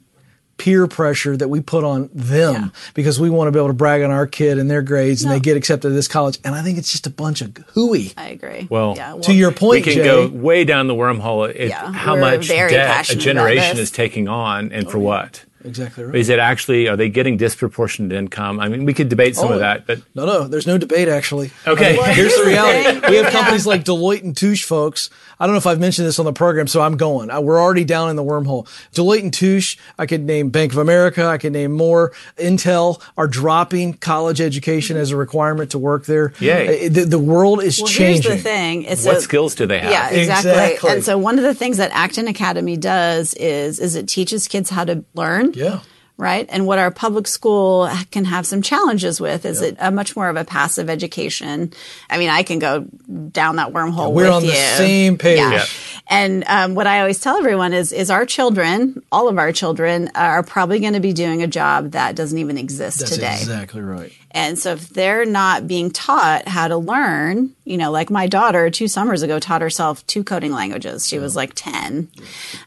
peer 0.61 0.85
pressure 0.85 1.35
that 1.35 1.47
we 1.47 1.59
put 1.59 1.83
on 1.83 2.09
them 2.13 2.53
Yeah. 2.53 2.67
because 2.93 3.19
we 3.19 3.31
want 3.31 3.47
to 3.47 3.51
be 3.51 3.57
able 3.57 3.69
to 3.69 3.73
brag 3.73 4.03
on 4.03 4.11
our 4.11 4.27
kid 4.27 4.59
and 4.59 4.69
their 4.69 4.83
grades 4.83 5.23
and 5.23 5.31
they 5.31 5.39
get 5.39 5.57
accepted 5.57 5.89
to 5.89 5.93
this 5.93 6.07
college. 6.07 6.37
And 6.45 6.53
I 6.53 6.61
think 6.61 6.77
it's 6.77 6.91
just 6.91 7.07
a 7.07 7.09
bunch 7.09 7.41
of 7.41 7.57
hooey. 7.73 8.13
I 8.15 8.29
agree. 8.29 8.67
Well, 8.69 8.93
yeah, 8.95 9.17
to 9.23 9.33
your 9.33 9.51
point, 9.51 9.85
we 9.85 9.93
can 9.93 9.93
Jay, 9.93 10.03
go 10.03 10.27
way 10.27 10.63
down 10.63 10.85
the 10.85 10.93
wormhole. 10.93 11.49
It, 11.49 11.69
Yeah, 11.69 11.91
how 11.91 12.15
much 12.15 12.47
debt 12.47 13.09
a 13.09 13.15
generation 13.15 13.79
is 13.79 13.89
taking 13.89 14.27
on, 14.27 14.71
and 14.71 14.89
for 14.89 14.99
what? 14.99 15.45
Exactly 15.65 16.03
right. 16.03 16.15
Is 16.15 16.29
it 16.29 16.39
actually? 16.39 16.87
Are 16.87 16.95
they 16.97 17.09
getting 17.09 17.37
disproportionate 17.37 18.11
income? 18.11 18.59
I 18.59 18.67
mean, 18.67 18.85
we 18.85 18.93
could 18.93 19.09
debate 19.09 19.35
some 19.35 19.49
Oh, 19.49 19.53
of 19.53 19.59
that, 19.59 19.85
but 19.87 20.01
No, 20.15 20.25
no, 20.25 20.47
there's 20.47 20.67
no 20.67 20.77
debate 20.77 21.07
actually. 21.07 21.51
Okay. 21.67 21.85
I 21.85 21.91
mean, 21.93 21.97
Well, 22.01 22.13
here's 22.13 22.35
the 22.35 22.45
reality. 22.45 22.99
We 23.11 23.17
have 23.17 23.31
companies 23.31 23.65
like 23.67 23.83
Deloitte 23.83 24.23
and 24.23 24.35
Touche, 24.35 24.63
folks. 24.63 25.09
I 25.39 25.45
don't 25.45 25.53
know 25.53 25.57
if 25.59 25.67
I've 25.67 25.79
mentioned 25.79 26.07
this 26.07 26.19
on 26.19 26.25
the 26.25 26.33
program, 26.33 26.67
so 26.67 26.81
I'm 26.81 26.97
going. 26.97 27.29
Uh, 27.31 27.41
We're 27.41 27.59
already 27.59 27.83
down 27.83 28.09
in 28.09 28.15
the 28.15 28.23
wormhole. 28.23 28.67
Deloitte 28.93 29.23
and 29.23 29.33
Touche, 29.33 29.75
I 29.97 30.05
could 30.05 30.21
name 30.21 30.49
Bank 30.49 30.71
of 30.71 30.77
America, 30.77 31.25
I 31.25 31.37
could 31.37 31.51
name 31.53 31.71
more. 31.71 32.11
Intel 32.37 33.01
are 33.17 33.27
dropping 33.27 33.93
college 33.95 34.39
education 34.41 34.97
as 34.97 35.11
a 35.11 35.17
requirement 35.17 35.71
to 35.71 35.79
work 35.79 36.05
there. 36.05 36.33
Yay. 36.39 36.85
Uh, 36.87 36.89
The, 36.91 37.05
the 37.05 37.19
world 37.19 37.63
is 37.63 37.79
well, 37.79 37.87
changing. 37.87 38.31
here's 38.31 38.43
the 38.43 38.49
thing. 38.49 38.83
It's 38.83 39.05
what 39.05 39.17
a- 39.17 39.21
skills 39.21 39.55
do 39.55 39.65
they 39.65 39.79
have? 39.79 39.91
Yeah, 39.91 40.09
exactly. 40.09 40.51
Exactly. 40.51 40.89
And 40.91 41.03
so 41.03 41.17
one 41.17 41.37
of 41.37 41.43
the 41.43 41.53
things 41.53 41.77
that 41.77 41.91
Acton 41.91 42.27
Academy 42.27 42.77
does 42.77 43.33
is 43.35 43.79
is 43.79 43.95
it 43.95 44.07
teaches 44.07 44.47
kids 44.47 44.69
how 44.69 44.85
to 44.85 45.03
learn. 45.15 45.50
Yeah. 45.55 45.79
Right. 46.17 46.45
And 46.49 46.67
what 46.67 46.77
our 46.77 46.91
public 46.91 47.25
school 47.25 47.89
can 48.11 48.25
have 48.25 48.45
some 48.45 48.61
challenges 48.61 49.19
with 49.19 49.43
is 49.43 49.61
it 49.61 49.75
a 49.79 49.89
much 49.89 50.15
more 50.15 50.29
of 50.29 50.35
a 50.35 50.45
passive 50.45 50.87
education. 50.87 51.73
I 52.11 52.19
mean, 52.19 52.29
I 52.29 52.43
can 52.43 52.59
go 52.59 52.81
down 52.81 53.55
that 53.55 53.73
wormhole. 53.73 54.13
we're 54.13 54.25
with 54.25 54.33
on 54.33 54.43
the 54.43 54.51
same 54.51 55.17
page. 55.17 55.39
Yeah. 55.39 55.51
Yeah. 55.51 55.65
And 56.11 56.43
um, 56.45 56.75
what 56.75 56.85
I 56.85 56.99
always 56.99 57.19
tell 57.19 57.37
everyone 57.37 57.73
is, 57.73 57.91
is 57.91 58.11
our 58.11 58.27
children, 58.27 59.01
all 59.11 59.29
of 59.29 59.39
our 59.39 59.51
children, 59.51 60.11
are 60.13 60.43
probably 60.43 60.79
going 60.79 60.93
to 60.93 60.99
be 60.99 61.13
doing 61.13 61.41
a 61.41 61.47
job 61.47 61.91
that 61.91 62.15
doesn't 62.15 62.37
even 62.37 62.57
exist 62.59 62.99
That's 62.99 63.11
today. 63.15 63.33
exactly 63.39 63.81
right. 63.81 64.13
And 64.33 64.57
so 64.57 64.73
if 64.73 64.89
they're 64.89 65.25
not 65.25 65.67
being 65.67 65.91
taught 65.91 66.47
how 66.47 66.67
to 66.69 66.77
learn, 66.77 67.51
you 67.65 67.77
know, 67.77 67.91
like 67.91 68.09
my 68.09 68.27
daughter 68.27 68.69
two 68.69 68.87
summers 68.87 69.21
ago 69.23 69.39
taught 69.39 69.61
herself 69.61 70.05
two 70.07 70.23
coding 70.23 70.51
languages. 70.53 71.05
She 71.07 71.19
was 71.19 71.35
like 71.35 71.51
10 71.55 72.09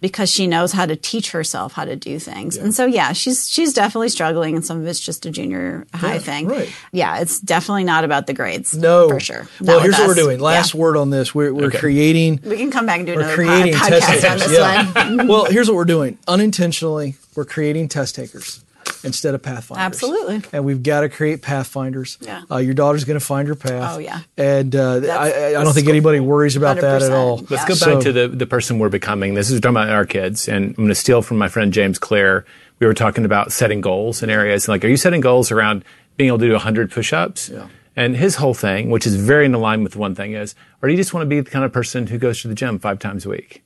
because 0.01 0.31
she 0.31 0.47
knows 0.47 0.73
how 0.73 0.87
to 0.87 0.95
teach 0.97 1.31
herself 1.33 1.73
how 1.73 1.85
to 1.85 1.97
do 1.97 2.19
things. 2.19 2.57
And 2.57 2.75
so, 2.75 2.87
yeah, 2.87 3.13
she's, 3.13 3.49
she's 3.49 3.73
definitely 3.73 4.11
struggling 4.11 4.57
and 4.57 4.65
some 4.65 4.79
of 4.81 4.87
it's 4.87 5.01
just 5.01 5.25
a 5.27 5.31
junior 5.31 5.87
high 5.95 6.15
Yeah, 6.15 6.19
thing. 6.21 6.49
right. 6.49 6.71
Yeah. 6.93 7.19
It's 7.21 7.41
definitely 7.41 7.85
not 7.85 8.05
about 8.05 8.27
the 8.27 8.35
grades. 8.35 8.77
No. 8.77 9.09
For 9.09 9.21
sure. 9.21 9.49
Well, 9.61 9.81
here's 9.81 9.93
with 9.93 10.01
what 10.01 10.09
we're 10.09 10.15
doing. 10.23 10.41
Last 10.41 10.75
Yeah. 10.75 10.81
word 10.81 10.97
on 10.97 11.11
this. 11.11 11.35
We're, 11.35 11.53
we're 11.55 11.67
Okay. 11.67 11.79
creating 11.79 12.41
We 12.45 12.57
can 12.57 12.71
come 12.71 12.87
back 12.87 12.99
and 12.99 13.07
do 13.07 13.15
we're 13.15 13.21
another 13.23 13.35
creating 13.37 13.75
po- 13.75 13.89
test 13.89 14.07
podcast 14.07 14.31
on 14.33 14.39
this 14.39 14.53
Yeah. 14.53 14.93
one. 15.17 15.29
well, 15.29 15.45
here's 15.47 15.69
what 15.69 15.77
we're 15.77 15.85
doing. 15.87 16.19
Unintentionally, 16.29 17.15
we're 17.35 17.45
creating 17.47 17.89
test 17.89 18.15
takers 18.15 18.61
instead 19.03 19.35
of 19.35 19.43
pathfinders. 19.43 19.85
Absolutely. 19.85 20.43
And 20.53 20.65
we've 20.65 20.83
got 20.83 21.01
to 21.03 21.09
create 21.09 21.43
pathfinders. 21.43 22.19
Yeah. 22.21 22.43
Uh, 22.51 22.57
your 22.59 22.75
daughter's 22.75 23.05
going 23.05 23.19
to 23.19 23.25
find 23.25 23.49
her 23.49 23.55
path. 23.55 23.97
Oh, 23.97 23.99
yeah. 23.99 24.21
And 24.37 24.75
uh, 24.75 25.01
I, 25.11 25.31
I- 25.31 25.49
I 25.61 25.65
don't 25.65 25.73
think 25.75 25.89
anybody 25.89 26.21
worries 26.21 26.57
about 26.57 26.77
that 26.81 27.03
at 27.03 27.13
all. 27.13 27.39
Let's 27.49 27.51
Yeah. 27.63 27.69
go 27.69 27.75
So- 27.75 27.95
back 27.95 28.03
to 28.05 28.13
the, 28.13 28.29
the 28.29 28.47
person 28.47 28.79
we're 28.79 28.89
becoming. 28.89 29.35
This 29.35 29.51
is 29.51 29.61
talking 29.61 29.77
about 29.77 29.91
our 29.91 30.05
kids, 30.07 30.49
and 30.49 30.67
I'm 30.71 30.75
going 30.75 30.89
to 30.89 30.95
steal 30.95 31.23
from 31.23 31.39
my 31.39 31.49
friend 31.49 31.73
James 31.73 31.99
Clear. 31.99 32.45
We 32.81 32.87
were 32.87 32.95
talking 32.95 33.25
about 33.25 33.53
setting 33.53 33.81
goals 33.81 34.23
in 34.23 34.31
areas. 34.31 34.69
Like, 34.69 34.85
are 34.85 34.89
you 34.89 34.97
setting 34.97 35.21
goals 35.21 35.51
around 35.53 35.85
being 36.17 36.29
able 36.29 36.39
to 36.39 36.47
do 36.47 36.53
100 36.53 36.91
push-ups? 36.91 37.49
Yeah. 37.51 37.69
And 37.97 38.17
his 38.17 38.35
whole 38.37 38.55
thing, 38.55 38.91
which 38.91 39.07
is 39.07 39.15
very 39.15 39.45
in 39.47 39.53
line 39.53 39.85
with 39.85 39.95
one 39.95 40.17
thing, 40.17 40.33
is, 40.33 40.57
or 40.83 40.89
do 40.89 40.93
you 40.93 40.97
just 40.97 41.15
want 41.15 41.23
to 41.23 41.29
be 41.29 41.41
the 41.41 41.49
kind 41.51 41.65
of 41.65 41.73
person 41.73 42.09
who 42.09 42.19
goes 42.19 42.43
to 42.43 42.49
the 42.49 42.55
gym 42.55 42.81
five 42.81 42.99
times 42.99 43.25
a 43.25 43.29
week? 43.29 43.63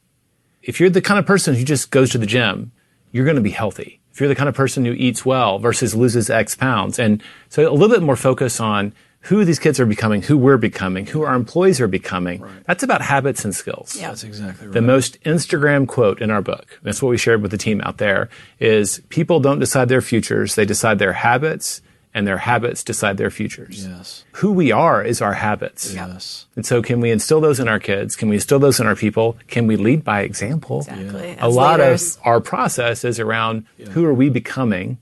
If 0.62 0.80
you're 0.80 0.90
the 0.90 1.00
kind 1.00 1.18
of 1.18 1.24
person 1.24 1.54
who 1.54 1.64
just 1.64 1.90
goes 1.90 2.10
to 2.10 2.18
the 2.18 2.26
gym, 2.26 2.72
you're 3.10 3.24
going 3.24 3.36
to 3.36 3.42
be 3.42 3.50
healthy. 3.50 4.00
If 4.18 4.22
you're 4.22 4.28
the 4.28 4.34
kind 4.34 4.48
of 4.48 4.56
person 4.56 4.84
who 4.84 4.94
eats 4.94 5.24
well 5.24 5.60
versus 5.60 5.94
loses 5.94 6.28
X 6.28 6.56
pounds. 6.56 6.98
And 6.98 7.22
so 7.50 7.62
a 7.62 7.70
little 7.70 7.88
bit 7.88 8.02
more 8.02 8.16
focus 8.16 8.58
on 8.58 8.92
who 9.20 9.44
these 9.44 9.60
kids 9.60 9.78
are 9.78 9.86
becoming, 9.86 10.22
who 10.22 10.36
we're 10.36 10.56
becoming, 10.56 11.06
who 11.06 11.22
our 11.22 11.36
employees 11.36 11.80
are 11.80 11.86
becoming. 11.86 12.44
That's 12.66 12.82
about 12.82 13.00
habits 13.00 13.44
and 13.44 13.54
skills. 13.54 13.94
Yeah. 13.94 14.08
That's 14.08 14.24
exactly 14.24 14.66
right. 14.66 14.74
The 14.74 14.82
most 14.82 15.22
Instagram 15.22 15.86
quote 15.86 16.20
in 16.20 16.32
our 16.32 16.42
book, 16.42 16.80
that's 16.82 17.00
what 17.00 17.10
we 17.10 17.16
shared 17.16 17.42
with 17.42 17.52
the 17.52 17.58
team 17.58 17.80
out 17.82 17.98
there, 17.98 18.28
is 18.58 19.00
people 19.08 19.38
don't 19.38 19.60
decide 19.60 19.88
their 19.88 20.00
futures, 20.00 20.56
they 20.56 20.64
decide 20.64 20.98
their 20.98 21.12
habits, 21.12 21.80
and 22.18 22.26
their 22.26 22.38
habits 22.38 22.82
decide 22.82 23.16
their 23.16 23.30
futures. 23.30 23.86
Yes. 23.86 24.24
Who 24.32 24.50
we 24.50 24.72
are 24.72 25.04
is 25.04 25.22
our 25.22 25.34
habits. 25.34 25.94
Yes. 25.94 26.46
And 26.56 26.66
so, 26.66 26.82
can 26.82 27.00
we 27.00 27.12
instill 27.12 27.40
those 27.40 27.60
in 27.60 27.68
our 27.68 27.78
kids? 27.78 28.16
Can 28.16 28.28
we 28.28 28.34
instill 28.34 28.58
those 28.58 28.80
in 28.80 28.86
our 28.88 28.96
people? 28.96 29.36
Can 29.46 29.68
we 29.68 29.76
lead 29.76 30.02
by 30.02 30.22
example? 30.22 30.80
Exactly. 30.80 31.30
A 31.38 31.44
As 31.44 31.54
lot 31.54 31.78
leaders. 31.78 32.16
of 32.16 32.22
our 32.26 32.40
process 32.40 33.04
is 33.04 33.20
around 33.20 33.66
who 33.90 34.04
are 34.04 34.12
we 34.12 34.28
becoming 34.30 34.98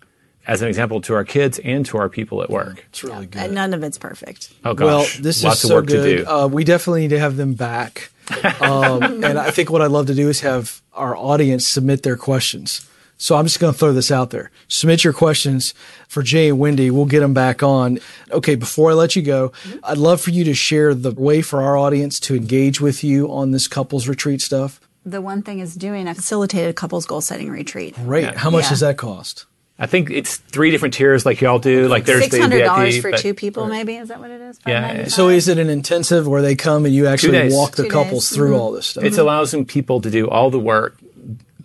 as 0.47 0.61
an 0.61 0.69
example 0.69 1.01
to 1.01 1.14
our 1.14 1.25
kids 1.25 1.59
and 1.61 1.87
to 1.87 1.97
our 1.97 2.11
people 2.11 2.43
at 2.43 2.51
work. 2.51 2.85
It's 2.91 3.03
really 3.03 3.25
good. 3.27 3.43
And 3.43 3.55
none 3.55 3.73
of 3.73 3.83
it's 3.83 3.97
perfect. 3.99 4.53
Oh, 4.62 4.75
gosh. 4.75 4.85
Well, 4.87 5.23
this 5.23 5.43
lots 5.43 5.59
is 5.59 5.64
of 5.64 5.69
so 5.71 5.75
work 5.77 5.87
good. 5.87 6.19
to 6.19 6.25
do. 6.25 6.31
Uh, 6.31 6.47
we 6.49 6.64
definitely 6.64 7.01
need 7.01 7.11
to 7.17 7.19
have 7.19 7.37
them 7.37 7.55
back. 7.55 8.11
Um, 8.61 9.23
and 9.25 9.39
I 9.39 9.51
think 9.53 9.71
what 9.71 9.81
I'd 9.83 9.91
love 9.93 10.07
to 10.09 10.14
do 10.14 10.29
is 10.29 10.41
have 10.41 10.83
our 10.93 11.17
audience 11.17 11.67
submit 11.67 12.03
their 12.03 12.17
questions. 12.17 12.89
So 13.19 13.37
I'm 13.37 13.47
just 13.47 13.61
going 13.61 13.73
to 13.73 13.79
throw 13.79 13.93
this 13.93 14.11
out 14.11 14.31
there. 14.31 14.51
Submit 14.69 15.03
your 15.03 15.12
questions 15.14 15.73
for 16.07 16.23
Jay 16.23 16.51
and 16.51 16.59
Wendy. 16.59 16.91
We'll 16.91 17.07
get 17.07 17.21
them 17.21 17.33
back 17.35 17.62
on. 17.62 17.99
Okay, 18.31 18.55
before 18.57 18.91
I 18.91 18.95
let 18.95 19.17
you 19.17 19.23
go, 19.23 19.53
I'd 19.85 19.97
love 19.99 20.21
for 20.21 20.31
you 20.31 20.45
to 20.45 20.55
share 20.55 20.95
the 20.95 21.12
way 21.12 21.41
for 21.41 21.62
our 21.62 21.77
audience 21.79 22.21
to 22.21 22.35
engage 22.37 22.81
with 22.81 23.03
you 23.03 23.33
on 23.33 23.53
this 23.53 23.69
couples 23.69 24.07
retreat 24.07 24.43
stuff. 24.43 24.81
The 25.05 25.23
one 25.23 25.41
thing 25.43 25.61
is 25.61 25.75
doing 25.77 26.09
a 26.09 26.14
facilitated 26.14 26.77
couples 26.77 27.07
goal 27.07 27.21
setting 27.21 27.49
retreat. 27.51 27.95
Great. 27.95 28.35
How 28.37 28.51
much 28.51 28.64
Yeah. 28.64 28.71
does 28.71 28.81
that 28.81 28.97
cost? 28.99 29.47
I 29.79 29.87
think 29.87 30.11
it's 30.11 30.37
three 30.37 30.71
different 30.71 30.95
tiers 30.95 31.25
like 31.27 31.41
y'all 31.41 31.59
do. 31.59 31.87
Like 31.87 32.07
there's 32.07 32.23
Six 32.25 32.35
the 32.35 32.41
hundred 32.41 32.57
VIP. 32.59 32.67
dollars 32.67 32.99
for 32.99 33.11
but- 33.12 33.21
two 33.21 33.35
people, 33.35 33.67
maybe 33.67 33.97
is 33.97 34.09
that 34.09 34.21
what 34.21 34.31
it 34.31 34.41
is? 34.41 34.59
Yeah. 34.67 35.07
So 35.09 35.29
is 35.29 35.49
it 35.49 35.59
an 35.59 35.69
intensive 35.71 36.27
where 36.27 36.41
they 36.43 36.55
come 36.57 36.87
and 36.87 36.95
you 36.95 37.07
actually 37.07 37.51
walk 37.53 37.77
the 37.77 37.85
Two 37.85 37.89
couples 37.91 38.29
days. 38.29 38.37
through 38.37 38.53
Mhm. 38.53 38.59
all 38.59 38.73
this 38.73 38.87
stuff? 38.89 39.05
It's 39.05 39.19
allowing 39.19 39.64
people 39.67 40.01
to 40.01 40.11
do 40.11 40.29
all 40.29 40.51
the 40.51 40.59
work, 40.59 40.97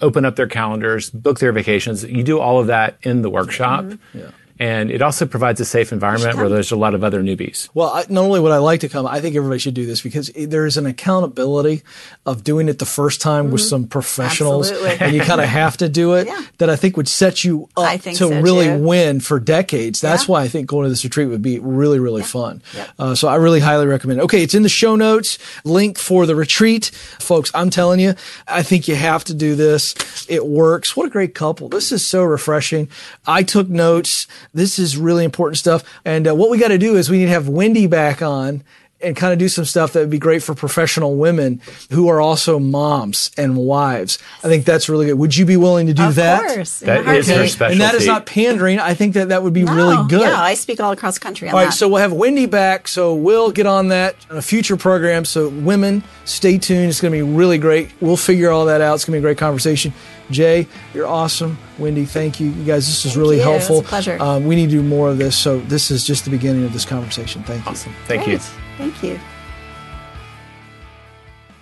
open 0.02 0.26
up 0.26 0.36
their 0.36 0.48
calendars, 0.48 1.10
book 1.10 1.40
their 1.40 1.52
vacations. 1.52 2.04
You 2.04 2.24
do 2.24 2.40
all 2.40 2.60
of 2.60 2.68
that 2.68 2.98
in 3.04 3.22
the 3.22 3.30
workshop. 3.30 3.86
Mm-hmm. 3.86 4.20
Yeah. 4.20 4.32
And 4.62 4.92
it 4.92 5.02
also 5.02 5.26
provides 5.26 5.60
a 5.60 5.66
safe 5.66 5.92
environment 5.92 6.36
where 6.38 6.48
there's 6.48 6.72
a 6.72 6.76
lot 6.76 6.94
of 6.94 7.04
other 7.04 7.24
newbies. 7.24 7.68
Well, 7.74 7.90
I, 7.90 8.06
not 8.10 8.22
only 8.26 8.40
would 8.40 8.52
I 8.52 8.60
like 8.60 8.82
to 8.82 8.90
come, 8.90 9.08
I 9.08 9.20
think 9.20 9.36
everybody 9.36 9.58
should 9.58 9.74
do 9.74 9.88
this 9.88 10.02
because 10.02 10.30
there 10.36 10.68
is 10.68 10.78
an 10.78 10.86
accountability 10.86 11.82
of 12.28 12.44
doing 12.44 12.70
it 12.70 12.78
the 12.78 12.86
first 12.86 13.22
time 13.22 13.50
with 13.50 13.62
some 13.62 13.88
professionals, 13.88 14.68
Mm-hmm. 14.72 14.76
Absolutely. 14.86 15.06
and 15.08 15.16
you 15.16 15.22
kind 15.24 15.42
of 15.42 15.48
have 15.48 15.78
to 15.78 15.90
do 15.90 16.14
it. 16.14 16.28
Yeah. 16.28 16.42
That 16.60 16.70
I 16.70 16.76
think 16.76 16.96
would 16.96 17.08
set 17.08 17.44
you 17.44 17.70
up 17.76 18.02
to 18.02 18.14
so, 18.16 18.30
really 18.40 18.68
too. 18.68 18.78
win 18.78 19.20
for 19.20 19.40
decades. 19.40 20.00
That's 20.00 20.28
Yeah. 20.28 20.32
why 20.34 20.42
I 20.44 20.48
think 20.48 20.68
going 20.68 20.84
to 20.84 20.90
this 20.90 21.04
retreat 21.04 21.30
would 21.30 21.42
be 21.42 21.58
really, 21.58 21.98
really 22.00 22.22
fun. 22.22 22.62
Yep. 22.76 22.90
Uh, 23.00 23.16
so 23.16 23.28
I 23.30 23.36
really 23.38 23.62
highly 23.62 23.88
recommend 23.88 24.20
it. 24.20 24.24
Okay, 24.26 24.44
it's 24.44 24.54
in 24.54 24.62
the 24.62 24.70
show 24.70 24.96
notes. 24.96 25.40
Link 25.66 25.98
for 25.98 26.28
the 26.28 26.36
retreat, 26.36 26.92
folks. 27.20 27.50
I'm 27.56 27.72
telling 27.72 28.00
you, 28.00 28.14
I 28.48 28.62
think 28.62 28.88
you 28.88 28.94
have 28.96 29.24
to 29.24 29.34
do 29.34 29.56
this. 29.56 29.96
It 30.30 30.46
works. 30.46 30.96
What 30.96 31.08
a 31.08 31.10
great 31.10 31.34
couple! 31.34 31.68
This 31.68 31.92
is 31.92 32.06
so 32.06 32.24
refreshing. 32.24 32.90
I 33.26 33.42
took 33.42 33.68
notes. 33.70 34.28
This 34.54 34.80
is 34.80 34.98
really 34.98 35.24
important 35.26 35.58
stuff. 35.58 35.84
And 36.06 36.28
uh, 36.28 36.36
what 36.36 36.50
we 36.50 36.58
got 36.58 36.70
to 36.70 36.78
do 36.78 36.96
is 36.98 37.10
we 37.10 37.18
need 37.20 37.26
to 37.26 37.32
have 37.32 37.48
Wendy 37.48 37.88
back 37.88 38.22
on 38.22 38.64
and 39.04 39.16
kind 39.16 39.34
of 39.34 39.40
do 39.40 39.50
some 39.50 39.66
stuff 39.66 39.94
that 39.94 40.00
would 40.00 40.12
be 40.12 40.20
great 40.20 40.44
for 40.44 40.54
professional 40.54 41.16
women 41.16 41.60
who 41.90 42.08
are 42.08 42.22
also 42.22 42.60
moms 42.60 43.32
and 43.36 43.58
wives. 43.58 44.20
I 44.44 44.48
think 44.48 44.64
that's 44.64 44.90
really 44.90 45.08
good. 45.08 45.16
Would 45.16 45.36
you 45.36 45.44
be 45.46 45.58
willing 45.58 45.88
to 45.88 45.94
do 45.94 46.04
Of 46.04 46.16
that? 46.16 46.44
Of 46.46 46.56
course. 46.56 46.82
in 46.84 46.88
That 46.88 47.08
a 47.08 47.14
is 47.14 47.28
her 47.28 47.48
specialty. 47.48 47.72
And 47.72 47.82
that 47.82 47.96
is 47.96 48.06
not 48.06 48.28
pandering. 48.28 48.80
I 48.80 48.94
think 48.94 49.16
that 49.16 49.30
that 49.30 49.42
would 49.42 49.54
be 49.54 49.64
really 49.64 50.08
good. 50.08 50.22
Yeah, 50.22 50.40
I 50.40 50.54
speak 50.54 50.80
all 50.80 50.92
across 50.92 51.16
the 51.16 51.20
country 51.22 51.48
on 51.48 51.56
All 51.56 51.60
right, 51.60 51.68
that. 51.68 51.72
so 51.72 51.88
we'll 51.88 51.98
have 51.98 52.14
Wendy 52.14 52.46
back. 52.46 52.88
So 52.88 53.16
we'll 53.16 53.50
get 53.52 53.66
on 53.66 53.88
that 53.88 54.16
on 54.30 54.38
a 54.38 54.42
future 54.42 54.78
program. 54.78 55.26
So 55.26 55.50
women, 55.50 56.04
stay 56.26 56.60
tuned. 56.60 56.90
It's 56.90 57.02
going 57.02 57.12
to 57.12 57.18
be 57.18 57.24
really 57.24 57.58
great. 57.58 57.90
We'll 58.02 58.18
figure 58.18 58.52
all 58.52 58.66
that 58.66 58.82
out. 58.82 58.94
It's 58.96 59.06
going 59.06 59.14
to 59.14 59.18
be 59.20 59.24
a 59.24 59.28
great 59.30 59.40
conversation. 59.40 59.94
Jay, 60.32 60.68
you're 60.94 61.08
awesome. 61.08 61.58
Wendy, 61.78 62.06
thank 62.06 62.40
you. 62.40 62.50
You 62.50 62.64
guys, 62.64 62.88
this 62.88 63.06
is 63.06 63.18
really 63.18 63.38
you. 63.38 63.44
It 63.44 63.48
was 63.48 63.68
helpful. 63.68 63.80
a 63.80 63.84
pleasure. 63.84 64.18
Um, 64.22 64.46
we 64.46 64.56
need 64.56 64.70
to 64.70 64.78
do 64.78 64.84
more 64.84 65.10
of 65.10 65.18
this. 65.18 65.38
So 65.38 65.60
this 65.62 65.92
is 65.92 66.06
just 66.06 66.26
the 66.26 66.32
beginning 66.32 66.66
of 66.66 66.74
this 66.74 66.86
conversation. 66.86 67.44
Thank 67.44 67.66
you. 67.66 67.72
Awesome. 67.72 67.94
Thank 68.08 68.28
you. 68.28 68.40
Thank 68.78 69.04
you. 69.04 69.20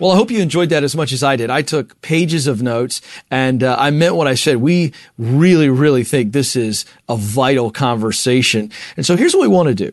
Well, 0.00 0.12
I 0.12 0.16
hope 0.16 0.30
you 0.30 0.40
enjoyed 0.40 0.70
that 0.70 0.82
as 0.82 0.96
much 0.96 1.12
as 1.12 1.22
I 1.22 1.36
did. 1.36 1.50
I 1.50 1.60
took 1.60 2.00
pages 2.00 2.46
of 2.46 2.62
notes 2.62 3.02
and 3.30 3.62
uh, 3.62 3.76
I 3.78 3.90
meant 3.90 4.14
what 4.14 4.26
I 4.26 4.34
said. 4.34 4.56
We 4.56 4.94
really, 5.18 5.68
really 5.68 6.04
think 6.04 6.32
this 6.32 6.56
is 6.56 6.86
a 7.06 7.18
vital 7.18 7.70
conversation. 7.70 8.70
And 8.96 9.04
so 9.04 9.14
here's 9.14 9.34
what 9.34 9.42
we 9.42 9.48
want 9.48 9.68
to 9.68 9.74
do. 9.74 9.92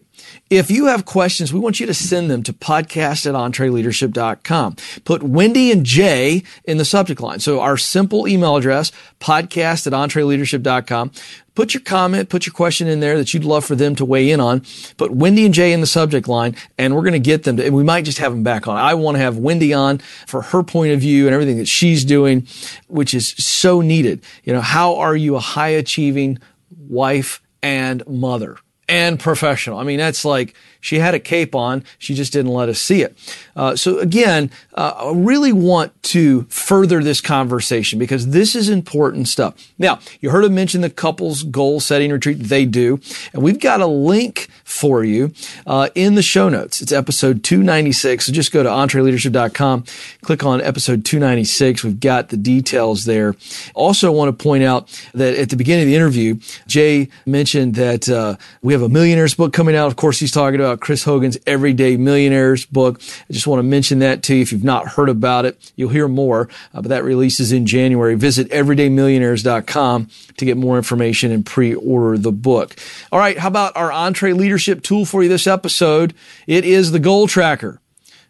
If 0.49 0.71
you 0.71 0.85
have 0.85 1.03
questions, 1.03 1.51
we 1.51 1.59
want 1.59 1.81
you 1.81 1.85
to 1.87 1.93
send 1.93 2.31
them 2.31 2.41
to 2.43 2.53
podcast 2.53 3.25
at 3.25 3.35
entreleadership.com. 3.35 4.77
Put 5.03 5.21
Wendy 5.21 5.73
and 5.73 5.85
Jay 5.85 6.43
in 6.63 6.77
the 6.77 6.85
subject 6.85 7.19
line. 7.19 7.39
So 7.41 7.59
our 7.59 7.75
simple 7.75 8.29
email 8.29 8.55
address, 8.55 8.93
podcast 9.19 9.87
at 9.87 9.93
entreleadership.com. 9.93 11.11
Put 11.53 11.73
your 11.73 11.81
comment, 11.81 12.29
put 12.29 12.45
your 12.45 12.53
question 12.53 12.87
in 12.87 13.01
there 13.01 13.17
that 13.17 13.33
you'd 13.33 13.43
love 13.43 13.65
for 13.65 13.75
them 13.75 13.95
to 13.95 14.05
weigh 14.05 14.31
in 14.31 14.39
on. 14.39 14.61
Put 14.95 15.11
Wendy 15.11 15.43
and 15.43 15.53
Jay 15.53 15.73
in 15.73 15.81
the 15.81 15.87
subject 15.87 16.29
line, 16.29 16.55
and 16.77 16.95
we're 16.95 17.01
going 17.01 17.11
to 17.11 17.19
get 17.19 17.43
them 17.43 17.57
to, 17.57 17.65
and 17.65 17.75
we 17.75 17.83
might 17.83 18.05
just 18.05 18.19
have 18.19 18.31
them 18.31 18.43
back 18.43 18.69
on. 18.69 18.77
I 18.77 18.93
want 18.93 19.15
to 19.15 19.19
have 19.19 19.37
Wendy 19.37 19.73
on 19.73 19.97
for 20.27 20.43
her 20.43 20.63
point 20.63 20.93
of 20.93 21.01
view 21.01 21.25
and 21.25 21.33
everything 21.33 21.57
that 21.57 21.67
she's 21.67 22.05
doing, 22.05 22.47
which 22.87 23.13
is 23.13 23.29
so 23.29 23.81
needed. 23.81 24.23
You 24.43 24.53
know, 24.53 24.61
how 24.61 24.95
are 24.95 25.15
you 25.15 25.35
a 25.35 25.41
high 25.41 25.69
achieving 25.69 26.39
wife 26.69 27.41
and 27.61 28.07
mother? 28.07 28.59
And 28.87 29.19
professional. 29.19 29.79
I 29.79 29.83
mean, 29.83 29.97
that's 29.97 30.23
like 30.25 30.53
she 30.81 30.99
had 30.99 31.13
a 31.13 31.19
cape 31.19 31.55
on. 31.55 31.83
She 31.97 32.13
just 32.13 32.33
didn't 32.33 32.53
let 32.53 32.69
us 32.69 32.79
see 32.79 33.01
it. 33.01 33.17
Uh, 33.55 33.75
so 33.75 33.99
again, 33.99 34.51
uh, 34.73 34.93
I 34.97 35.13
really 35.13 35.53
want 35.53 36.01
to 36.03 36.43
further 36.43 37.03
this 37.03 37.21
conversation 37.21 37.99
because 37.99 38.29
this 38.29 38.55
is 38.55 38.69
important 38.69 39.27
stuff. 39.27 39.71
Now, 39.77 39.99
you 40.19 40.29
heard 40.29 40.45
him 40.45 40.55
mention 40.55 40.81
the 40.81 40.89
couples 40.89 41.43
goal 41.43 41.79
setting 41.79 42.11
retreat 42.11 42.39
they 42.39 42.65
do, 42.65 42.99
and 43.33 43.41
we've 43.41 43.59
got 43.59 43.81
a 43.81 43.87
link 43.87 44.47
for 44.63 45.03
you 45.03 45.33
uh, 45.65 45.89
in 45.95 46.15
the 46.15 46.21
show 46.21 46.49
notes. 46.49 46.81
It's 46.81 46.91
episode 46.91 47.43
296. 47.43 48.25
So 48.25 48.31
just 48.31 48.51
go 48.51 48.63
to 48.63 48.69
entreleadership.com, 48.69 49.85
click 50.21 50.43
on 50.43 50.61
episode 50.61 51.05
296. 51.05 51.83
We've 51.83 51.99
got 51.99 52.29
the 52.29 52.37
details 52.37 53.05
there. 53.05 53.35
Also, 53.73 54.11
want 54.11 54.37
to 54.37 54.43
point 54.43 54.63
out 54.63 54.87
that 55.13 55.35
at 55.35 55.49
the 55.49 55.55
beginning 55.55 55.83
of 55.83 55.87
the 55.87 55.95
interview, 55.95 56.37
Jay 56.67 57.09
mentioned 57.25 57.75
that 57.75 58.09
uh, 58.09 58.35
we 58.61 58.73
have 58.73 58.81
a 58.81 58.89
millionaires 58.89 59.33
book 59.33 59.53
coming 59.53 59.75
out. 59.75 59.87
Of 59.87 59.95
course, 59.95 60.19
he's 60.19 60.31
talking 60.31 60.59
about 60.59 60.66
Chris 60.75 61.03
Hogan's 61.03 61.37
Everyday 61.47 61.95
Millionaires 61.95 62.65
book. 62.65 62.99
I 63.29 63.33
just 63.33 63.47
want 63.47 63.59
to 63.59 63.63
mention 63.63 63.99
that 63.99 64.23
to 64.23 64.35
you. 64.35 64.41
If 64.41 64.51
you've 64.51 64.63
not 64.63 64.87
heard 64.89 65.09
about 65.09 65.45
it, 65.45 65.71
you'll 65.75 65.89
hear 65.89 66.07
more, 66.07 66.49
uh, 66.73 66.81
but 66.81 66.89
that 66.89 67.03
releases 67.03 67.51
in 67.51 67.65
January. 67.65 68.15
Visit 68.15 68.49
everydaymillionaires.com 68.49 70.09
to 70.37 70.45
get 70.45 70.57
more 70.57 70.77
information 70.77 71.31
and 71.31 71.45
pre-order 71.45 72.17
the 72.17 72.31
book. 72.31 72.75
All 73.11 73.19
right. 73.19 73.37
How 73.37 73.47
about 73.47 73.77
our 73.77 73.91
EntreLeadership 73.91 74.83
tool 74.83 75.05
for 75.05 75.23
you 75.23 75.29
this 75.29 75.47
episode? 75.47 76.13
It 76.47 76.65
is 76.65 76.91
the 76.91 76.99
goal 76.99 77.27
tracker. 77.27 77.79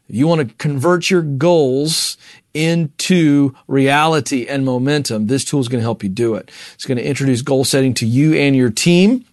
If 0.07 0.15
you 0.15 0.27
want 0.27 0.47
to 0.47 0.55
convert 0.55 1.09
your 1.09 1.21
goals 1.21 2.17
into 2.53 3.53
reality 3.67 4.47
and 4.47 4.63
momentum, 4.65 5.27
this 5.27 5.43
tool 5.43 5.59
is 5.59 5.67
going 5.67 5.79
to 5.79 5.85
help 5.85 6.01
you 6.01 6.09
do 6.09 6.35
it. 6.35 6.49
It's 6.73 6.85
going 6.85 6.97
to 6.97 7.05
introduce 7.05 7.41
goal 7.41 7.65
setting 7.65 7.93
to 7.95 8.05
you 8.05 8.33
and 8.33 8.55
your 8.55 8.69
team 8.69 9.25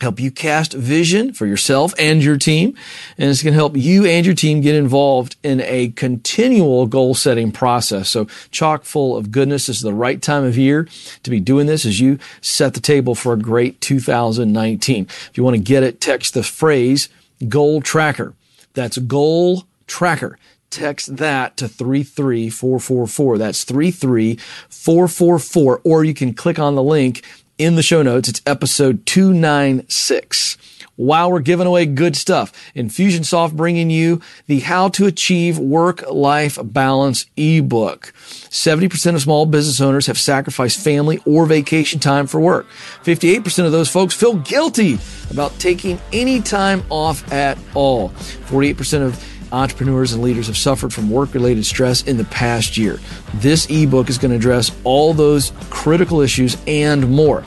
help 0.00 0.18
you 0.18 0.30
cast 0.30 0.72
vision 0.72 1.32
for 1.32 1.46
yourself 1.46 1.92
and 1.98 2.22
your 2.22 2.36
team. 2.36 2.74
And 3.18 3.30
it's 3.30 3.42
going 3.42 3.52
to 3.52 3.58
help 3.58 3.76
you 3.76 4.06
and 4.06 4.24
your 4.24 4.34
team 4.34 4.60
get 4.60 4.74
involved 4.74 5.36
in 5.42 5.60
a 5.60 5.90
continual 5.90 6.86
goal 6.86 7.14
setting 7.14 7.52
process. 7.52 8.08
So 8.08 8.26
chock 8.50 8.84
full 8.84 9.16
of 9.16 9.30
goodness. 9.30 9.66
This 9.66 9.76
is 9.76 9.82
the 9.82 9.94
right 9.94 10.20
time 10.20 10.44
of 10.44 10.56
year 10.56 10.88
to 11.22 11.30
be 11.30 11.40
doing 11.40 11.66
this 11.66 11.84
as 11.84 12.00
you 12.00 12.18
set 12.40 12.74
the 12.74 12.80
table 12.80 13.14
for 13.14 13.32
a 13.32 13.38
great 13.38 13.80
2019. 13.80 15.04
If 15.04 15.30
you 15.34 15.44
want 15.44 15.56
to 15.56 15.62
get 15.62 15.82
it, 15.82 16.00
text 16.00 16.34
the 16.34 16.42
phrase 16.42 17.08
goal 17.48 17.80
tracker. 17.80 18.34
That's 18.74 18.98
goal 18.98 19.64
tracker 19.86 20.38
text 20.70 21.16
that 21.16 21.56
to 21.58 21.68
33444. 21.68 23.38
That's 23.38 23.64
33444. 23.64 25.80
Or 25.84 26.04
you 26.04 26.14
can 26.14 26.32
click 26.32 26.58
on 26.58 26.76
the 26.76 26.82
link 26.82 27.22
in 27.60 27.74
the 27.74 27.82
show 27.82 28.00
notes. 28.00 28.26
It's 28.26 28.40
episode 28.46 29.04
296. 29.04 30.56
While 30.96 31.30
we're 31.30 31.40
giving 31.40 31.66
away 31.66 31.84
good 31.84 32.16
stuff, 32.16 32.52
Infusionsoft 32.74 33.54
bringing 33.54 33.90
you 33.90 34.22
the 34.46 34.60
How 34.60 34.88
to 34.90 35.04
Achieve 35.04 35.58
Work-Life 35.58 36.58
Balance 36.62 37.26
ebook. 37.36 38.14
70% 38.16 39.14
of 39.14 39.20
small 39.20 39.44
business 39.44 39.78
owners 39.78 40.06
have 40.06 40.18
sacrificed 40.18 40.82
family 40.82 41.20
or 41.26 41.44
vacation 41.44 42.00
time 42.00 42.26
for 42.26 42.40
work. 42.40 42.66
58% 43.02 43.66
of 43.66 43.72
those 43.72 43.90
folks 43.90 44.14
feel 44.14 44.36
guilty 44.36 44.98
about 45.30 45.58
taking 45.58 46.00
any 46.14 46.40
time 46.40 46.82
off 46.88 47.30
at 47.30 47.58
all. 47.74 48.08
48% 48.48 49.02
of 49.02 49.22
entrepreneurs 49.52 50.12
and 50.12 50.22
leaders 50.22 50.46
have 50.46 50.56
suffered 50.56 50.92
from 50.92 51.10
work 51.10 51.34
related 51.34 51.66
stress 51.66 52.02
in 52.02 52.16
the 52.16 52.24
past 52.24 52.76
year. 52.76 52.98
This 53.34 53.66
ebook 53.70 54.08
is 54.08 54.18
going 54.18 54.30
to 54.30 54.36
address 54.36 54.70
all 54.84 55.12
those 55.14 55.52
critical 55.70 56.20
issues 56.20 56.56
and 56.66 57.10
more. 57.10 57.42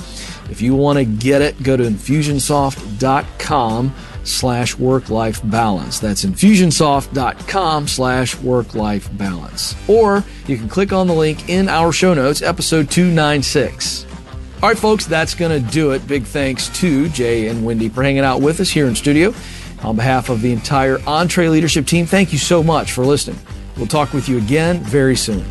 If 0.49 0.61
you 0.61 0.75
want 0.75 0.99
to 0.99 1.05
get 1.05 1.41
it, 1.41 1.63
go 1.63 1.77
to 1.77 1.83
infusionsoft.com 1.83 3.95
slash 4.23 4.77
work 4.77 5.09
life 5.09 5.41
balance. 5.49 5.99
That's 5.99 6.23
infusionsoft.com 6.25 7.87
slash 7.87 8.37
work 8.39 8.75
life 8.75 9.09
balance. 9.17 9.75
Or 9.87 10.23
you 10.47 10.57
can 10.57 10.67
click 10.69 10.93
on 10.93 11.07
the 11.07 11.13
link 11.13 11.49
in 11.49 11.69
our 11.69 11.91
show 11.91 12.13
notes, 12.13 12.41
episode 12.41 12.91
296. 12.91 14.05
All 14.61 14.69
right, 14.69 14.77
folks, 14.77 15.05
that's 15.05 15.35
going 15.35 15.61
to 15.61 15.71
do 15.71 15.91
it. 15.91 16.07
Big 16.07 16.23
thanks 16.23 16.69
to 16.79 17.09
Jay 17.09 17.49
and 17.49 17.65
Wendy 17.65 17.89
for 17.89 18.01
hanging 18.01 18.23
out 18.23 18.39
with 18.41 18.61
us 18.61 18.69
here 18.69 18.87
in 18.87 18.95
studio. 18.95 19.33
On 19.83 19.95
behalf 19.97 20.29
of 20.29 20.41
the 20.41 20.53
entire 20.53 20.97
EntreLeadership 20.99 21.85
team, 21.85 22.05
thank 22.05 22.31
you 22.31 22.39
so 22.39 22.63
much 22.63 22.93
for 22.93 23.05
listening. 23.05 23.39
We'll 23.75 23.87
talk 23.87 24.13
with 24.13 24.29
you 24.29 24.37
again 24.37 24.79
very 24.79 25.15
soon. 25.15 25.43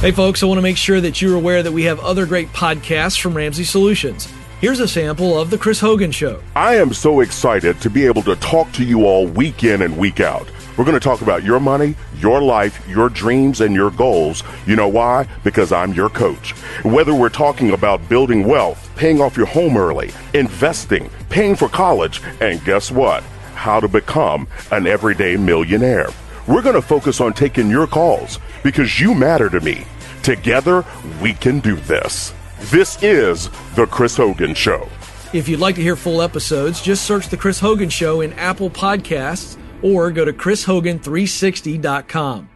Hey, 0.00 0.12
folks, 0.12 0.44
I 0.44 0.46
want 0.46 0.58
to 0.58 0.62
make 0.62 0.76
sure 0.76 1.00
that 1.00 1.20
you're 1.20 1.36
aware 1.36 1.62
that 1.62 1.72
we 1.72 1.82
have 1.82 1.98
other 1.98 2.24
great 2.24 2.48
podcasts 2.48 3.20
from 3.20 3.36
Ramsey 3.36 3.64
Solutions. 3.64 4.32
Here's 4.60 4.80
a 4.80 4.88
sample 4.88 5.38
of 5.38 5.50
The 5.50 5.58
Chris 5.58 5.80
Hogan 5.80 6.12
Show. 6.12 6.40
I 6.56 6.76
am 6.76 6.92
so 6.92 7.20
excited 7.20 7.80
to 7.80 7.90
be 7.90 8.06
able 8.06 8.22
to 8.22 8.36
talk 8.36 8.70
to 8.72 8.84
you 8.84 9.04
all 9.06 9.26
week 9.26 9.64
in 9.64 9.82
and 9.82 9.98
week 9.98 10.20
out. 10.20 10.48
We're 10.76 10.84
going 10.84 10.94
to 10.94 11.00
talk 11.00 11.20
about 11.20 11.42
your 11.42 11.58
money, 11.58 11.96
your 12.20 12.40
life, 12.40 12.86
your 12.88 13.08
dreams, 13.08 13.60
and 13.60 13.74
your 13.74 13.90
goals. 13.90 14.42
You 14.66 14.76
know 14.76 14.88
why? 14.88 15.28
Because 15.44 15.72
I'm 15.72 15.92
your 15.92 16.08
coach. 16.08 16.52
Whether 16.84 17.14
we're 17.14 17.28
talking 17.28 17.72
about 17.72 18.08
building 18.08 18.44
wealth, 18.44 18.90
paying 18.96 19.20
off 19.20 19.36
your 19.36 19.46
home 19.46 19.76
early, 19.76 20.10
investing, 20.34 21.10
paying 21.28 21.56
for 21.56 21.68
college, 21.68 22.20
and 22.40 22.64
guess 22.64 22.90
what? 22.90 23.22
How 23.54 23.80
to 23.80 23.88
become 23.88 24.48
an 24.70 24.86
everyday 24.86 25.36
millionaire. 25.36 26.08
We're 26.46 26.62
going 26.62 26.74
to 26.74 26.82
focus 26.82 27.20
on 27.20 27.32
taking 27.32 27.70
your 27.70 27.86
calls 27.86 28.38
because 28.62 29.00
you 29.00 29.14
matter 29.14 29.50
to 29.50 29.60
me. 29.60 29.84
Together, 30.22 30.84
we 31.20 31.34
can 31.34 31.60
do 31.60 31.76
this. 31.76 32.32
This 32.70 33.02
is 33.02 33.50
The 33.74 33.86
Chris 33.86 34.16
Hogan 34.16 34.54
Show. 34.54 34.88
If 35.32 35.48
you'd 35.48 35.60
like 35.60 35.74
to 35.74 35.82
hear 35.82 35.94
full 35.94 36.22
episodes, 36.22 36.80
just 36.80 37.04
search 37.04 37.28
The 37.28 37.36
Chris 37.36 37.60
Hogan 37.60 37.90
Show 37.90 38.22
in 38.22 38.32
Apple 38.32 38.70
Podcasts 38.70 39.58
or 39.82 40.10
go 40.10 40.24
to 40.24 40.32
chrishogan360.com. 40.32 42.48